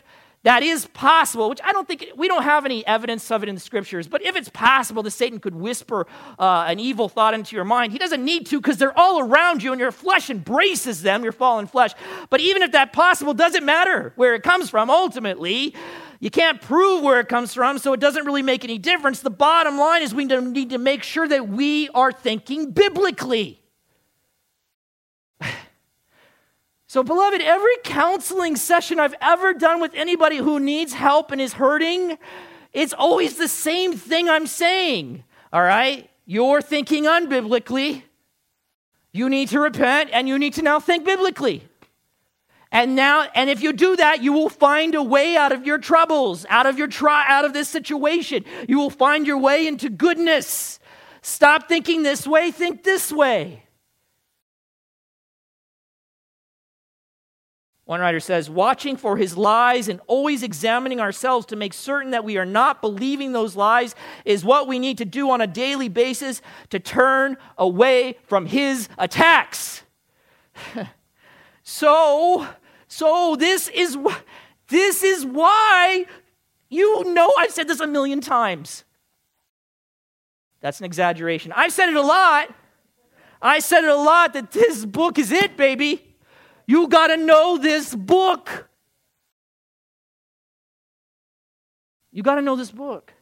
that 0.45 0.61
is 0.61 0.85
possible, 0.85 1.49
which 1.49 1.59
I 1.63 1.71
don't 1.71 1.87
think, 1.87 2.05
we 2.15 2.27
don't 2.27 2.43
have 2.43 2.65
any 2.65 2.85
evidence 2.85 3.31
of 3.31 3.41
it 3.41 3.49
in 3.49 3.55
the 3.55 3.61
scriptures, 3.61 4.07
but 4.07 4.23
if 4.23 4.35
it's 4.35 4.47
possible 4.47 5.01
that 5.01 5.09
Satan 5.09 5.39
could 5.39 5.55
whisper 5.55 6.05
uh, 6.37 6.65
an 6.67 6.79
evil 6.79 7.09
thought 7.09 7.33
into 7.33 7.55
your 7.55 7.65
mind, 7.65 7.91
he 7.91 7.97
doesn't 7.97 8.23
need 8.23 8.45
to 8.45 8.61
because 8.61 8.77
they're 8.77 8.97
all 8.97 9.19
around 9.19 9.63
you 9.63 9.71
and 9.71 9.81
your 9.81 9.91
flesh 9.91 10.29
embraces 10.29 11.01
them, 11.01 11.23
your 11.23 11.31
fallen 11.31 11.65
flesh. 11.65 11.93
But 12.29 12.41
even 12.41 12.61
if 12.61 12.73
that 12.73 12.93
possible, 12.93 13.33
doesn't 13.33 13.65
matter 13.65 14.13
where 14.17 14.35
it 14.35 14.43
comes 14.43 14.69
from 14.69 14.91
ultimately. 14.91 15.73
You 16.19 16.29
can't 16.29 16.61
prove 16.61 17.01
where 17.03 17.19
it 17.19 17.27
comes 17.27 17.55
from, 17.55 17.79
so 17.79 17.93
it 17.93 17.99
doesn't 17.99 18.25
really 18.25 18.43
make 18.43 18.63
any 18.63 18.77
difference. 18.77 19.21
The 19.21 19.31
bottom 19.31 19.79
line 19.79 20.03
is 20.03 20.13
we 20.13 20.25
need 20.25 20.69
to 20.69 20.77
make 20.77 21.01
sure 21.01 21.27
that 21.27 21.49
we 21.49 21.89
are 21.89 22.11
thinking 22.11 22.69
biblically. 22.69 23.64
So, 26.95 27.03
beloved, 27.03 27.41
every 27.41 27.75
counseling 27.83 28.55
session 28.55 29.01
I've 29.01 29.15
ever 29.19 29.53
done 29.53 29.81
with 29.81 29.93
anybody 29.95 30.37
who 30.37 30.61
needs 30.61 30.93
help 30.93 31.29
and 31.29 31.41
is 31.41 31.51
hurting, 31.51 32.17
it's 32.71 32.93
always 32.93 33.35
the 33.35 33.49
same 33.49 33.97
thing 33.97 34.29
I'm 34.29 34.47
saying. 34.47 35.25
All 35.51 35.61
right? 35.61 36.09
You're 36.25 36.61
thinking 36.61 37.03
unbiblically. 37.03 38.03
You 39.11 39.27
need 39.27 39.49
to 39.49 39.59
repent 39.59 40.11
and 40.13 40.29
you 40.29 40.39
need 40.39 40.53
to 40.53 40.61
now 40.61 40.79
think 40.79 41.03
biblically. 41.03 41.67
And 42.71 42.95
now, 42.95 43.27
and 43.35 43.49
if 43.49 43.61
you 43.61 43.73
do 43.73 43.97
that, 43.97 44.23
you 44.23 44.31
will 44.31 44.47
find 44.47 44.95
a 44.95 45.03
way 45.03 45.35
out 45.35 45.51
of 45.51 45.65
your 45.65 45.79
troubles, 45.79 46.45
out 46.49 46.65
of 46.65 46.77
your 46.77 46.87
try, 46.87 47.25
out 47.27 47.43
of 47.43 47.51
this 47.51 47.67
situation. 47.67 48.45
You 48.69 48.79
will 48.79 48.89
find 48.89 49.27
your 49.27 49.39
way 49.39 49.67
into 49.67 49.89
goodness. 49.89 50.79
Stop 51.21 51.67
thinking 51.67 52.03
this 52.03 52.25
way, 52.25 52.51
think 52.51 52.85
this 52.85 53.11
way. 53.11 53.64
One 57.85 57.99
writer 57.99 58.19
says, 58.19 58.49
watching 58.49 58.97
for 58.97 59.15
his 59.15 59.37
lies 59.37 59.87
and 59.89 60.01
always 60.07 60.41
examining 60.41 60.99
ourselves 60.99 61.45
to 61.47 61.55
make 61.55 61.71
certain 61.71 62.11
that 62.11 62.23
we 62.23 62.37
are 62.37 62.45
not 62.45 62.81
believing 62.81 63.31
those 63.31 63.55
lies 63.55 63.93
is 64.25 64.43
what 64.43 64.67
we 64.67 64.79
need 64.79 64.97
to 64.97 65.05
do 65.05 65.29
on 65.29 65.39
a 65.39 65.45
daily 65.45 65.87
basis 65.87 66.41
to 66.71 66.79
turn 66.79 67.37
away 67.59 68.17
from 68.23 68.47
his 68.47 68.89
attacks. 68.97 69.83
so, 71.63 72.47
so 72.87 73.35
this 73.35 73.67
is 73.67 73.97
this 74.67 75.03
is 75.03 75.23
why 75.23 76.05
you 76.69 77.03
know 77.13 77.31
I've 77.37 77.51
said 77.51 77.67
this 77.67 77.81
a 77.81 77.87
million 77.87 78.19
times. 78.19 78.83
That's 80.59 80.79
an 80.79 80.85
exaggeration. 80.85 81.51
I've 81.55 81.71
said 81.71 81.89
it 81.89 81.95
a 81.95 82.01
lot. 82.01 82.51
I 83.43 83.59
said 83.59 83.83
it 83.83 83.91
a 83.91 83.95
lot 83.95 84.33
that 84.33 84.51
this 84.51 84.85
book 84.85 85.19
is 85.19 85.31
it, 85.31 85.55
baby. 85.55 86.14
You 86.67 86.87
got 86.87 87.07
to 87.07 87.17
know 87.17 87.57
this 87.57 87.93
book. 87.93 88.69
You 92.11 92.23
got 92.23 92.35
to 92.35 92.41
know 92.41 92.55
this 92.55 92.71
book. 92.71 93.13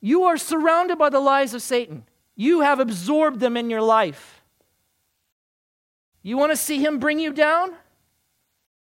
You 0.00 0.24
are 0.24 0.36
surrounded 0.36 0.98
by 0.98 1.08
the 1.08 1.20
lies 1.20 1.54
of 1.54 1.62
Satan. 1.62 2.04
You 2.34 2.60
have 2.60 2.80
absorbed 2.80 3.40
them 3.40 3.56
in 3.56 3.70
your 3.70 3.80
life. 3.80 4.42
You 6.22 6.36
want 6.36 6.52
to 6.52 6.56
see 6.56 6.84
him 6.84 6.98
bring 6.98 7.18
you 7.18 7.32
down? 7.32 7.72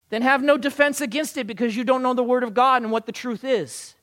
Then 0.09 0.21
have 0.21 0.41
no 0.41 0.57
defense 0.57 1.01
against 1.01 1.37
it 1.37 1.45
because 1.45 1.75
you 1.75 1.83
don't 1.83 2.01
know 2.01 2.13
the 2.13 2.23
Word 2.23 2.43
of 2.43 2.53
God 2.53 2.83
and 2.83 2.91
what 2.91 3.05
the 3.05 3.11
truth 3.11 3.43
is. 3.43 3.95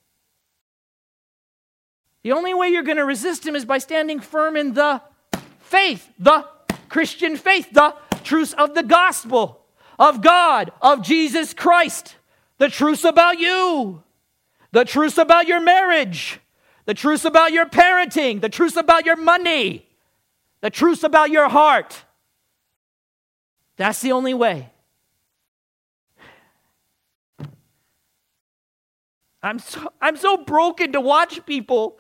The 2.23 2.33
only 2.33 2.53
way 2.53 2.69
you're 2.69 2.83
going 2.83 2.99
to 2.99 3.05
resist 3.05 3.47
him 3.47 3.57
is 3.57 3.65
by 3.65 3.79
standing 3.79 4.21
firm 4.21 4.57
in 4.57 4.75
the 4.75 5.01
faith, 5.61 6.11
the 6.19 6.47
Christian 6.89 7.37
faith, 7.37 7.71
the 7.73 7.95
truths 8.21 8.53
of 8.55 8.75
the 8.75 8.83
gospel, 8.83 9.65
of 9.99 10.23
God, 10.23 10.73
of 10.81 11.03
Jesus 11.03 11.55
Christ, 11.55 12.17
the 12.59 12.69
truths 12.69 13.05
about 13.05 13.39
you, 13.39 14.03
the 14.73 14.85
truths 14.85 15.19
about 15.19 15.49
your 15.49 15.61
marriage, 15.61 16.41
the 16.87 16.95
truths 16.95 17.25
about 17.25 17.53
your 17.53 17.67
parenting, 17.67 18.41
the 18.41 18.49
truths 18.49 18.77
about 18.77 19.05
your 19.05 19.17
money, 19.17 19.87
the 20.61 20.71
truths 20.71 21.03
about 21.03 21.31
your 21.31 21.49
heart. 21.49 22.05
That's 23.77 24.01
the 24.01 24.13
only 24.13 24.35
way. 24.35 24.71
I'm 29.43 29.59
so, 29.59 29.93
I'm 30.01 30.17
so 30.17 30.37
broken 30.37 30.93
to 30.93 31.01
watch 31.01 31.45
people 31.47 31.99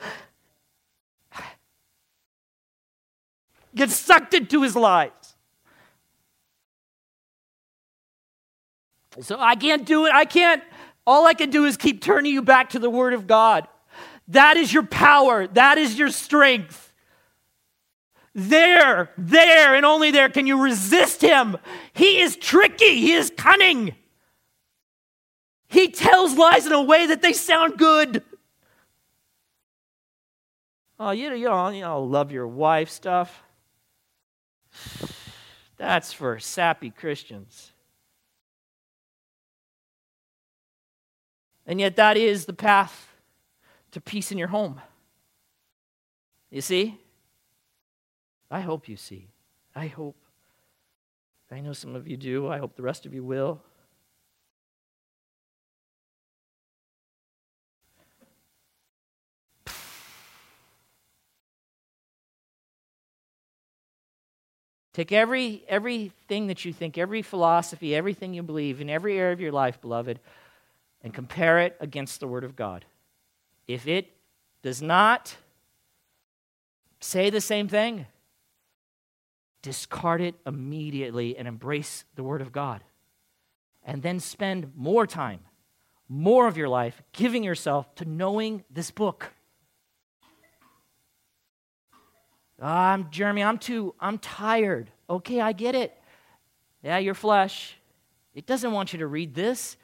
get 3.75 3.91
sucked 3.91 4.35
into 4.35 4.63
his 4.63 4.77
lies. 4.77 5.11
So 9.23 9.37
I 9.39 9.55
can't 9.55 9.87
do 9.87 10.07
it. 10.07 10.13
I 10.15 10.25
can't. 10.25 10.63
All 11.07 11.27
I 11.27 11.35
can 11.35 11.51
do 11.51 11.65
is 11.65 11.77
keep 11.77 12.03
turning 12.03 12.33
you 12.33 12.43
back 12.43 12.71
to 12.71 12.79
the 12.79 12.91
Word 12.91 13.15
of 13.15 13.27
God. 13.27 13.67
That 14.29 14.57
is 14.57 14.73
your 14.73 14.85
power. 14.85 15.47
That 15.47 15.79
is 15.79 15.99
your 15.99 16.11
strength. 16.11 16.93
There, 18.33 19.11
there, 19.19 19.75
and 19.75 19.85
only 19.85 20.13
there 20.13 20.29
can 20.29 20.47
you 20.47 20.63
resist 20.63 21.21
him. 21.21 21.57
He 21.93 22.21
is 22.21 22.37
tricky, 22.37 23.01
he 23.01 23.13
is 23.13 23.33
cunning. 23.37 23.97
He 25.67 25.89
tells 25.89 26.37
lies 26.37 26.67
in 26.67 26.73
a 26.73 26.83
way 26.83 27.07
that 27.07 27.23
they 27.23 27.33
sound 27.33 27.77
good. 27.77 28.23
Oh, 30.99 31.11
you, 31.11 31.33
you, 31.35 31.47
know, 31.47 31.69
you 31.71 31.81
know, 31.81 32.03
love 32.03 32.31
your 32.31 32.47
wife 32.47 32.91
stuff. 32.91 33.43
That's 35.77 36.13
for 36.13 36.39
sappy 36.39 36.91
Christians. 36.91 37.70
And 41.71 41.79
yet, 41.79 41.95
that 41.95 42.17
is 42.17 42.47
the 42.47 42.53
path 42.53 43.13
to 43.93 44.01
peace 44.01 44.33
in 44.33 44.39
your 44.39 44.49
home. 44.49 44.81
You 46.51 46.63
see? 46.63 46.99
I 48.51 48.59
hope 48.59 48.89
you 48.89 48.97
see. 48.97 49.29
I 49.77 49.87
hope. 49.87 50.17
I 51.49 51.61
know 51.61 51.73
some 51.73 51.95
of 51.95 52.09
you 52.09 52.17
do. 52.17 52.49
I 52.49 52.59
hope 52.59 52.75
the 52.75 52.83
rest 52.83 53.07
of 53.07 53.15
you 53.15 53.23
will. 53.23 53.61
Take 64.93 65.13
every 65.13 65.63
everything 65.69 66.49
that 66.49 66.65
you 66.65 66.73
think, 66.73 66.99
every 66.99 67.23
philosophy, 67.23 67.95
everything 67.95 68.35
you 68.35 68.43
believe 68.43 68.81
in 68.81 68.91
every 68.91 69.17
area 69.17 69.33
of 69.33 69.41
your 69.41 69.53
life, 69.53 69.81
beloved, 69.81 70.19
and 71.03 71.15
compare 71.15 71.59
it 71.61 71.77
against 71.81 72.21
the 72.21 72.29
Word 72.29 72.45
of 72.45 72.57
God. 72.57 72.85
If 73.67 73.87
it 73.87 74.13
does 74.63 74.83
not 74.83 75.37
say 77.01 77.31
the 77.31 77.41
same 77.41 77.69
thing, 77.69 78.07
discard 79.63 80.21
it 80.21 80.35
immediately 80.47 81.37
and 81.37 81.47
embrace 81.47 82.05
the 82.15 82.23
Word 82.23 82.41
of 82.41 82.53
God. 82.53 82.83
And 83.85 84.03
then 84.03 84.21
spend 84.21 84.73
more 84.77 85.07
time, 85.07 85.41
more 86.09 86.47
of 86.47 86.57
your 86.57 86.69
life, 86.69 87.03
giving 87.13 87.43
yourself 87.43 87.95
to 87.97 88.05
knowing 88.05 88.65
this 88.71 88.91
book. 88.91 89.33
I'm 92.63 93.03
um, 93.03 93.09
Jeremy, 93.11 93.43
I'm 93.43 93.57
too, 93.57 93.95
I'm 93.99 94.19
tired. 94.19 94.91
Okay, 95.09 95.41
I 95.41 95.53
get 95.53 95.75
it. 95.75 95.97
Yeah, 96.83 96.99
your 96.99 97.15
flesh. 97.15 97.77
It 98.35 98.47
doesn't 98.47 98.73
want 98.73 98.93
you 98.93 98.99
to 98.99 99.07
read 99.07 99.35
this 99.35 99.79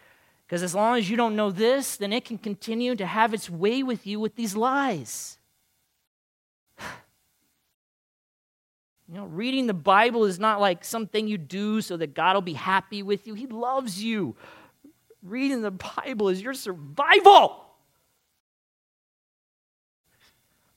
because 0.47 0.63
as 0.63 0.75
long 0.75 0.97
as 0.97 1.11
you 1.11 1.17
don't 1.17 1.35
know 1.35 1.51
this, 1.51 1.97
then 1.97 2.13
it 2.13 2.25
can 2.25 2.39
continue 2.39 2.95
to 2.95 3.05
have 3.05 3.35
its 3.35 3.51
way 3.51 3.83
with 3.83 4.07
you 4.07 4.21
with 4.21 4.37
these 4.37 4.57
lies. 4.57 5.39
You 9.09 9.15
know, 9.15 9.27
reading 9.27 9.69
the 9.69 9.73
Bible 9.73 10.25
is 10.25 10.41
not 10.41 10.61
like 10.61 10.85
something 10.85 11.29
you 11.29 11.39
do 11.39 11.81
so 11.81 11.97
that 11.97 12.13
God 12.13 12.35
will 12.35 12.41
be 12.41 12.55
happy 12.55 13.05
with 13.05 13.29
you. 13.29 13.35
He 13.35 13.47
loves 13.47 14.03
you. 14.03 14.35
Reading 15.23 15.63
the 15.63 15.71
Bible 15.71 16.29
is 16.29 16.43
your 16.43 16.55
survival. 16.55 17.67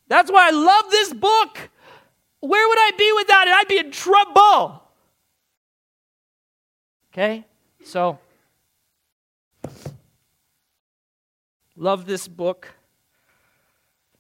That's 0.08 0.32
why 0.32 0.50
I 0.50 0.52
love 0.52 0.92
this 0.92 1.12
book. 1.12 1.72
Where 2.40 2.68
would 2.68 2.78
I 2.80 2.92
be 2.96 3.12
without 3.16 3.48
it? 3.48 3.54
I'd 3.56 3.68
be 3.68 3.80
in 3.80 3.90
trouble. 3.90 4.84
Okay? 7.12 7.46
So, 7.84 8.20
love 11.80 12.06
this 12.06 12.28
book 12.28 12.68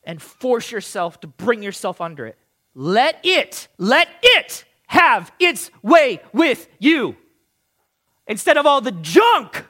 and 0.04 0.22
force 0.22 0.72
yourself 0.72 1.20
to 1.20 1.28
bring 1.28 1.62
yourself 1.62 2.02
under 2.02 2.26
it. 2.26 2.38
Let 2.74 3.20
it, 3.24 3.68
let 3.78 4.08
it 4.24 4.64
have 4.88 5.32
its 5.40 5.70
way 5.84 6.22
with 6.34 6.68
you 6.80 7.16
instead 8.26 8.58
of 8.58 8.66
all 8.66 8.82
the 8.82 8.92
junk 8.92 9.66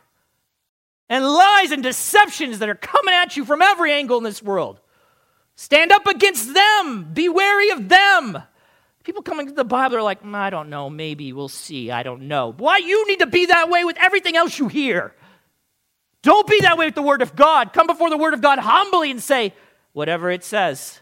and 1.09 1.25
lies 1.25 1.71
and 1.71 1.81
deceptions 1.81 2.59
that 2.59 2.69
are 2.69 2.75
coming 2.75 3.13
at 3.13 3.35
you 3.35 3.43
from 3.43 3.61
every 3.61 3.91
angle 3.91 4.19
in 4.19 4.23
this 4.23 4.43
world. 4.43 4.79
Stand 5.55 5.91
up 5.91 6.05
against 6.07 6.53
them. 6.53 7.09
Be 7.13 7.27
wary 7.27 7.71
of 7.71 7.89
them. 7.89 8.41
People 9.03 9.23
coming 9.23 9.47
to 9.47 9.53
the 9.53 9.65
Bible 9.65 9.97
are 9.97 10.03
like, 10.03 10.21
mm, 10.23 10.35
I 10.35 10.51
don't 10.51 10.69
know, 10.69 10.89
maybe 10.89 11.33
we'll 11.33 11.47
see, 11.47 11.89
I 11.89 12.03
don't 12.03 12.27
know. 12.27 12.51
Why 12.51 12.77
you 12.77 13.07
need 13.07 13.19
to 13.19 13.27
be 13.27 13.47
that 13.47 13.69
way 13.69 13.83
with 13.83 13.97
everything 13.99 14.35
else 14.35 14.59
you 14.59 14.67
hear? 14.67 15.15
Don't 16.21 16.47
be 16.47 16.59
that 16.61 16.77
way 16.77 16.85
with 16.85 16.95
the 16.95 17.01
Word 17.01 17.21
of 17.21 17.35
God. 17.35 17.71
Come 17.73 17.87
before 17.87 18.09
the 18.09 18.17
Word 18.17 18.33
of 18.33 18.41
God 18.41 18.59
humbly 18.59 19.11
and 19.11 19.21
say, 19.21 19.53
whatever 19.93 20.29
it 20.29 20.43
says, 20.43 20.99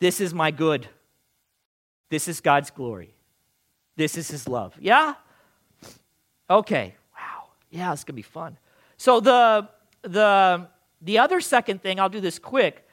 this 0.00 0.20
is 0.20 0.34
my 0.34 0.50
good. 0.50 0.88
This 2.10 2.28
is 2.28 2.40
God's 2.40 2.70
glory. 2.70 3.14
This 3.96 4.18
is 4.18 4.28
His 4.28 4.48
love. 4.48 4.76
Yeah? 4.80 5.14
Okay. 6.50 6.94
Wow. 7.16 7.44
Yeah, 7.70 7.92
it's 7.92 8.04
going 8.04 8.12
to 8.12 8.14
be 8.14 8.22
fun. 8.22 8.58
So 8.96 9.20
the, 9.20 9.68
the, 10.02 10.68
the 11.00 11.18
other 11.18 11.40
second 11.40 11.80
thing, 11.80 12.00
I'll 12.00 12.08
do 12.08 12.20
this 12.20 12.38
quick 12.38 12.86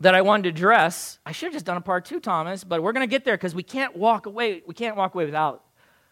that 0.00 0.14
I 0.14 0.22
wanted 0.22 0.44
to 0.44 0.48
address. 0.50 1.18
I 1.26 1.32
should 1.32 1.46
have 1.46 1.54
just 1.54 1.66
done 1.66 1.76
a 1.76 1.80
part 1.80 2.04
two, 2.04 2.20
Thomas, 2.20 2.62
but 2.62 2.82
we're 2.82 2.92
going 2.92 3.06
to 3.06 3.10
get 3.10 3.24
there 3.24 3.36
because 3.36 3.54
we 3.54 3.64
can't 3.64 3.96
walk 3.96 4.26
away. 4.26 4.62
We 4.66 4.74
can't 4.74 4.96
walk 4.96 5.14
away 5.14 5.24
without 5.24 5.64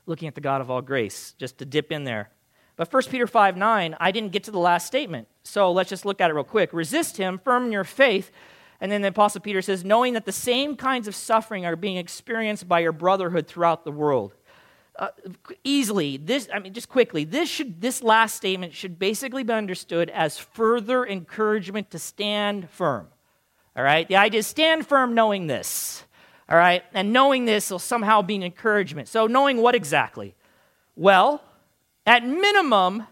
looking 0.07 0.27
at 0.29 0.35
the 0.35 0.41
God 0.41 0.61
of 0.61 0.71
all 0.71 0.83
grace, 0.83 1.35
just 1.39 1.59
to 1.59 1.65
dip 1.65 1.93
in 1.93 2.05
there. 2.05 2.31
But 2.77 2.93
1 2.93 3.05
Peter 3.05 3.27
5 3.27 3.57
9, 3.57 3.97
I 3.99 4.11
didn't 4.13 4.33
get 4.33 4.45
to 4.45 4.51
the 4.51 4.59
last 4.59 4.87
statement. 4.87 5.29
So 5.43 5.73
let's 5.73 5.89
just 5.89 6.05
look 6.05 6.21
at 6.21 6.31
it 6.31 6.35
real 6.35 6.45
quick. 6.45 6.73
Resist 6.73 7.17
him, 7.17 7.39
firm 7.39 7.67
in 7.67 7.73
your 7.73 7.85
faith. 7.85 8.31
And 8.81 8.93
then 8.93 9.01
the 9.01 9.09
Apostle 9.09 9.41
Peter 9.41 9.63
says, 9.63 9.85
knowing 9.85 10.13
that 10.13 10.27
the 10.27 10.33
same 10.33 10.77
kinds 10.77 11.09
of 11.09 11.15
suffering 11.15 11.65
are 11.65 11.77
being 11.77 11.97
experienced 11.97 12.69
by 12.69 12.81
your 12.81 12.93
brotherhood 12.93 13.47
throughout 13.47 13.85
the 13.85 13.91
world. 13.91 14.35
Uh, 14.99 15.09
easily, 15.65 16.17
this, 16.17 16.49
I 16.53 16.59
mean, 16.59 16.73
just 16.73 16.89
quickly, 16.89 17.25
this, 17.25 17.49
should, 17.49 17.81
this 17.81 18.03
last 18.03 18.37
statement 18.37 18.75
should 18.75 18.99
basically 18.99 19.43
be 19.43 19.53
understood 19.53 20.11
as 20.11 20.39
further 20.39 21.07
encouragement 21.07 21.91
to 21.91 21.99
stand 21.99 22.69
firm. 22.71 23.09
All 23.77 23.83
right? 23.83 24.09
The 24.09 24.17
idea 24.17 24.41
is 24.41 24.47
stand 24.47 24.87
firm 24.87 25.15
knowing 25.15 25.47
this. 25.47 26.05
All 26.49 26.57
right? 26.57 26.83
And 26.95 27.13
knowing 27.13 27.45
this 27.45 27.71
will 27.71 27.79
somehow 27.79 28.23
be 28.23 28.37
an 28.37 28.43
encouragement. 28.43 29.09
So, 29.09 29.27
knowing 29.27 29.59
what 29.59 29.75
exactly? 29.75 30.35
Well, 30.95 31.43
at 32.07 32.27
minimum, 32.27 33.07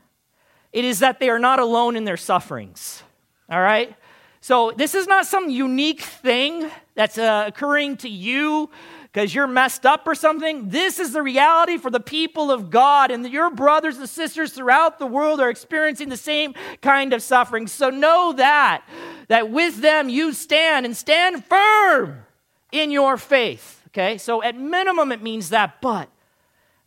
it 0.73 0.85
is 0.85 1.01
that 1.01 1.21
they 1.21 1.29
are 1.29 1.39
not 1.39 1.59
alone 1.59 1.97
in 1.97 2.05
their 2.05 2.17
sufferings. 2.17 3.03
All 3.51 3.61
right? 3.61 3.95
So, 4.41 4.73
this 4.77 4.95
is 4.95 5.07
not 5.07 5.27
some 5.27 5.49
unique 5.49 6.03
thing 6.03 6.71
that's 6.95 7.17
uh, 7.17 7.45
occurring 7.47 7.97
to 7.99 8.09
you 8.09 8.71
because 9.15 9.33
you're 9.35 9.47
messed 9.47 9.87
up 9.87 10.07
or 10.07 10.15
something. 10.15 10.69
This 10.69 10.99
is 10.99 11.13
the 11.13 11.23
reality 11.23 11.79
for 11.79 11.89
the 11.89 12.01
people 12.01 12.51
of 12.51 12.69
God, 12.69 13.13
and 13.13 13.27
your 13.31 13.49
brothers 13.49 13.97
and 13.97 14.09
sisters 14.09 14.53
throughout 14.53 14.99
the 14.99 15.07
world 15.07 15.41
are 15.41 15.49
experiencing 15.49 16.09
the 16.09 16.17
same 16.17 16.53
kind 16.83 17.13
of 17.13 17.23
suffering. 17.23 17.69
So 17.69 17.91
know 17.91 18.33
that, 18.33 18.85
that 19.29 19.51
with 19.51 19.77
them 19.81 20.09
you 20.09 20.33
stand 20.33 20.85
and 20.85 20.97
stand 20.97 21.45
firm 21.45 22.25
in 22.73 22.91
your 22.91 23.17
faith. 23.17 23.83
Okay, 23.89 24.19
so 24.19 24.43
at 24.43 24.59
minimum 24.59 25.13
it 25.13 25.23
means 25.23 25.51
that, 25.51 25.81
but 25.81 26.09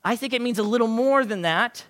I 0.03 0.17
think 0.17 0.33
it 0.33 0.41
means 0.41 0.59
a 0.59 0.63
little 0.63 0.87
more 0.87 1.23
than 1.23 1.43
that. 1.43 1.85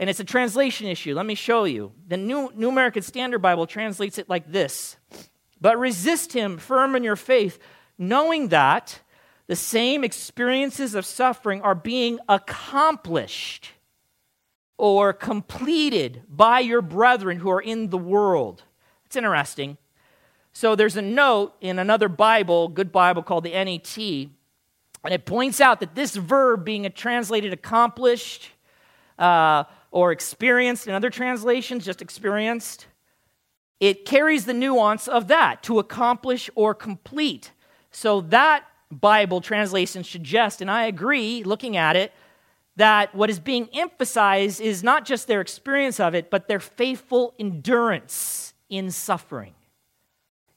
And 0.00 0.08
it's 0.08 0.18
a 0.18 0.24
translation 0.24 0.86
issue. 0.86 1.14
Let 1.14 1.26
me 1.26 1.34
show 1.34 1.64
you. 1.64 1.92
The 2.08 2.16
New, 2.16 2.50
New 2.56 2.70
American 2.70 3.02
Standard 3.02 3.40
Bible 3.40 3.66
translates 3.66 4.16
it 4.16 4.30
like 4.30 4.50
this 4.50 4.96
But 5.60 5.78
resist 5.78 6.32
him 6.32 6.56
firm 6.56 6.96
in 6.96 7.04
your 7.04 7.16
faith, 7.16 7.58
knowing 7.98 8.48
that 8.48 9.00
the 9.46 9.54
same 9.54 10.02
experiences 10.02 10.94
of 10.94 11.04
suffering 11.04 11.60
are 11.60 11.74
being 11.74 12.18
accomplished 12.30 13.72
or 14.78 15.12
completed 15.12 16.22
by 16.26 16.60
your 16.60 16.80
brethren 16.80 17.38
who 17.38 17.50
are 17.50 17.60
in 17.60 17.90
the 17.90 17.98
world. 17.98 18.62
It's 19.04 19.16
interesting. 19.16 19.76
So 20.54 20.74
there's 20.74 20.96
a 20.96 21.02
note 21.02 21.54
in 21.60 21.78
another 21.78 22.08
Bible, 22.08 22.68
good 22.68 22.90
Bible 22.90 23.22
called 23.22 23.44
the 23.44 23.50
NET, 23.50 23.98
and 23.98 25.12
it 25.14 25.26
points 25.26 25.60
out 25.60 25.80
that 25.80 25.94
this 25.94 26.16
verb 26.16 26.64
being 26.64 26.90
translated 26.94 27.52
accomplished 27.52 28.48
uh, 29.18 29.64
or 29.90 30.12
experienced, 30.12 30.86
in 30.86 30.94
other 30.94 31.10
translations, 31.10 31.84
just 31.84 32.00
experienced, 32.00 32.86
it 33.80 34.04
carries 34.04 34.44
the 34.44 34.54
nuance 34.54 35.08
of 35.08 35.28
that, 35.28 35.62
to 35.64 35.78
accomplish 35.78 36.50
or 36.54 36.74
complete. 36.74 37.52
So 37.90 38.20
that 38.22 38.64
Bible 38.90 39.40
translation 39.40 40.04
suggests, 40.04 40.60
and 40.60 40.70
I 40.70 40.84
agree 40.84 41.42
looking 41.42 41.76
at 41.76 41.96
it, 41.96 42.12
that 42.76 43.14
what 43.14 43.30
is 43.30 43.40
being 43.40 43.68
emphasized 43.72 44.60
is 44.60 44.82
not 44.82 45.04
just 45.04 45.26
their 45.26 45.40
experience 45.40 46.00
of 46.00 46.14
it, 46.14 46.30
but 46.30 46.48
their 46.48 46.60
faithful 46.60 47.34
endurance 47.38 48.54
in 48.68 48.90
suffering. 48.90 49.54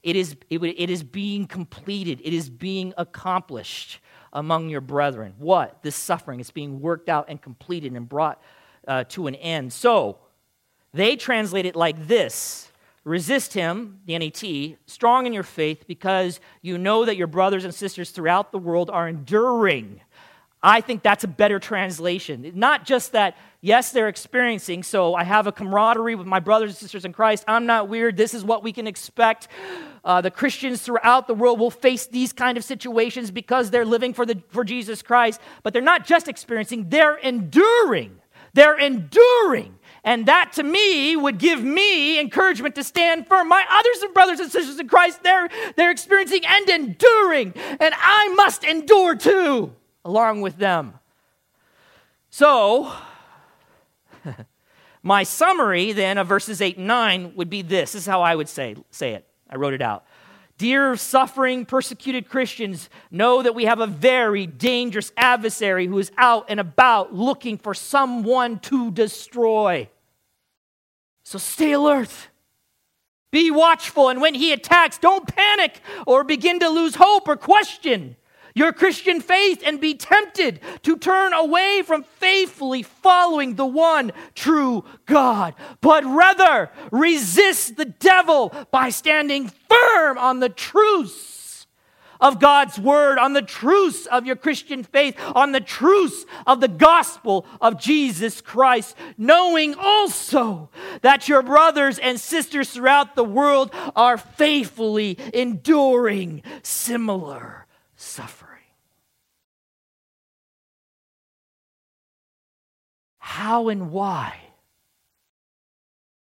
It 0.02 0.16
is, 0.16 0.36
it, 0.50 0.62
it 0.62 0.90
is 0.90 1.02
being 1.02 1.46
completed, 1.46 2.20
it 2.22 2.32
is 2.32 2.50
being 2.50 2.92
accomplished 2.96 4.00
among 4.32 4.68
your 4.68 4.80
brethren. 4.80 5.34
What? 5.38 5.82
This 5.82 5.96
suffering 5.96 6.40
is 6.40 6.50
being 6.50 6.80
worked 6.80 7.08
out 7.08 7.26
and 7.28 7.40
completed 7.40 7.92
and 7.92 8.08
brought 8.08 8.40
uh, 8.86 9.04
to 9.04 9.26
an 9.26 9.34
end. 9.34 9.72
So, 9.72 10.18
they 10.92 11.16
translate 11.16 11.66
it 11.66 11.74
like 11.74 12.06
this 12.06 12.70
Resist 13.04 13.52
him, 13.52 14.00
the 14.06 14.18
NET, 14.18 14.78
strong 14.86 15.26
in 15.26 15.34
your 15.34 15.42
faith, 15.42 15.84
because 15.86 16.40
you 16.62 16.78
know 16.78 17.04
that 17.04 17.18
your 17.18 17.26
brothers 17.26 17.64
and 17.66 17.74
sisters 17.74 18.10
throughout 18.10 18.50
the 18.50 18.58
world 18.58 18.88
are 18.88 19.06
enduring. 19.06 20.00
I 20.62 20.80
think 20.80 21.02
that's 21.02 21.22
a 21.22 21.28
better 21.28 21.58
translation. 21.58 22.50
Not 22.54 22.86
just 22.86 23.12
that, 23.12 23.36
yes, 23.60 23.92
they're 23.92 24.08
experiencing, 24.08 24.82
so 24.82 25.14
I 25.14 25.22
have 25.22 25.46
a 25.46 25.52
camaraderie 25.52 26.14
with 26.14 26.26
my 26.26 26.40
brothers 26.40 26.70
and 26.70 26.78
sisters 26.78 27.04
in 27.04 27.12
Christ. 27.12 27.44
I'm 27.46 27.66
not 27.66 27.90
weird. 27.90 28.16
This 28.16 28.32
is 28.32 28.42
what 28.42 28.62
we 28.62 28.72
can 28.72 28.86
expect. 28.86 29.48
Uh, 30.02 30.22
the 30.22 30.30
Christians 30.30 30.80
throughout 30.80 31.26
the 31.26 31.34
world 31.34 31.60
will 31.60 31.70
face 31.70 32.06
these 32.06 32.32
kind 32.32 32.56
of 32.56 32.64
situations 32.64 33.30
because 33.30 33.70
they're 33.70 33.84
living 33.84 34.14
for, 34.14 34.24
the, 34.24 34.42
for 34.48 34.64
Jesus 34.64 35.02
Christ. 35.02 35.42
But 35.62 35.74
they're 35.74 35.82
not 35.82 36.06
just 36.06 36.26
experiencing, 36.26 36.88
they're 36.88 37.16
enduring. 37.16 38.18
They're 38.54 38.78
enduring. 38.78 39.78
And 40.04 40.26
that 40.26 40.52
to 40.54 40.62
me 40.62 41.16
would 41.16 41.38
give 41.38 41.62
me 41.62 42.20
encouragement 42.20 42.74
to 42.74 42.84
stand 42.84 43.26
firm. 43.26 43.48
My 43.48 43.64
others 43.70 44.02
and 44.02 44.12
brothers 44.12 44.38
and 44.38 44.50
sisters 44.50 44.78
in 44.78 44.86
Christ, 44.86 45.22
they're, 45.22 45.48
they're 45.76 45.90
experiencing 45.90 46.42
and 46.46 46.68
enduring. 46.68 47.54
And 47.56 47.94
I 47.96 48.32
must 48.36 48.64
endure 48.64 49.16
too 49.16 49.72
along 50.04 50.42
with 50.42 50.58
them. 50.58 50.94
So, 52.28 52.92
my 55.02 55.22
summary 55.22 55.92
then 55.92 56.18
of 56.18 56.26
verses 56.26 56.60
8 56.60 56.76
and 56.76 56.86
9 56.86 57.32
would 57.36 57.48
be 57.48 57.62
this. 57.62 57.92
This 57.92 58.02
is 58.02 58.06
how 58.06 58.20
I 58.20 58.34
would 58.34 58.48
say, 58.48 58.76
say 58.90 59.14
it. 59.14 59.26
I 59.48 59.56
wrote 59.56 59.72
it 59.72 59.82
out. 59.82 60.04
Dear 60.56 60.96
suffering, 60.96 61.66
persecuted 61.66 62.28
Christians, 62.28 62.88
know 63.10 63.42
that 63.42 63.54
we 63.54 63.64
have 63.64 63.80
a 63.80 63.86
very 63.86 64.46
dangerous 64.46 65.12
adversary 65.16 65.86
who 65.86 65.98
is 65.98 66.12
out 66.16 66.46
and 66.48 66.60
about 66.60 67.12
looking 67.12 67.58
for 67.58 67.74
someone 67.74 68.60
to 68.60 68.92
destroy. 68.92 69.88
So 71.24 71.38
stay 71.38 71.72
alert. 71.72 72.10
Be 73.32 73.50
watchful, 73.50 74.10
and 74.10 74.20
when 74.20 74.34
he 74.34 74.52
attacks, 74.52 74.96
don't 74.98 75.26
panic 75.26 75.80
or 76.06 76.22
begin 76.22 76.60
to 76.60 76.68
lose 76.68 76.94
hope 76.94 77.26
or 77.26 77.36
question 77.36 78.14
your 78.54 78.72
Christian 78.72 79.20
faith 79.20 79.62
and 79.66 79.80
be 79.80 79.94
tempted 79.94 80.60
to 80.82 80.96
turn 80.96 81.32
away 81.32 81.82
from 81.84 82.04
faithfully 82.04 82.82
following 82.82 83.56
the 83.56 83.66
one 83.66 84.12
true 84.34 84.84
God, 85.06 85.54
but 85.80 86.04
rather 86.04 86.70
resist 86.90 87.76
the 87.76 87.84
devil 87.84 88.52
by 88.70 88.90
standing 88.90 89.50
firm 89.68 90.18
on 90.18 90.40
the 90.40 90.48
truths 90.48 91.66
of 92.20 92.38
God's 92.38 92.78
word, 92.78 93.18
on 93.18 93.32
the 93.32 93.42
truths 93.42 94.06
of 94.06 94.24
your 94.24 94.36
Christian 94.36 94.84
faith, 94.84 95.16
on 95.34 95.52
the 95.52 95.60
truths 95.60 96.24
of 96.46 96.60
the 96.60 96.68
gospel 96.68 97.44
of 97.60 97.78
Jesus 97.78 98.40
Christ, 98.40 98.96
knowing 99.18 99.74
also 99.74 100.70
that 101.02 101.28
your 101.28 101.42
brothers 101.42 101.98
and 101.98 102.18
sisters 102.18 102.70
throughout 102.70 103.16
the 103.16 103.24
world 103.24 103.74
are 103.96 104.16
faithfully 104.16 105.18
enduring 105.34 106.42
similar 106.62 107.66
suffering. 107.96 108.43
How 113.34 113.68
and 113.68 113.90
why 113.90 114.38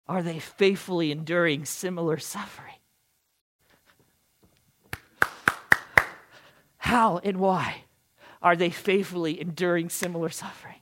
are 0.10 0.22
they 0.22 0.40
faithfully 0.40 1.10
enduring 1.10 1.64
similar 1.64 2.18
suffering? 2.18 2.76
How 6.76 7.20
and 7.24 7.38
why 7.38 7.84
are 8.42 8.58
they 8.58 8.72
faithfully 8.72 9.40
enduring 9.40 9.88
similar 9.88 10.28
suffering? 10.28 10.82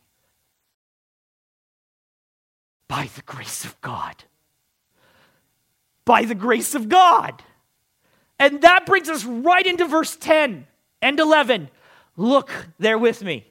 By 2.88 3.08
the 3.16 3.22
grace 3.22 3.64
of 3.64 3.80
God. 3.82 4.24
By 6.06 6.26
the 6.26 6.34
grace 6.34 6.74
of 6.74 6.90
God. 6.90 7.44
And 8.40 8.64
that 8.64 8.88
brings 8.88 9.10
us 9.10 9.24
right 9.24 9.68
into 9.68 9.86
verse 9.86 10.16
10 10.16 10.66
and 11.04 11.20
11. 11.20 11.70
Look 12.18 12.52
there 12.80 12.98
with 12.98 13.24
me. 13.24 13.46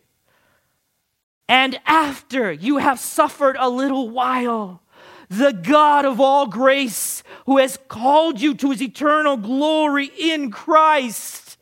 And 1.48 1.78
after 1.86 2.52
you 2.52 2.78
have 2.78 2.98
suffered 2.98 3.56
a 3.58 3.68
little 3.68 4.08
while, 4.08 4.82
the 5.28 5.52
God 5.52 6.04
of 6.04 6.20
all 6.20 6.46
grace, 6.46 7.22
who 7.46 7.58
has 7.58 7.78
called 7.88 8.40
you 8.40 8.54
to 8.54 8.70
his 8.70 8.82
eternal 8.82 9.36
glory 9.36 10.10
in 10.18 10.50
Christ, 10.50 11.58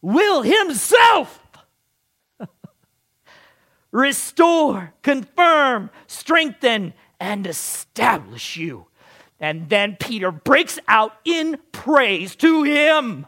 will 0.00 0.42
himself 0.42 1.40
restore, 3.90 4.94
confirm, 5.02 5.90
strengthen, 6.06 6.94
and 7.18 7.46
establish 7.46 8.56
you. 8.56 8.86
And 9.40 9.68
then 9.68 9.96
Peter 9.98 10.30
breaks 10.30 10.78
out 10.86 11.16
in 11.24 11.58
praise 11.72 12.36
to 12.36 12.62
him 12.62 13.26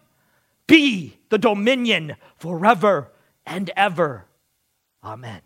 be 0.66 1.18
the 1.28 1.38
dominion 1.38 2.16
forever 2.36 3.10
and 3.44 3.70
ever. 3.76 4.26
Amen. 5.02 5.42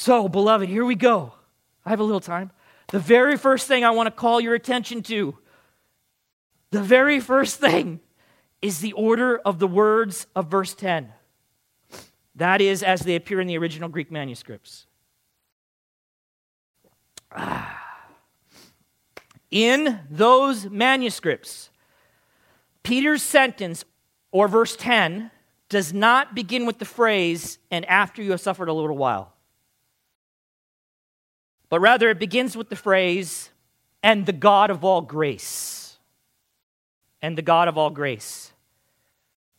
So, 0.00 0.28
beloved, 0.28 0.68
here 0.68 0.84
we 0.84 0.94
go. 0.94 1.32
I 1.84 1.90
have 1.90 1.98
a 1.98 2.04
little 2.04 2.20
time. 2.20 2.52
The 2.92 3.00
very 3.00 3.36
first 3.36 3.66
thing 3.66 3.84
I 3.84 3.90
want 3.90 4.06
to 4.06 4.12
call 4.12 4.40
your 4.40 4.54
attention 4.54 5.02
to, 5.02 5.36
the 6.70 6.80
very 6.80 7.18
first 7.18 7.58
thing 7.58 7.98
is 8.62 8.78
the 8.78 8.92
order 8.92 9.38
of 9.38 9.58
the 9.58 9.66
words 9.66 10.28
of 10.36 10.46
verse 10.46 10.72
10. 10.72 11.12
That 12.36 12.60
is 12.60 12.84
as 12.84 13.00
they 13.00 13.16
appear 13.16 13.40
in 13.40 13.48
the 13.48 13.58
original 13.58 13.88
Greek 13.88 14.12
manuscripts. 14.12 14.86
Ah. 17.32 18.06
In 19.50 19.98
those 20.08 20.70
manuscripts, 20.70 21.70
Peter's 22.84 23.24
sentence, 23.24 23.84
or 24.30 24.46
verse 24.46 24.76
10, 24.76 25.32
does 25.68 25.92
not 25.92 26.36
begin 26.36 26.66
with 26.66 26.78
the 26.78 26.84
phrase, 26.84 27.58
and 27.72 27.84
after 27.86 28.22
you 28.22 28.30
have 28.30 28.40
suffered 28.40 28.68
a 28.68 28.72
little 28.72 28.96
while 28.96 29.34
but 31.68 31.80
rather 31.80 32.10
it 32.10 32.18
begins 32.18 32.56
with 32.56 32.68
the 32.68 32.76
phrase, 32.76 33.50
and 34.02 34.26
the 34.26 34.32
God 34.32 34.70
of 34.70 34.84
all 34.84 35.00
grace. 35.00 35.98
And 37.20 37.36
the 37.36 37.42
God 37.42 37.68
of 37.68 37.76
all 37.76 37.90
grace. 37.90 38.52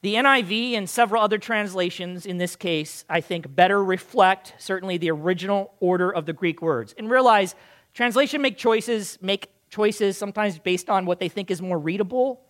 The 0.01 0.15
NIV 0.15 0.73
and 0.73 0.89
several 0.89 1.21
other 1.21 1.37
translations 1.37 2.25
in 2.25 2.37
this 2.37 2.55
case, 2.55 3.03
I 3.09 3.19
think, 3.19 3.53
better 3.53 3.83
reflect 3.83 4.53
certainly 4.57 4.97
the 4.97 5.11
original 5.11 5.73
order 5.81 6.09
of 6.09 6.25
the 6.25 6.31
Greek 6.31 6.61
words. 6.61 6.95
And 6.97 7.09
realize 7.09 7.53
translation 7.93 8.41
make 8.41 8.57
choices, 8.57 9.17
make 9.21 9.49
choices 9.69 10.17
sometimes 10.17 10.57
based 10.57 10.89
on 10.89 11.05
what 11.05 11.19
they 11.19 11.27
think 11.27 11.51
is 11.51 11.61
more 11.61 11.77
readable. 11.77 12.41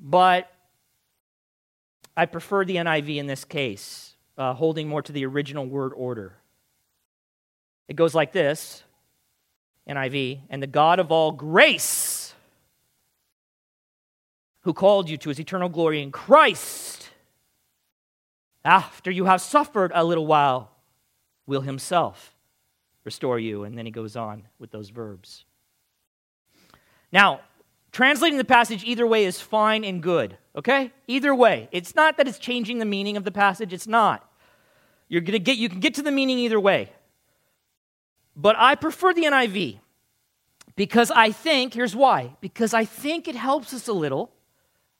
But 0.00 0.50
I 2.16 2.26
prefer 2.26 2.64
the 2.64 2.76
NIV 2.76 3.16
in 3.16 3.26
this 3.28 3.44
case, 3.44 4.16
uh, 4.36 4.54
holding 4.54 4.88
more 4.88 5.02
to 5.02 5.12
the 5.12 5.24
original 5.24 5.66
word 5.66 5.92
order. 5.94 6.34
It 7.88 7.96
goes 7.96 8.14
like 8.14 8.32
this 8.32 8.82
NIV, 9.88 10.40
and 10.50 10.62
the 10.62 10.66
God 10.66 10.98
of 11.00 11.10
all 11.10 11.32
grace, 11.32 12.34
who 14.62 14.74
called 14.74 15.08
you 15.08 15.16
to 15.16 15.30
his 15.30 15.40
eternal 15.40 15.70
glory 15.70 16.02
in 16.02 16.12
Christ, 16.12 17.08
after 18.64 19.10
you 19.10 19.24
have 19.24 19.40
suffered 19.40 19.92
a 19.94 20.04
little 20.04 20.26
while, 20.26 20.70
will 21.46 21.62
himself 21.62 22.34
restore 23.04 23.38
you. 23.38 23.64
And 23.64 23.78
then 23.78 23.86
he 23.86 23.90
goes 23.90 24.14
on 24.14 24.46
with 24.58 24.70
those 24.70 24.90
verbs. 24.90 25.46
Now, 27.10 27.40
translating 27.92 28.36
the 28.36 28.44
passage 28.44 28.84
either 28.84 29.06
way 29.06 29.24
is 29.24 29.40
fine 29.40 29.84
and 29.84 30.02
good, 30.02 30.36
okay? 30.54 30.92
Either 31.06 31.34
way. 31.34 31.70
It's 31.72 31.94
not 31.94 32.18
that 32.18 32.28
it's 32.28 32.38
changing 32.38 32.78
the 32.78 32.84
meaning 32.84 33.16
of 33.16 33.24
the 33.24 33.32
passage, 33.32 33.72
it's 33.72 33.86
not. 33.86 34.30
You're 35.08 35.22
gonna 35.22 35.38
get, 35.38 35.56
you 35.56 35.70
can 35.70 35.80
get 35.80 35.94
to 35.94 36.02
the 36.02 36.12
meaning 36.12 36.38
either 36.38 36.60
way. 36.60 36.92
But 38.40 38.54
I 38.56 38.76
prefer 38.76 39.12
the 39.12 39.24
NIV 39.24 39.80
because 40.76 41.10
I 41.10 41.32
think, 41.32 41.74
here's 41.74 41.96
why, 41.96 42.36
because 42.40 42.72
I 42.72 42.84
think 42.84 43.26
it 43.26 43.34
helps 43.34 43.74
us 43.74 43.88
a 43.88 43.92
little 43.92 44.30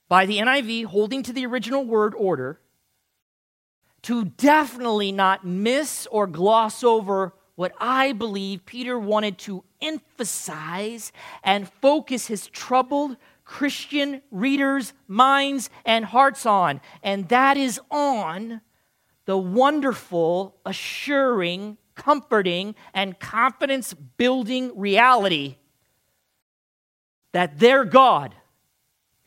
by 0.08 0.26
the 0.26 0.38
NIV 0.38 0.86
holding 0.86 1.22
to 1.22 1.32
the 1.32 1.46
original 1.46 1.84
word 1.84 2.14
order 2.16 2.60
to 4.02 4.24
definitely 4.24 5.12
not 5.12 5.46
miss 5.46 6.08
or 6.10 6.26
gloss 6.26 6.82
over 6.82 7.32
what 7.54 7.72
I 7.78 8.12
believe 8.12 8.66
Peter 8.66 8.98
wanted 8.98 9.38
to 9.38 9.62
emphasize 9.80 11.12
and 11.44 11.68
focus 11.68 12.26
his 12.26 12.48
troubled 12.48 13.16
Christian 13.44 14.20
readers' 14.32 14.92
minds 15.06 15.70
and 15.84 16.04
hearts 16.04 16.44
on, 16.44 16.80
and 17.04 17.28
that 17.28 17.56
is 17.56 17.80
on 17.88 18.62
the 19.26 19.38
wonderful, 19.38 20.56
assuring 20.66 21.76
comforting 21.98 22.74
and 22.94 23.18
confidence 23.18 23.92
building 23.92 24.72
reality 24.74 25.56
that 27.32 27.58
their 27.58 27.84
God 27.84 28.34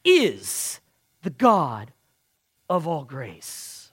is 0.03 0.79
the 1.21 1.29
God 1.29 1.91
of 2.67 2.87
all 2.87 3.03
grace. 3.03 3.91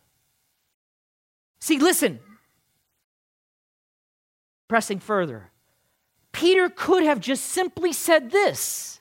See, 1.60 1.78
listen, 1.78 2.20
pressing 4.68 5.00
further, 5.00 5.50
Peter 6.32 6.70
could 6.70 7.02
have 7.02 7.20
just 7.20 7.44
simply 7.44 7.92
said 7.92 8.30
this. 8.30 9.00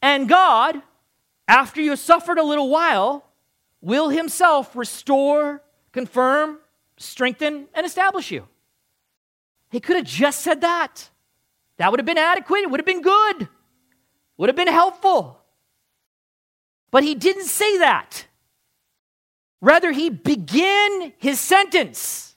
And 0.00 0.28
God, 0.28 0.80
after 1.46 1.82
you 1.82 1.90
have 1.90 1.98
suffered 1.98 2.38
a 2.38 2.44
little 2.44 2.70
while, 2.70 3.24
will 3.80 4.08
himself 4.08 4.76
restore, 4.76 5.62
confirm, 5.92 6.58
strengthen, 6.98 7.66
and 7.74 7.86
establish 7.86 8.30
you. 8.30 8.46
He 9.70 9.80
could 9.80 9.96
have 9.96 10.04
just 10.04 10.40
said 10.40 10.60
that. 10.62 11.08
That 11.76 11.90
would 11.90 12.00
have 12.00 12.06
been 12.06 12.18
adequate. 12.18 12.60
It 12.60 12.70
would 12.70 12.80
have 12.80 12.86
been 12.86 13.02
good. 13.02 13.48
Would 14.36 14.48
have 14.48 14.56
been 14.56 14.68
helpful. 14.68 15.40
But 16.90 17.02
he 17.02 17.14
didn't 17.14 17.44
say 17.44 17.78
that. 17.78 18.26
Rather, 19.60 19.92
he 19.92 20.10
began 20.10 21.12
his 21.18 21.40
sentence 21.40 22.36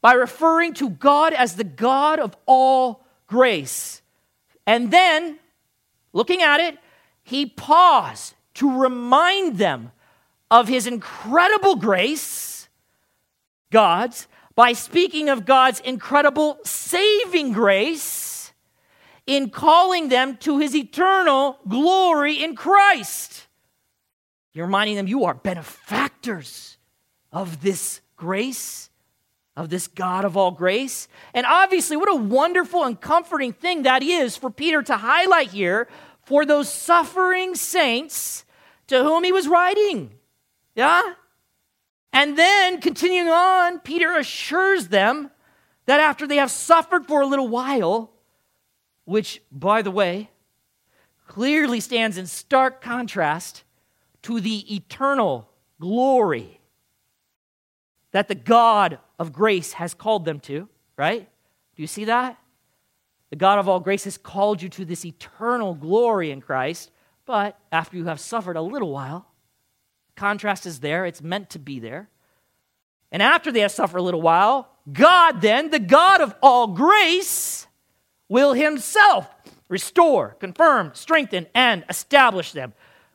by 0.00 0.12
referring 0.14 0.74
to 0.74 0.88
God 0.88 1.32
as 1.32 1.56
the 1.56 1.64
God 1.64 2.18
of 2.18 2.36
all 2.46 3.04
grace. 3.26 4.00
And 4.66 4.90
then, 4.90 5.38
looking 6.12 6.42
at 6.42 6.60
it, 6.60 6.78
he 7.22 7.46
paused 7.46 8.34
to 8.54 8.80
remind 8.80 9.58
them 9.58 9.92
of 10.50 10.68
his 10.68 10.86
incredible 10.86 11.76
grace, 11.76 12.20
God's, 13.70 14.26
by 14.54 14.72
speaking 14.72 15.28
of 15.28 15.46
God's 15.46 15.80
incredible 15.80 16.58
saving 16.64 17.52
grace 17.52 18.52
in 19.26 19.50
calling 19.50 20.08
them 20.08 20.36
to 20.38 20.58
his 20.58 20.74
eternal 20.74 21.58
glory 21.68 22.42
in 22.42 22.56
Christ. 22.56 23.46
You're 24.52 24.66
reminding 24.66 24.96
them 24.96 25.06
you 25.06 25.24
are 25.24 25.34
benefactors 25.34 26.76
of 27.32 27.62
this 27.62 28.00
grace, 28.16 28.90
of 29.56 29.70
this 29.70 29.86
God 29.86 30.24
of 30.24 30.36
all 30.36 30.50
grace. 30.50 31.06
And 31.32 31.46
obviously, 31.46 31.96
what 31.96 32.10
a 32.10 32.16
wonderful 32.16 32.84
and 32.84 33.00
comforting 33.00 33.52
thing 33.52 33.84
that 33.84 34.02
is 34.02 34.36
for 34.36 34.50
Peter 34.50 34.82
to 34.82 34.96
highlight 34.96 35.50
here 35.50 35.88
for 36.24 36.44
those 36.44 36.72
suffering 36.72 37.54
saints 37.54 38.44
to 38.88 39.02
whom 39.02 39.22
he 39.22 39.32
was 39.32 39.46
writing. 39.46 40.10
Yeah? 40.74 41.14
And 42.12 42.36
then, 42.36 42.80
continuing 42.80 43.28
on, 43.28 43.78
Peter 43.80 44.12
assures 44.16 44.88
them 44.88 45.30
that 45.86 46.00
after 46.00 46.26
they 46.26 46.36
have 46.36 46.50
suffered 46.50 47.06
for 47.06 47.20
a 47.20 47.26
little 47.26 47.48
while, 47.48 48.10
which, 49.04 49.40
by 49.50 49.82
the 49.82 49.90
way, 49.90 50.30
clearly 51.26 51.80
stands 51.80 52.18
in 52.18 52.26
stark 52.26 52.80
contrast 52.80 53.62
to 54.22 54.40
the 54.40 54.74
eternal 54.74 55.48
glory 55.80 56.60
that 58.12 58.28
the 58.28 58.34
God 58.34 58.98
of 59.18 59.32
grace 59.32 59.74
has 59.74 59.94
called 59.94 60.24
them 60.24 60.40
to, 60.40 60.68
right? 60.96 61.28
Do 61.76 61.82
you 61.82 61.86
see 61.86 62.04
that? 62.06 62.38
The 63.30 63.36
God 63.36 63.60
of 63.60 63.68
all 63.68 63.78
grace 63.78 64.04
has 64.04 64.18
called 64.18 64.60
you 64.60 64.68
to 64.70 64.84
this 64.84 65.04
eternal 65.04 65.74
glory 65.74 66.32
in 66.32 66.40
Christ, 66.40 66.90
but 67.24 67.56
after 67.70 67.96
you 67.96 68.06
have 68.06 68.18
suffered 68.18 68.56
a 68.56 68.62
little 68.62 68.90
while, 68.90 69.26
contrast 70.20 70.66
is 70.66 70.80
there, 70.80 71.06
it's 71.06 71.22
meant 71.22 71.50
to 71.50 71.58
be 71.58 71.80
there. 71.80 72.08
And 73.10 73.22
after 73.22 73.50
they 73.50 73.60
have 73.60 73.72
suffered 73.72 73.98
a 73.98 74.02
little 74.02 74.22
while, 74.22 74.68
God 74.92 75.40
then, 75.40 75.70
the 75.70 75.80
God 75.80 76.20
of 76.20 76.34
all 76.42 76.68
grace, 76.68 77.66
will 78.28 78.52
himself 78.52 79.28
restore, 79.68 80.36
confirm, 80.38 80.92
strengthen, 80.94 81.46
and 81.54 81.84
establish 81.88 82.52
them 82.52 82.72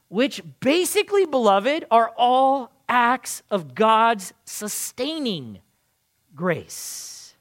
which 0.07 0.41
basically, 0.59 1.25
beloved, 1.25 1.85
are 1.89 2.11
all 2.17 2.71
acts 2.87 3.43
of 3.49 3.73
God's 3.75 4.33
sustaining 4.45 5.59
grace, 6.35 7.35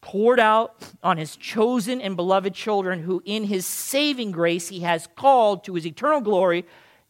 poured 0.00 0.40
out 0.40 0.76
on 1.02 1.16
his 1.16 1.36
chosen 1.36 2.00
and 2.00 2.16
beloved 2.16 2.54
children, 2.54 3.02
who 3.02 3.22
in 3.24 3.44
his 3.44 3.66
saving 3.66 4.30
grace 4.30 4.68
he 4.68 4.80
has 4.80 5.08
called 5.16 5.64
to 5.64 5.74
his 5.74 5.86
eternal 5.86 6.20
glory 6.20 6.66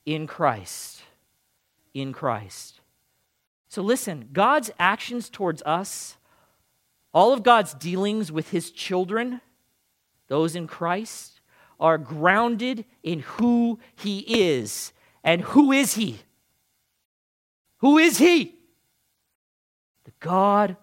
in 0.07 0.27
Christ. 0.27 0.98
In 1.95 2.13
Christ. 2.13 2.81
So 3.69 3.83
listen, 3.83 4.29
God's 4.33 4.71
actions 4.79 5.29
towards 5.29 5.63
us, 5.63 6.17
all 7.13 7.33
of 7.33 7.43
God's 7.43 7.75
dealings 7.75 8.31
with 8.31 8.51
his 8.51 8.71
children, 8.71 9.41
those 10.29 10.55
in 10.55 10.67
Christ, 10.67 11.41
are 11.81 11.99
grounded 11.99 12.85
in 13.03 13.21
who 13.21 13.79
he 13.95 14.21
is. 14.21 14.93
And 15.25 15.43
who 15.43 15.73
is 15.73 15.95
he? 15.95 16.21
Who 17.79 17.99
is 17.99 18.19
he? 18.19 18.55
The 20.05 20.13
God 20.21 20.77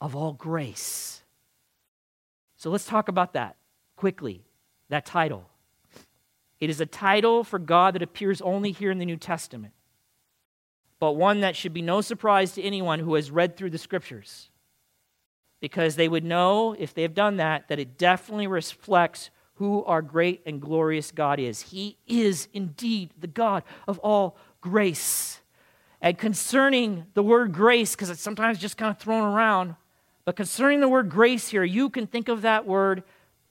of 0.00 0.16
all 0.16 0.32
grace. 0.32 1.22
So 2.56 2.70
let's 2.70 2.86
talk 2.86 3.08
about 3.08 3.34
that 3.34 3.56
quickly, 3.96 4.44
that 4.88 5.06
title. 5.06 5.48
It 6.60 6.70
is 6.70 6.80
a 6.80 6.86
title 6.86 7.44
for 7.44 7.58
God 7.58 7.94
that 7.94 8.02
appears 8.02 8.40
only 8.40 8.72
here 8.72 8.90
in 8.90 8.98
the 8.98 9.04
New 9.04 9.16
Testament, 9.16 9.74
but 11.00 11.12
one 11.12 11.40
that 11.40 11.56
should 11.56 11.72
be 11.72 11.82
no 11.82 12.00
surprise 12.00 12.52
to 12.52 12.62
anyone 12.62 13.00
who 13.00 13.14
has 13.14 13.30
read 13.30 13.56
through 13.56 13.70
the 13.70 13.78
scriptures. 13.78 14.50
Because 15.60 15.96
they 15.96 16.08
would 16.08 16.24
know, 16.24 16.74
if 16.78 16.94
they 16.94 17.02
have 17.02 17.14
done 17.14 17.36
that, 17.38 17.68
that 17.68 17.78
it 17.78 17.96
definitely 17.96 18.46
reflects 18.46 19.30
who 19.54 19.84
our 19.84 20.02
great 20.02 20.42
and 20.46 20.60
glorious 20.60 21.10
God 21.10 21.38
is. 21.38 21.60
He 21.60 21.96
is 22.06 22.48
indeed 22.52 23.10
the 23.18 23.26
God 23.26 23.62
of 23.86 23.98
all 24.00 24.36
grace. 24.60 25.40
And 26.00 26.18
concerning 26.18 27.06
the 27.14 27.22
word 27.22 27.52
grace, 27.52 27.92
because 27.92 28.10
it's 28.10 28.20
sometimes 28.20 28.58
just 28.58 28.76
kind 28.76 28.90
of 28.90 28.98
thrown 28.98 29.22
around, 29.22 29.76
but 30.24 30.36
concerning 30.36 30.80
the 30.80 30.88
word 30.88 31.08
grace 31.08 31.48
here, 31.48 31.64
you 31.64 31.88
can 31.88 32.06
think 32.06 32.28
of 32.28 32.42
that 32.42 32.66
word 32.66 33.04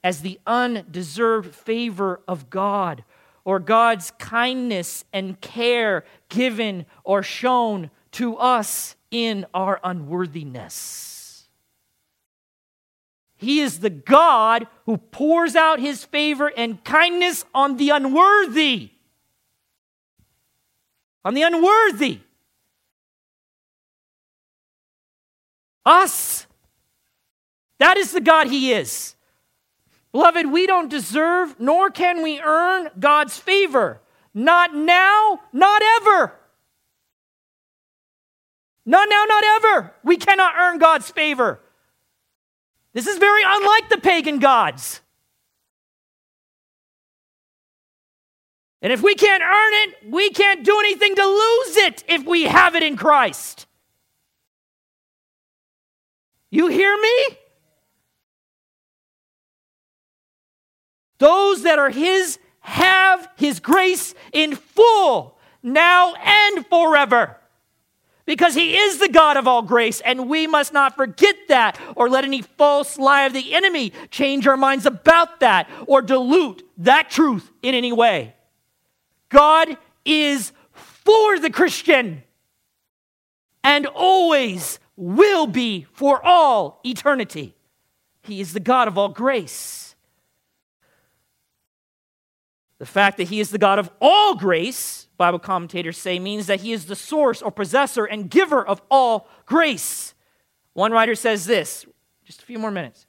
as 0.03 0.21
the 0.21 0.39
undeserved 0.45 1.55
favor 1.55 2.19
of 2.27 2.49
God 2.49 3.03
or 3.45 3.59
God's 3.59 4.11
kindness 4.19 5.03
and 5.11 5.39
care 5.41 6.05
given 6.29 6.85
or 7.03 7.23
shown 7.23 7.91
to 8.11 8.37
us 8.37 8.95
in 9.11 9.45
our 9.53 9.79
unworthiness. 9.83 11.13
He 13.35 13.59
is 13.59 13.79
the 13.79 13.89
God 13.89 14.67
who 14.85 14.97
pours 14.97 15.55
out 15.55 15.79
his 15.79 16.05
favor 16.05 16.51
and 16.55 16.81
kindness 16.83 17.43
on 17.53 17.75
the 17.75 17.89
unworthy. 17.89 18.91
On 21.25 21.33
the 21.33 21.41
unworthy. 21.41 22.19
Us. 25.85 26.47
That 27.79 27.97
is 27.97 28.13
the 28.13 28.21
God 28.21 28.47
he 28.47 28.71
is. 28.71 29.15
Beloved, 30.13 30.51
we 30.51 30.67
don't 30.67 30.89
deserve 30.89 31.59
nor 31.59 31.89
can 31.89 32.21
we 32.23 32.39
earn 32.39 32.89
God's 32.99 33.37
favor. 33.37 33.99
Not 34.33 34.73
now, 34.73 35.41
not 35.51 35.81
ever. 36.01 36.33
Not 38.85 39.09
now, 39.09 39.25
not 39.27 39.43
ever. 39.43 39.93
We 40.03 40.17
cannot 40.17 40.53
earn 40.57 40.77
God's 40.77 41.09
favor. 41.09 41.59
This 42.93 43.07
is 43.07 43.17
very 43.17 43.41
unlike 43.43 43.89
the 43.89 43.97
pagan 43.97 44.37
gods. 44.37 45.01
And 48.83 48.93
if 48.93 49.01
we 49.01 49.15
can't 49.15 49.41
earn 49.41 49.73
it, 49.73 50.11
we 50.11 50.29
can't 50.29 50.63
do 50.63 50.77
anything 50.79 51.15
to 51.15 51.25
lose 51.25 51.77
it 51.77 52.03
if 52.07 52.25
we 52.25 52.43
have 52.43 52.75
it 52.75 52.83
in 52.83 52.97
Christ. 52.97 53.65
You 56.51 56.67
hear 56.67 56.95
me? 57.01 57.37
Those 61.23 61.63
that 61.63 61.79
are 61.79 61.89
His 61.89 62.37
have 62.59 63.29
His 63.37 63.61
grace 63.61 64.13
in 64.33 64.55
full, 64.55 65.37
now 65.61 66.13
and 66.15 66.67
forever 66.67 67.37
because 68.25 68.55
he 68.55 68.77
is 68.77 68.99
the 68.99 69.09
God 69.09 69.37
of 69.37 69.47
all 69.47 69.61
grace, 69.61 70.01
and 70.01 70.29
we 70.29 70.47
must 70.47 70.73
not 70.73 70.95
forget 70.95 71.35
that 71.49 71.79
or 71.95 72.09
let 72.09 72.23
any 72.23 72.41
false 72.41 72.97
lie 72.97 73.23
of 73.23 73.33
the 73.33 73.53
enemy 73.53 73.91
change 74.11 74.47
our 74.47 74.57
minds 74.57 74.85
about 74.85 75.39
that 75.41 75.69
or 75.87 76.01
dilute 76.01 76.63
that 76.77 77.09
truth 77.09 77.51
in 77.61 77.75
any 77.75 77.91
way. 77.91 78.33
God 79.29 79.77
is 80.05 80.53
for 80.71 81.39
the 81.39 81.49
Christian 81.49 82.23
and 83.63 83.85
always 83.87 84.79
will 84.95 85.47
be 85.47 85.85
for 85.91 86.25
all 86.25 86.79
eternity. 86.85 87.55
He 88.21 88.39
is 88.39 88.53
the 88.53 88.59
God 88.59 88.87
of 88.87 88.97
all 88.97 89.09
grace. 89.09 89.92
The 92.83 92.91
fact 92.91 93.17
that 93.17 93.29
He 93.29 93.39
is 93.39 93.49
the 93.49 93.57
God 93.57 93.79
of 93.79 93.89
all 94.01 94.35
grace 94.35 95.03
Bible 95.23 95.39
commentators 95.39 95.97
say, 95.97 96.19
means 96.19 96.47
that 96.47 96.59
he 96.59 96.73
is 96.73 96.85
the 96.85 96.97
source 96.97 97.41
or 97.41 97.49
possessor 97.49 98.03
and 98.03 98.29
giver 98.29 98.65
of 98.65 98.81
all 98.91 99.29
grace. 99.45 100.13
One 100.73 100.91
writer 100.91 101.15
says 101.15 101.45
this, 101.45 101.85
just 102.25 102.41
a 102.41 102.45
few 102.45 102.59
more 102.59 102.71
minutes. 102.71 103.05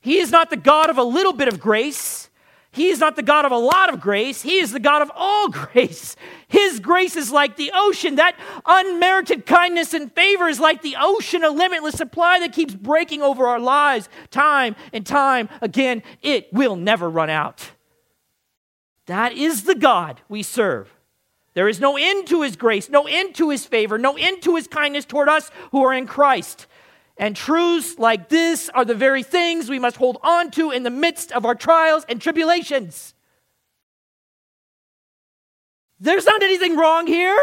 He 0.00 0.18
is 0.18 0.32
not 0.32 0.50
the 0.50 0.56
God 0.56 0.90
of 0.90 0.98
a 0.98 1.04
little 1.04 1.32
bit 1.32 1.46
of 1.46 1.60
grace. 1.60 2.30
He 2.72 2.88
is 2.88 2.98
not 2.98 3.14
the 3.14 3.22
God 3.22 3.44
of 3.44 3.52
a 3.52 3.56
lot 3.56 3.92
of 3.92 4.00
grace. 4.00 4.42
He 4.42 4.58
is 4.58 4.72
the 4.72 4.80
God 4.80 5.02
of 5.02 5.12
all 5.14 5.48
grace. 5.50 6.16
His 6.48 6.80
grace 6.80 7.14
is 7.14 7.30
like 7.30 7.56
the 7.56 7.70
ocean. 7.72 8.16
That 8.16 8.34
unmerited 8.66 9.46
kindness 9.46 9.94
and 9.94 10.10
favor 10.12 10.48
is 10.48 10.58
like 10.58 10.82
the 10.82 10.96
ocean, 10.98 11.44
a 11.44 11.50
limitless 11.50 11.94
supply 11.94 12.40
that 12.40 12.52
keeps 12.52 12.74
breaking 12.74 13.22
over 13.22 13.46
our 13.46 13.60
lives 13.60 14.08
time 14.30 14.74
and 14.92 15.06
time 15.06 15.48
again. 15.60 16.02
It 16.22 16.52
will 16.52 16.74
never 16.74 17.08
run 17.08 17.30
out. 17.30 17.70
That 19.12 19.34
is 19.34 19.64
the 19.64 19.74
God 19.74 20.22
we 20.30 20.42
serve 20.42 20.90
There 21.52 21.68
is 21.68 21.78
no 21.78 21.98
end 21.98 22.28
to 22.28 22.40
his 22.40 22.56
grace, 22.56 22.88
no 22.88 23.02
end 23.06 23.34
to 23.34 23.50
his 23.50 23.66
favor, 23.66 23.98
no 23.98 24.16
end 24.16 24.40
to 24.44 24.56
his 24.56 24.66
kindness 24.66 25.04
toward 25.04 25.28
us 25.28 25.50
who 25.70 25.84
are 25.84 25.92
in 25.92 26.06
Christ. 26.06 26.66
And 27.18 27.36
truths 27.36 27.98
like 27.98 28.30
this 28.30 28.70
are 28.70 28.86
the 28.86 28.94
very 28.94 29.22
things 29.22 29.68
we 29.68 29.78
must 29.78 29.98
hold 29.98 30.16
on 30.22 30.50
to 30.52 30.70
in 30.70 30.82
the 30.82 30.88
midst 30.88 31.30
of 31.30 31.44
our 31.44 31.54
trials 31.54 32.06
and 32.08 32.22
tribulations. 32.22 33.12
There's 36.00 36.24
not 36.24 36.42
anything 36.42 36.78
wrong 36.78 37.06
here. 37.06 37.38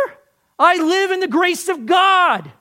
I 0.57 0.81
live 0.81 1.11
in 1.11 1.19
the 1.19 1.27
grace 1.27 1.69
of 1.69 1.85
God. 1.85 2.51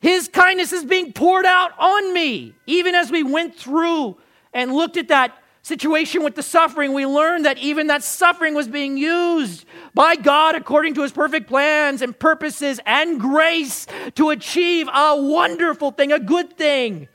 His 0.00 0.26
kindness 0.26 0.72
is 0.72 0.86
being 0.86 1.12
poured 1.12 1.44
out 1.44 1.72
on 1.78 2.14
me. 2.14 2.54
Even 2.66 2.94
as 2.94 3.10
we 3.10 3.22
went 3.22 3.54
through 3.56 4.16
and 4.54 4.72
looked 4.72 4.96
at 4.96 5.08
that 5.08 5.36
situation 5.66 6.22
with 6.22 6.36
the 6.36 6.44
suffering, 6.44 6.92
we 6.92 7.04
learned 7.04 7.44
that 7.44 7.58
even 7.58 7.88
that 7.88 8.04
suffering 8.04 8.54
was 8.54 8.68
being 8.68 8.96
used 8.96 9.64
by 9.94 10.14
God 10.14 10.54
according 10.54 10.94
to 10.94 11.02
his 11.02 11.10
perfect 11.10 11.48
plans 11.48 12.02
and 12.02 12.16
purposes 12.16 12.78
and 12.86 13.20
grace 13.20 13.88
to 14.14 14.30
achieve 14.30 14.88
a 14.94 15.20
wonderful 15.20 15.90
thing, 15.90 16.12
a 16.12 16.20
good 16.20 16.56
thing, 16.56 17.08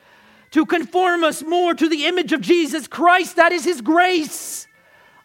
to 0.52 0.66
conform 0.66 1.24
us 1.24 1.42
more 1.42 1.74
to 1.74 1.88
the 1.88 2.06
image 2.06 2.34
of 2.34 2.42
Jesus 2.42 2.90
Christ. 2.90 3.38
That 3.38 3.54
is 3.54 3.64
his 3.64 3.80
grace. 3.80 4.68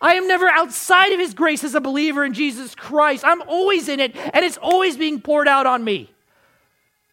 I 0.01 0.14
am 0.14 0.29
never 0.29 0.49
outside 0.49 1.11
of 1.12 1.18
his 1.18 1.35
grace 1.35 1.64
as 1.64 1.74
a 1.74 1.81
believer 1.81 2.24
in 2.24 2.33
Jesus 2.33 2.77
Christ. 2.77 3.24
I'm 3.27 3.43
always 3.43 3.89
in 3.89 3.99
it, 3.99 4.14
and 4.14 4.45
it's 4.45 4.59
always 4.59 4.97
being 4.97 5.20
poured 5.20 5.49
out 5.49 5.66
on 5.66 5.83
me. 5.83 6.12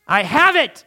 I 0.07 0.21
have 0.21 0.55
it. 0.55 0.85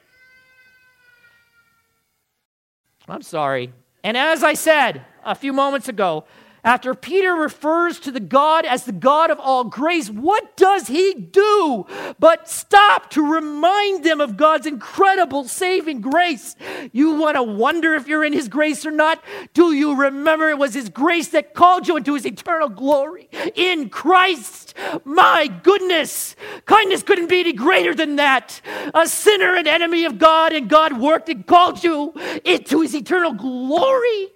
I'm 3.08 3.22
sorry. 3.22 3.72
And 4.06 4.16
as 4.16 4.44
I 4.44 4.54
said 4.54 5.04
a 5.24 5.34
few 5.34 5.52
moments 5.52 5.88
ago, 5.88 6.26
after 6.66 6.96
Peter 6.96 7.32
refers 7.32 8.00
to 8.00 8.10
the 8.10 8.18
God 8.18 8.66
as 8.66 8.82
the 8.82 8.92
God 8.92 9.30
of 9.30 9.38
all 9.38 9.62
grace, 9.62 10.10
what 10.10 10.56
does 10.56 10.88
he 10.88 11.14
do 11.14 11.86
but 12.18 12.48
stop 12.48 13.08
to 13.10 13.22
remind 13.22 14.02
them 14.02 14.20
of 14.20 14.36
God's 14.36 14.66
incredible 14.66 15.44
saving 15.44 16.00
grace? 16.00 16.56
You 16.92 17.14
want 17.14 17.36
to 17.36 17.42
wonder 17.44 17.94
if 17.94 18.08
you're 18.08 18.24
in 18.24 18.32
his 18.32 18.48
grace 18.48 18.84
or 18.84 18.90
not? 18.90 19.22
Do 19.54 19.70
you 19.70 19.94
remember 19.94 20.50
it 20.50 20.58
was 20.58 20.74
his 20.74 20.88
grace 20.88 21.28
that 21.28 21.54
called 21.54 21.86
you 21.86 21.96
into 21.96 22.14
his 22.14 22.26
eternal 22.26 22.68
glory 22.68 23.28
in 23.54 23.88
Christ? 23.88 24.74
My 25.04 25.46
goodness, 25.46 26.34
kindness 26.64 27.04
couldn't 27.04 27.28
be 27.28 27.38
any 27.38 27.52
greater 27.52 27.94
than 27.94 28.16
that. 28.16 28.60
A 28.92 29.06
sinner, 29.06 29.54
an 29.54 29.68
enemy 29.68 30.04
of 30.04 30.18
God, 30.18 30.52
and 30.52 30.68
God 30.68 30.98
worked 30.98 31.28
and 31.28 31.46
called 31.46 31.84
you 31.84 32.12
into 32.44 32.80
his 32.80 32.92
eternal 32.92 33.34
glory 33.34 34.32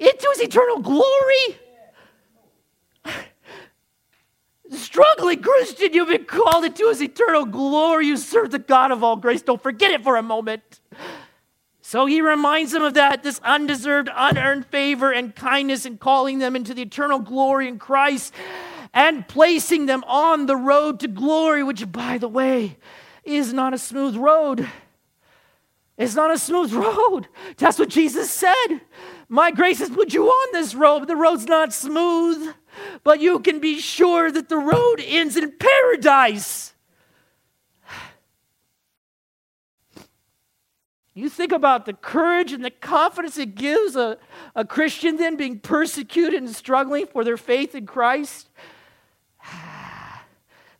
into 0.00 0.28
his 0.34 0.40
eternal 0.40 0.80
glory. 0.80 1.58
Struggling 4.72 5.42
Christian, 5.42 5.92
you've 5.92 6.08
been 6.08 6.24
called 6.24 6.64
into 6.64 6.88
his 6.88 7.02
eternal 7.02 7.44
glory. 7.44 8.06
You 8.06 8.16
serve 8.16 8.50
the 8.50 8.58
God 8.58 8.90
of 8.90 9.04
all 9.04 9.16
grace. 9.16 9.42
Don't 9.42 9.62
forget 9.62 9.90
it 9.90 10.02
for 10.02 10.16
a 10.16 10.22
moment. 10.22 10.80
So 11.82 12.06
he 12.06 12.20
reminds 12.20 12.72
them 12.72 12.82
of 12.82 12.94
that, 12.94 13.22
this 13.22 13.40
undeserved, 13.42 14.08
unearned 14.14 14.66
favor 14.66 15.12
and 15.12 15.34
kindness, 15.34 15.86
and 15.86 15.98
calling 15.98 16.38
them 16.38 16.54
into 16.54 16.72
the 16.72 16.82
eternal 16.82 17.18
glory 17.18 17.66
in 17.68 17.78
Christ 17.78 18.32
and 18.92 19.26
placing 19.26 19.86
them 19.86 20.04
on 20.06 20.46
the 20.46 20.56
road 20.56 21.00
to 21.00 21.08
glory, 21.08 21.62
which, 21.62 21.90
by 21.90 22.18
the 22.18 22.28
way, 22.28 22.76
is 23.24 23.52
not 23.52 23.74
a 23.74 23.78
smooth 23.78 24.16
road. 24.16 24.68
It's 25.96 26.14
not 26.14 26.32
a 26.32 26.38
smooth 26.38 26.72
road. 26.74 27.28
That's 27.56 27.78
what 27.78 27.88
Jesus 27.88 28.30
said. 28.30 28.80
My 29.32 29.52
grace 29.52 29.78
has 29.78 29.88
put 29.88 30.12
you 30.12 30.26
on 30.26 30.52
this 30.52 30.74
road. 30.74 31.06
The 31.06 31.14
road's 31.14 31.46
not 31.46 31.72
smooth, 31.72 32.52
but 33.04 33.20
you 33.20 33.38
can 33.38 33.60
be 33.60 33.78
sure 33.78 34.28
that 34.28 34.48
the 34.48 34.56
road 34.56 34.96
ends 34.98 35.36
in 35.36 35.52
paradise. 35.52 36.74
You 41.14 41.28
think 41.28 41.52
about 41.52 41.86
the 41.86 41.92
courage 41.92 42.52
and 42.52 42.64
the 42.64 42.72
confidence 42.72 43.38
it 43.38 43.54
gives 43.54 43.94
a, 43.94 44.18
a 44.56 44.64
Christian 44.64 45.16
then 45.16 45.36
being 45.36 45.60
persecuted 45.60 46.42
and 46.42 46.50
struggling 46.50 47.06
for 47.06 47.22
their 47.22 47.36
faith 47.36 47.76
in 47.76 47.86
Christ. 47.86 48.48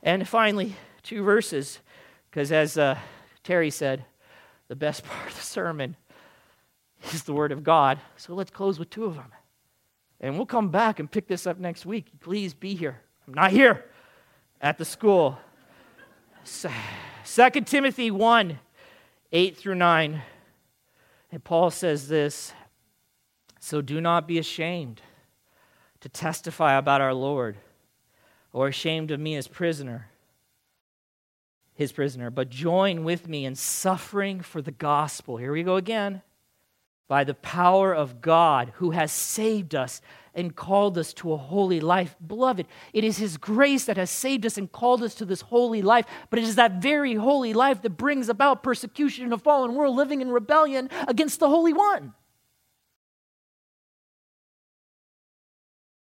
And 0.02 0.26
finally, 0.26 0.74
two 1.04 1.22
verses, 1.22 1.78
because 2.28 2.50
as 2.50 2.76
uh, 2.76 2.98
Terry 3.44 3.70
said, 3.70 4.06
the 4.66 4.74
best 4.74 5.04
part 5.06 5.28
of 5.28 5.36
the 5.36 5.42
sermon 5.42 5.94
is 7.12 7.22
the 7.24 7.32
Word 7.32 7.52
of 7.52 7.64
God. 7.64 7.98
So 8.16 8.34
let's 8.34 8.50
close 8.50 8.78
with 8.78 8.90
two 8.90 9.04
of 9.04 9.14
them. 9.14 9.32
And 10.20 10.36
we'll 10.36 10.46
come 10.46 10.68
back 10.68 10.98
and 11.00 11.10
pick 11.10 11.26
this 11.26 11.46
up 11.46 11.58
next 11.58 11.86
week. 11.86 12.06
Please 12.20 12.52
be 12.52 12.74
here. 12.74 13.00
I'm 13.26 13.34
not 13.34 13.50
here 13.50 13.86
at 14.60 14.76
the 14.78 14.84
school. 14.84 15.38
2 16.44 17.50
Timothy 17.62 18.10
1 18.10 18.58
8 19.32 19.56
through 19.56 19.76
9. 19.76 20.22
And 21.32 21.44
Paul 21.44 21.70
says 21.70 22.08
this 22.08 22.52
So 23.60 23.80
do 23.80 24.00
not 24.00 24.28
be 24.28 24.38
ashamed 24.38 25.00
to 26.00 26.08
testify 26.08 26.74
about 26.74 27.00
our 27.00 27.14
Lord, 27.14 27.56
or 28.52 28.68
ashamed 28.68 29.10
of 29.10 29.20
me 29.20 29.36
as 29.36 29.46
prisoner, 29.46 30.08
his 31.74 31.92
prisoner, 31.92 32.30
but 32.30 32.48
join 32.48 33.04
with 33.04 33.28
me 33.28 33.44
in 33.44 33.54
suffering 33.54 34.40
for 34.40 34.60
the 34.62 34.70
gospel. 34.70 35.36
Here 35.36 35.52
we 35.52 35.62
go 35.62 35.76
again 35.76 36.22
by 37.10 37.24
the 37.24 37.34
power 37.34 37.92
of 37.92 38.20
God 38.20 38.72
who 38.76 38.92
has 38.92 39.10
saved 39.10 39.74
us 39.74 40.00
and 40.32 40.54
called 40.54 40.96
us 40.96 41.12
to 41.14 41.32
a 41.32 41.36
holy 41.36 41.80
life. 41.80 42.14
Beloved, 42.24 42.68
it 42.92 43.02
is 43.02 43.18
His 43.18 43.36
grace 43.36 43.86
that 43.86 43.96
has 43.96 44.10
saved 44.10 44.46
us 44.46 44.56
and 44.56 44.70
called 44.70 45.02
us 45.02 45.16
to 45.16 45.24
this 45.24 45.40
holy 45.40 45.82
life, 45.82 46.06
but 46.30 46.38
it 46.38 46.44
is 46.44 46.54
that 46.54 46.80
very 46.80 47.16
holy 47.16 47.52
life 47.52 47.82
that 47.82 47.96
brings 47.96 48.28
about 48.28 48.62
persecution 48.62 49.24
in 49.24 49.32
a 49.32 49.38
fallen 49.38 49.74
world 49.74 49.96
living 49.96 50.20
in 50.20 50.30
rebellion 50.30 50.88
against 51.08 51.40
the 51.40 51.48
Holy 51.48 51.72
One. 51.72 52.14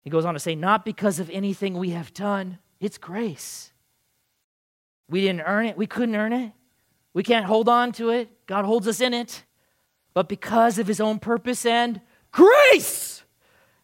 He 0.03 0.11
goes 0.11 0.25
on 0.25 0.35
to 0.35 0.41
say, 0.41 0.57
not 0.57 0.85
because 0.85 1.21
of 1.21 1.31
anything 1.31 1.75
we 1.75 1.91
have 1.91 2.13
done, 2.15 2.59
it's 2.81 2.99
grace. 2.99 3.71
We 5.09 5.21
didn't 5.21 5.43
earn 5.43 5.67
it, 5.67 5.77
we 5.77 5.87
couldn't 5.87 6.17
earn 6.17 6.33
it, 6.33 6.51
we 7.15 7.23
can't 7.23 7.47
hold 7.47 7.69
on 7.69 7.93
to 7.93 8.11
it. 8.11 8.29
God 8.49 8.65
holds 8.65 8.89
us 8.89 9.01
in 9.01 9.15
it 9.15 9.45
but 10.17 10.31
because 10.31 10.79
of 10.79 10.87
his 10.87 10.99
own 10.99 11.19
purpose 11.19 11.67
and 11.67 12.01
grace. 12.33 13.23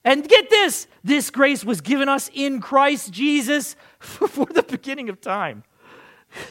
And 0.02 0.26
get 0.26 0.48
this 0.48 0.86
this 1.04 1.28
grace 1.28 1.62
was 1.62 1.82
given 1.82 2.08
us 2.08 2.30
in 2.32 2.58
Christ 2.58 3.12
Jesus 3.12 3.76
before 4.00 4.46
the 4.46 4.62
beginning 4.62 5.10
of 5.10 5.20
time. 5.20 5.62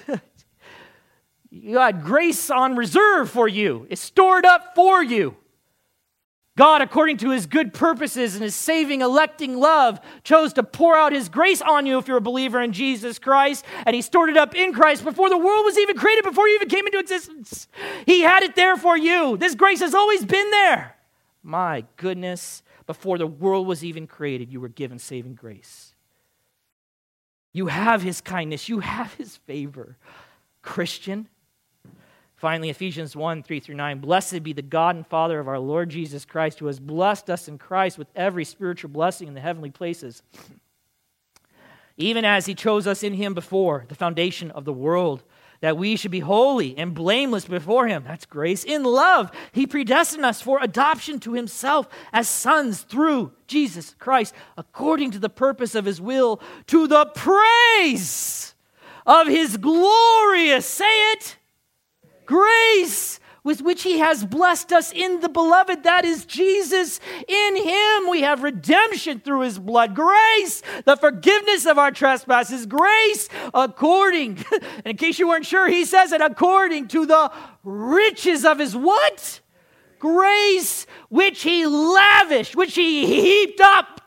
you 1.49 1.73
got 1.73 2.03
grace 2.03 2.51
on 2.51 2.75
reserve 2.75 3.32
for 3.32 3.47
you, 3.47 3.88
it's 3.89 4.03
stored 4.03 4.45
up 4.45 4.75
for 4.75 5.01
you. 5.01 5.36
God, 6.57 6.81
according 6.81 7.17
to 7.17 7.29
his 7.29 7.45
good 7.45 7.73
purposes 7.73 8.35
and 8.35 8.43
his 8.43 8.55
saving, 8.55 9.01
electing 9.01 9.57
love, 9.57 10.01
chose 10.23 10.51
to 10.53 10.63
pour 10.63 10.97
out 10.97 11.13
his 11.13 11.29
grace 11.29 11.61
on 11.61 11.85
you 11.85 11.97
if 11.97 12.07
you're 12.07 12.17
a 12.17 12.21
believer 12.21 12.61
in 12.61 12.73
Jesus 12.73 13.19
Christ. 13.19 13.63
And 13.85 13.95
he 13.95 14.01
stored 14.01 14.29
it 14.29 14.35
up 14.35 14.53
in 14.53 14.73
Christ 14.73 15.03
before 15.03 15.29
the 15.29 15.37
world 15.37 15.65
was 15.65 15.77
even 15.77 15.95
created, 15.95 16.25
before 16.25 16.47
you 16.49 16.55
even 16.55 16.67
came 16.67 16.85
into 16.85 16.99
existence. 16.99 17.67
He 18.05 18.21
had 18.21 18.43
it 18.43 18.55
there 18.55 18.75
for 18.75 18.97
you. 18.97 19.37
This 19.37 19.55
grace 19.55 19.79
has 19.79 19.95
always 19.95 20.25
been 20.25 20.51
there. 20.51 20.97
My 21.41 21.85
goodness, 21.95 22.63
before 22.85 23.17
the 23.17 23.27
world 23.27 23.65
was 23.65 23.83
even 23.83 24.05
created, 24.05 24.51
you 24.51 24.59
were 24.59 24.67
given 24.67 24.99
saving 24.99 25.35
grace. 25.35 25.93
You 27.53 27.67
have 27.67 28.01
his 28.01 28.21
kindness, 28.21 28.69
you 28.69 28.79
have 28.79 29.13
his 29.13 29.37
favor. 29.37 29.97
Christian, 30.61 31.27
Finally, 32.41 32.71
Ephesians 32.71 33.15
1 33.15 33.43
3 33.43 33.59
through 33.59 33.75
9. 33.75 33.99
Blessed 33.99 34.41
be 34.41 34.51
the 34.51 34.63
God 34.63 34.95
and 34.95 35.05
Father 35.05 35.39
of 35.39 35.47
our 35.47 35.59
Lord 35.59 35.91
Jesus 35.91 36.25
Christ, 36.25 36.57
who 36.57 36.65
has 36.65 36.79
blessed 36.79 37.29
us 37.29 37.47
in 37.47 37.59
Christ 37.59 37.99
with 37.99 38.07
every 38.15 38.45
spiritual 38.45 38.89
blessing 38.89 39.27
in 39.27 39.35
the 39.35 39.41
heavenly 39.41 39.69
places, 39.69 40.23
even 41.97 42.25
as 42.25 42.47
he 42.47 42.55
chose 42.55 42.87
us 42.87 43.03
in 43.03 43.13
him 43.13 43.35
before 43.35 43.85
the 43.89 43.95
foundation 43.95 44.49
of 44.49 44.65
the 44.65 44.73
world, 44.73 45.21
that 45.59 45.77
we 45.77 45.95
should 45.95 46.09
be 46.09 46.21
holy 46.21 46.75
and 46.79 46.95
blameless 46.95 47.45
before 47.45 47.87
him. 47.87 48.05
That's 48.07 48.25
grace. 48.25 48.63
In 48.63 48.81
love, 48.85 49.29
he 49.51 49.67
predestined 49.67 50.25
us 50.25 50.41
for 50.41 50.57
adoption 50.63 51.19
to 51.19 51.33
himself 51.33 51.87
as 52.11 52.27
sons 52.27 52.81
through 52.81 53.33
Jesus 53.45 53.93
Christ, 53.99 54.33
according 54.57 55.11
to 55.11 55.19
the 55.19 55.29
purpose 55.29 55.75
of 55.75 55.85
his 55.85 56.01
will, 56.01 56.41
to 56.65 56.87
the 56.87 57.05
praise 57.05 58.55
of 59.05 59.27
his 59.27 59.57
glorious, 59.57 60.65
say 60.65 61.11
it 61.11 61.37
grace 62.32 63.19
with 63.43 63.61
which 63.61 63.84
he 63.84 63.99
has 63.99 64.23
blessed 64.23 64.71
us 64.71 64.91
in 64.93 65.19
the 65.19 65.29
beloved, 65.29 65.84
that 65.84 66.05
is 66.05 66.25
Jesus. 66.25 66.99
In 67.27 67.55
him 67.57 68.09
we 68.09 68.21
have 68.21 68.43
redemption 68.43 69.19
through 69.19 69.41
his 69.41 69.57
blood. 69.57 69.95
Grace, 69.95 70.61
the 70.86 70.95
forgiveness 70.95 71.65
of 71.65 71.77
our 71.77 71.91
trespasses. 71.91 72.65
Grace, 72.65 73.29
according, 73.53 74.43
in 74.86 74.95
case 74.97 75.17
you 75.17 75.27
weren't 75.27 75.45
sure, 75.45 75.67
he 75.67 75.86
says 75.86 76.11
it 76.11 76.21
according 76.21 76.88
to 76.89 77.05
the 77.05 77.32
riches 77.63 78.45
of 78.45 78.59
his 78.59 78.75
what? 78.75 79.41
Grace, 79.97 80.86
which 81.09 81.41
he 81.41 81.65
lavished, 81.65 82.55
which 82.55 82.75
he 82.75 83.05
heaped 83.05 83.59
up 83.59 84.00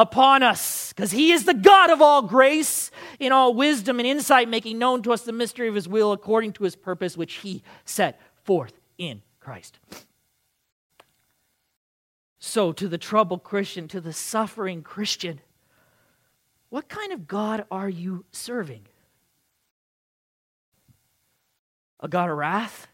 upon 0.00 0.42
us 0.42 0.94
because 0.94 1.10
he 1.10 1.30
is 1.30 1.44
the 1.44 1.52
God 1.52 1.90
of 1.90 2.00
all 2.00 2.22
grace 2.22 2.90
in 3.18 3.32
all 3.32 3.52
wisdom 3.52 4.00
and 4.00 4.06
insight, 4.06 4.48
making 4.48 4.78
known 4.78 5.02
to 5.02 5.12
us 5.12 5.22
the 5.22 5.32
mystery 5.32 5.68
of 5.68 5.74
his 5.74 5.86
will 5.86 6.12
according 6.12 6.54
to 6.54 6.64
his 6.64 6.74
purpose, 6.74 7.18
which 7.18 7.34
he 7.34 7.62
set 7.84 8.18
forth 8.44 8.72
in 8.96 9.20
Christ. 9.40 9.78
So, 12.38 12.72
to 12.72 12.88
the 12.88 12.96
troubled 12.96 13.44
Christian, 13.44 13.88
to 13.88 14.00
the 14.00 14.14
suffering 14.14 14.82
Christian, 14.82 15.42
what 16.70 16.88
kind 16.88 17.12
of 17.12 17.28
God 17.28 17.66
are 17.70 17.88
you 17.88 18.24
serving? 18.32 18.86
A 22.00 22.08
God 22.08 22.30
of 22.30 22.38
wrath? 22.38 22.86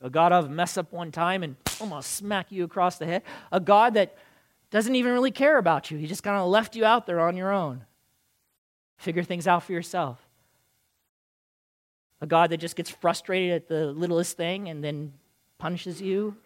A 0.00 0.08
God 0.08 0.30
of 0.30 0.48
mess 0.48 0.78
up 0.78 0.92
one 0.92 1.10
time 1.10 1.42
and 1.42 1.56
almost 1.80 2.12
smack 2.12 2.52
you 2.52 2.62
across 2.62 2.98
the 2.98 3.06
head? 3.06 3.22
A 3.50 3.58
God 3.58 3.94
that 3.94 4.16
doesn't 4.70 4.94
even 4.94 5.12
really 5.12 5.32
care 5.32 5.58
about 5.58 5.90
you. 5.90 5.98
He 5.98 6.06
just 6.06 6.22
kind 6.22 6.36
of 6.36 6.48
left 6.48 6.76
you 6.76 6.84
out 6.84 7.06
there 7.06 7.20
on 7.20 7.36
your 7.36 7.52
own. 7.52 7.84
Figure 8.96 9.22
things 9.22 9.46
out 9.46 9.64
for 9.64 9.72
yourself. 9.72 10.18
A 12.20 12.26
God 12.26 12.50
that 12.50 12.58
just 12.58 12.76
gets 12.76 12.90
frustrated 12.90 13.52
at 13.52 13.68
the 13.68 13.86
littlest 13.86 14.36
thing 14.36 14.68
and 14.68 14.84
then 14.84 15.14
punishes 15.58 16.00
you. 16.00 16.36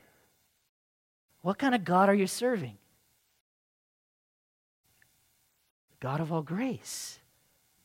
What 1.43 1.59
kind 1.59 1.75
of 1.75 1.85
God 1.85 2.09
are 2.09 2.14
you 2.14 2.27
serving? 2.27 2.79
The 5.91 5.97
God 6.07 6.20
of 6.20 6.33
all 6.33 6.43
grace. 6.43 7.18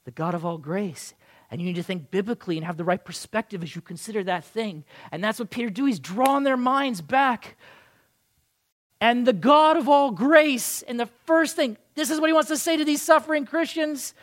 The 0.05 0.11
God 0.11 0.35
of 0.35 0.45
all 0.45 0.57
grace. 0.57 1.13
And 1.51 1.59
you 1.59 1.67
need 1.67 1.75
to 1.75 1.83
think 1.83 2.11
biblically 2.11 2.57
and 2.57 2.65
have 2.65 2.77
the 2.77 2.83
right 2.83 3.03
perspective 3.03 3.63
as 3.63 3.75
you 3.75 3.81
consider 3.81 4.23
that 4.23 4.45
thing. 4.45 4.85
And 5.11 5.23
that's 5.23 5.39
what 5.39 5.49
Peter 5.49 5.69
do. 5.69 5.85
He's 5.85 5.99
drawing 5.99 6.43
their 6.43 6.57
minds 6.57 7.01
back 7.01 7.57
and 9.01 9.25
the 9.25 9.33
God 9.33 9.77
of 9.77 9.87
all 9.87 10.11
grace. 10.11 10.81
And 10.81 10.99
the 10.99 11.09
first 11.25 11.55
thing, 11.55 11.77
this 11.95 12.09
is 12.09 12.19
what 12.19 12.27
he 12.27 12.33
wants 12.33 12.49
to 12.49 12.57
say 12.57 12.77
to 12.77 12.85
these 12.85 13.01
suffering 13.01 13.45
Christians 13.45 14.13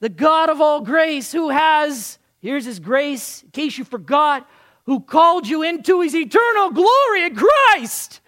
the 0.00 0.08
God 0.10 0.50
of 0.50 0.60
all 0.60 0.82
grace, 0.82 1.32
who 1.32 1.48
has, 1.48 2.18
here's 2.40 2.66
his 2.66 2.78
grace, 2.78 3.42
in 3.42 3.50
case 3.50 3.78
you 3.78 3.84
forgot, 3.84 4.46
who 4.84 5.00
called 5.00 5.48
you 5.48 5.62
into 5.62 6.02
his 6.02 6.14
eternal 6.14 6.70
glory 6.70 7.24
in 7.24 7.34
Christ. 7.34 8.20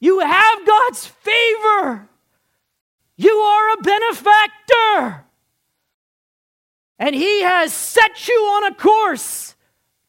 You 0.00 0.20
have 0.20 0.66
God's 0.66 1.06
favor. 1.06 2.08
You 3.16 3.32
are 3.32 3.72
a 3.72 3.82
benefactor. 3.82 5.24
And 6.98 7.14
he 7.14 7.42
has 7.42 7.72
set 7.72 8.28
you 8.28 8.34
on 8.34 8.72
a 8.72 8.74
course 8.74 9.56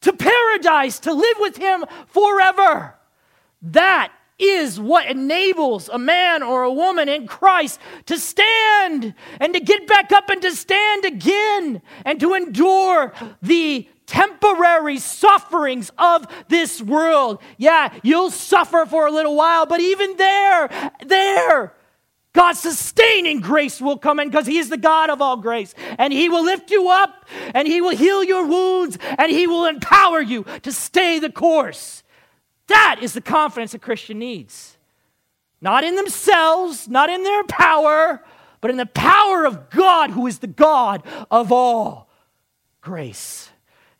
to 0.01 0.13
paradise, 0.13 0.99
to 0.99 1.13
live 1.13 1.37
with 1.39 1.57
him 1.57 1.85
forever. 2.07 2.95
That 3.65 4.11
is 4.37 4.79
what 4.79 5.07
enables 5.07 5.87
a 5.89 5.97
man 5.97 6.43
or 6.43 6.63
a 6.63 6.73
woman 6.73 7.07
in 7.07 7.25
Christ 7.25 7.79
to 8.05 8.19
stand 8.19 9.13
and 9.39 9.53
to 9.53 9.59
get 9.59 9.87
back 9.87 10.11
up 10.11 10.29
and 10.29 10.41
to 10.41 10.51
stand 10.55 11.05
again 11.05 11.81
and 12.03 12.19
to 12.19 12.33
endure 12.33 13.13
the 13.41 13.87
temporary 14.05 14.99
sufferings 14.99 15.91
of 15.97 16.27
this 16.47 16.81
world. 16.81 17.41
Yeah, 17.57 17.93
you'll 18.03 18.31
suffer 18.31 18.85
for 18.85 19.07
a 19.07 19.11
little 19.11 19.35
while, 19.35 19.65
but 19.65 19.79
even 19.79 20.17
there, 20.17 20.91
there, 21.05 21.73
God's 22.33 22.59
sustaining 22.59 23.39
grace 23.39 23.79
will 23.79 23.97
come 23.97 24.19
in 24.19 24.29
because 24.29 24.45
He 24.45 24.57
is 24.57 24.69
the 24.69 24.77
God 24.77 25.09
of 25.09 25.21
all 25.21 25.37
grace. 25.37 25.73
And 25.97 26.11
He 26.11 26.27
will 26.27 26.43
lift 26.43 26.69
you 26.69 26.89
up 26.89 27.25
and 27.53 27.65
He 27.65 27.79
will 27.79 27.95
heal 27.95 28.23
your 28.23 28.45
wounds 28.45 28.97
and 29.17 29.31
He 29.31 29.47
will 29.47 29.65
empower 29.65 30.21
you 30.21 30.45
to 30.63 30.71
stay 30.73 31.17
the 31.19 31.31
course. 31.31 32.03
That 32.67 32.99
is 33.01 33.13
the 33.13 33.21
confidence 33.21 33.73
a 33.73 33.79
Christian 33.79 34.19
needs. 34.19 34.77
Not 35.61 35.83
in 35.83 35.95
themselves, 35.95 36.87
not 36.87 37.09
in 37.09 37.23
their 37.23 37.43
power, 37.43 38.23
but 38.61 38.71
in 38.71 38.77
the 38.77 38.85
power 38.85 39.45
of 39.45 39.69
God, 39.69 40.11
who 40.11 40.27
is 40.27 40.39
the 40.39 40.47
God 40.47 41.03
of 41.29 41.51
all 41.51 42.09
grace. 42.81 43.49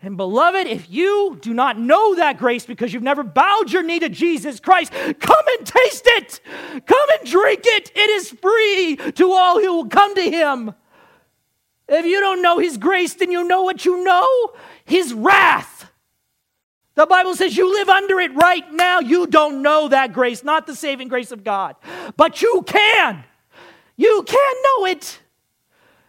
And 0.02 0.18
beloved, 0.18 0.68
if 0.68 0.90
you 0.92 1.40
do 1.42 1.54
not 1.54 1.80
know 1.80 2.16
that 2.16 2.38
grace 2.38 2.66
because 2.66 2.94
you've 2.94 3.02
never 3.02 3.24
bowed 3.24 3.72
your 3.72 3.82
knee 3.82 4.00
to 4.00 4.10
Jesus 4.10 4.60
Christ, 4.60 4.92
come 4.92 5.46
and 5.58 5.66
taste 5.66 6.04
it. 6.06 6.40
Come 6.86 7.10
and 7.20 7.30
drink 7.30 7.62
it. 7.64 7.92
It 7.96 8.10
is 8.12 8.30
free 8.30 8.98
to 9.14 9.32
all 9.32 9.60
who 9.60 9.74
will 9.74 9.88
come 9.88 10.14
to 10.14 10.30
Him. 10.30 10.76
If 11.88 12.06
you 12.06 12.20
don't 12.20 12.44
know 12.44 12.60
His 12.60 12.78
grace, 12.78 13.16
then 13.16 13.32
you 13.32 13.44
know 13.44 13.64
what 13.64 13.86
you 13.86 14.04
know 14.04 14.54
His 14.86 15.12
wrath. 15.14 15.92
The 16.96 17.06
Bible 17.06 17.36
says 17.36 17.56
you 17.56 17.72
live 17.72 17.90
under 17.90 18.20
it 18.20 18.34
right 18.34 18.72
now. 18.74 19.00
You 19.00 19.28
don't 19.28 19.62
know 19.62 19.90
that 19.90 20.14
grace, 20.14 20.44
not 20.44 20.66
the 20.66 20.76
saving 20.76 21.10
grace 21.10 21.32
of 21.32 21.44
God. 21.44 21.76
But 22.16 22.42
you 22.42 22.64
can. 22.66 23.24
You 23.98 24.24
can 24.26 24.56
know 24.64 24.86
it. 24.86 25.20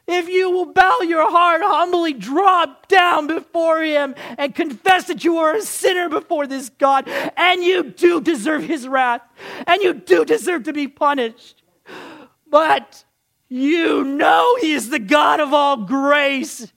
If 0.07 0.29
you 0.29 0.51
will 0.51 0.67
bow 0.67 1.01
your 1.01 1.29
heart, 1.29 1.63
humbly 1.65 2.13
drop 2.13 2.87
down 2.87 3.27
before 3.27 3.83
Him 3.83 4.15
and 4.39 4.55
confess 4.55 5.09
that 5.09 5.25
you 5.25 5.39
are 5.39 5.55
a 5.55 5.63
sinner 5.63 6.09
before 6.09 6.47
this 6.47 6.69
God, 6.69 7.09
and 7.09 7.65
you 7.65 7.91
do 7.91 8.21
deserve 8.21 8.63
His 8.63 8.87
wrath, 8.87 9.23
and 9.67 9.83
you 9.83 9.95
do 9.95 10.25
deserve 10.25 10.63
to 10.65 10.73
be 10.73 10.87
punished. 10.87 11.65
But 12.49 13.05
you 13.49 14.05
know 14.05 14.57
He 14.61 14.73
is 14.73 14.91
the 14.91 14.99
God 14.99 15.41
of 15.41 15.53
all 15.53 15.77
grace. 15.85 16.73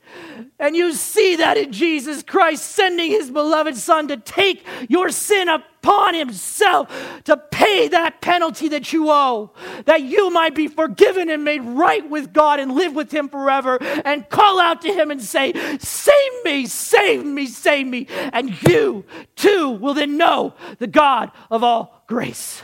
And 0.59 0.75
you 0.75 0.93
see 0.93 1.37
that 1.37 1.57
in 1.57 1.71
Jesus 1.71 2.23
Christ 2.23 2.63
sending 2.65 3.11
His 3.11 3.31
beloved 3.31 3.75
Son 3.77 4.07
to 4.09 4.17
take 4.17 4.65
your 4.87 5.09
sin 5.09 5.47
upon 5.47 6.13
Himself 6.13 6.89
to 7.23 7.37
pay 7.37 7.87
that 7.89 8.21
penalty 8.21 8.67
that 8.69 8.91
you 8.93 9.09
owe, 9.09 9.51
that 9.85 10.03
you 10.03 10.29
might 10.29 10.55
be 10.55 10.67
forgiven 10.67 11.29
and 11.29 11.43
made 11.43 11.63
right 11.63 12.07
with 12.09 12.33
God 12.33 12.59
and 12.59 12.73
live 12.73 12.93
with 12.93 13.11
Him 13.11 13.29
forever 13.29 13.77
and 13.81 14.29
call 14.29 14.59
out 14.59 14.81
to 14.83 14.93
Him 14.93 15.11
and 15.11 15.21
say, 15.21 15.53
Save 15.79 16.43
me, 16.43 16.65
save 16.65 17.25
me, 17.25 17.47
save 17.47 17.87
me. 17.87 18.07
And 18.31 18.61
you 18.63 19.05
too 19.35 19.71
will 19.71 19.93
then 19.93 20.17
know 20.17 20.53
the 20.77 20.87
God 20.87 21.31
of 21.49 21.63
all 21.63 22.03
grace. 22.07 22.63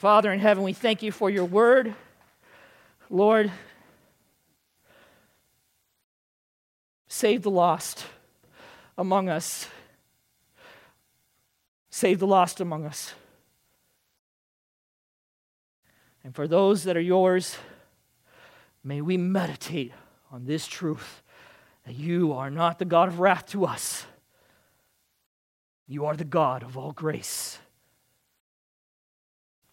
Father 0.00 0.32
in 0.32 0.40
heaven, 0.40 0.64
we 0.64 0.72
thank 0.72 1.02
you 1.02 1.12
for 1.12 1.28
your 1.28 1.44
word. 1.44 1.94
Lord, 3.10 3.52
save 7.06 7.42
the 7.42 7.50
lost 7.50 8.06
among 8.96 9.28
us. 9.28 9.68
Save 11.90 12.18
the 12.18 12.26
lost 12.26 12.62
among 12.62 12.86
us. 12.86 13.12
And 16.24 16.34
for 16.34 16.48
those 16.48 16.84
that 16.84 16.96
are 16.96 17.02
yours, 17.02 17.58
may 18.82 19.02
we 19.02 19.18
meditate 19.18 19.92
on 20.32 20.46
this 20.46 20.66
truth 20.66 21.22
that 21.84 21.94
you 21.94 22.32
are 22.32 22.48
not 22.50 22.78
the 22.78 22.86
God 22.86 23.08
of 23.08 23.20
wrath 23.20 23.44
to 23.48 23.66
us, 23.66 24.06
you 25.86 26.06
are 26.06 26.16
the 26.16 26.24
God 26.24 26.62
of 26.62 26.78
all 26.78 26.92
grace. 26.92 27.58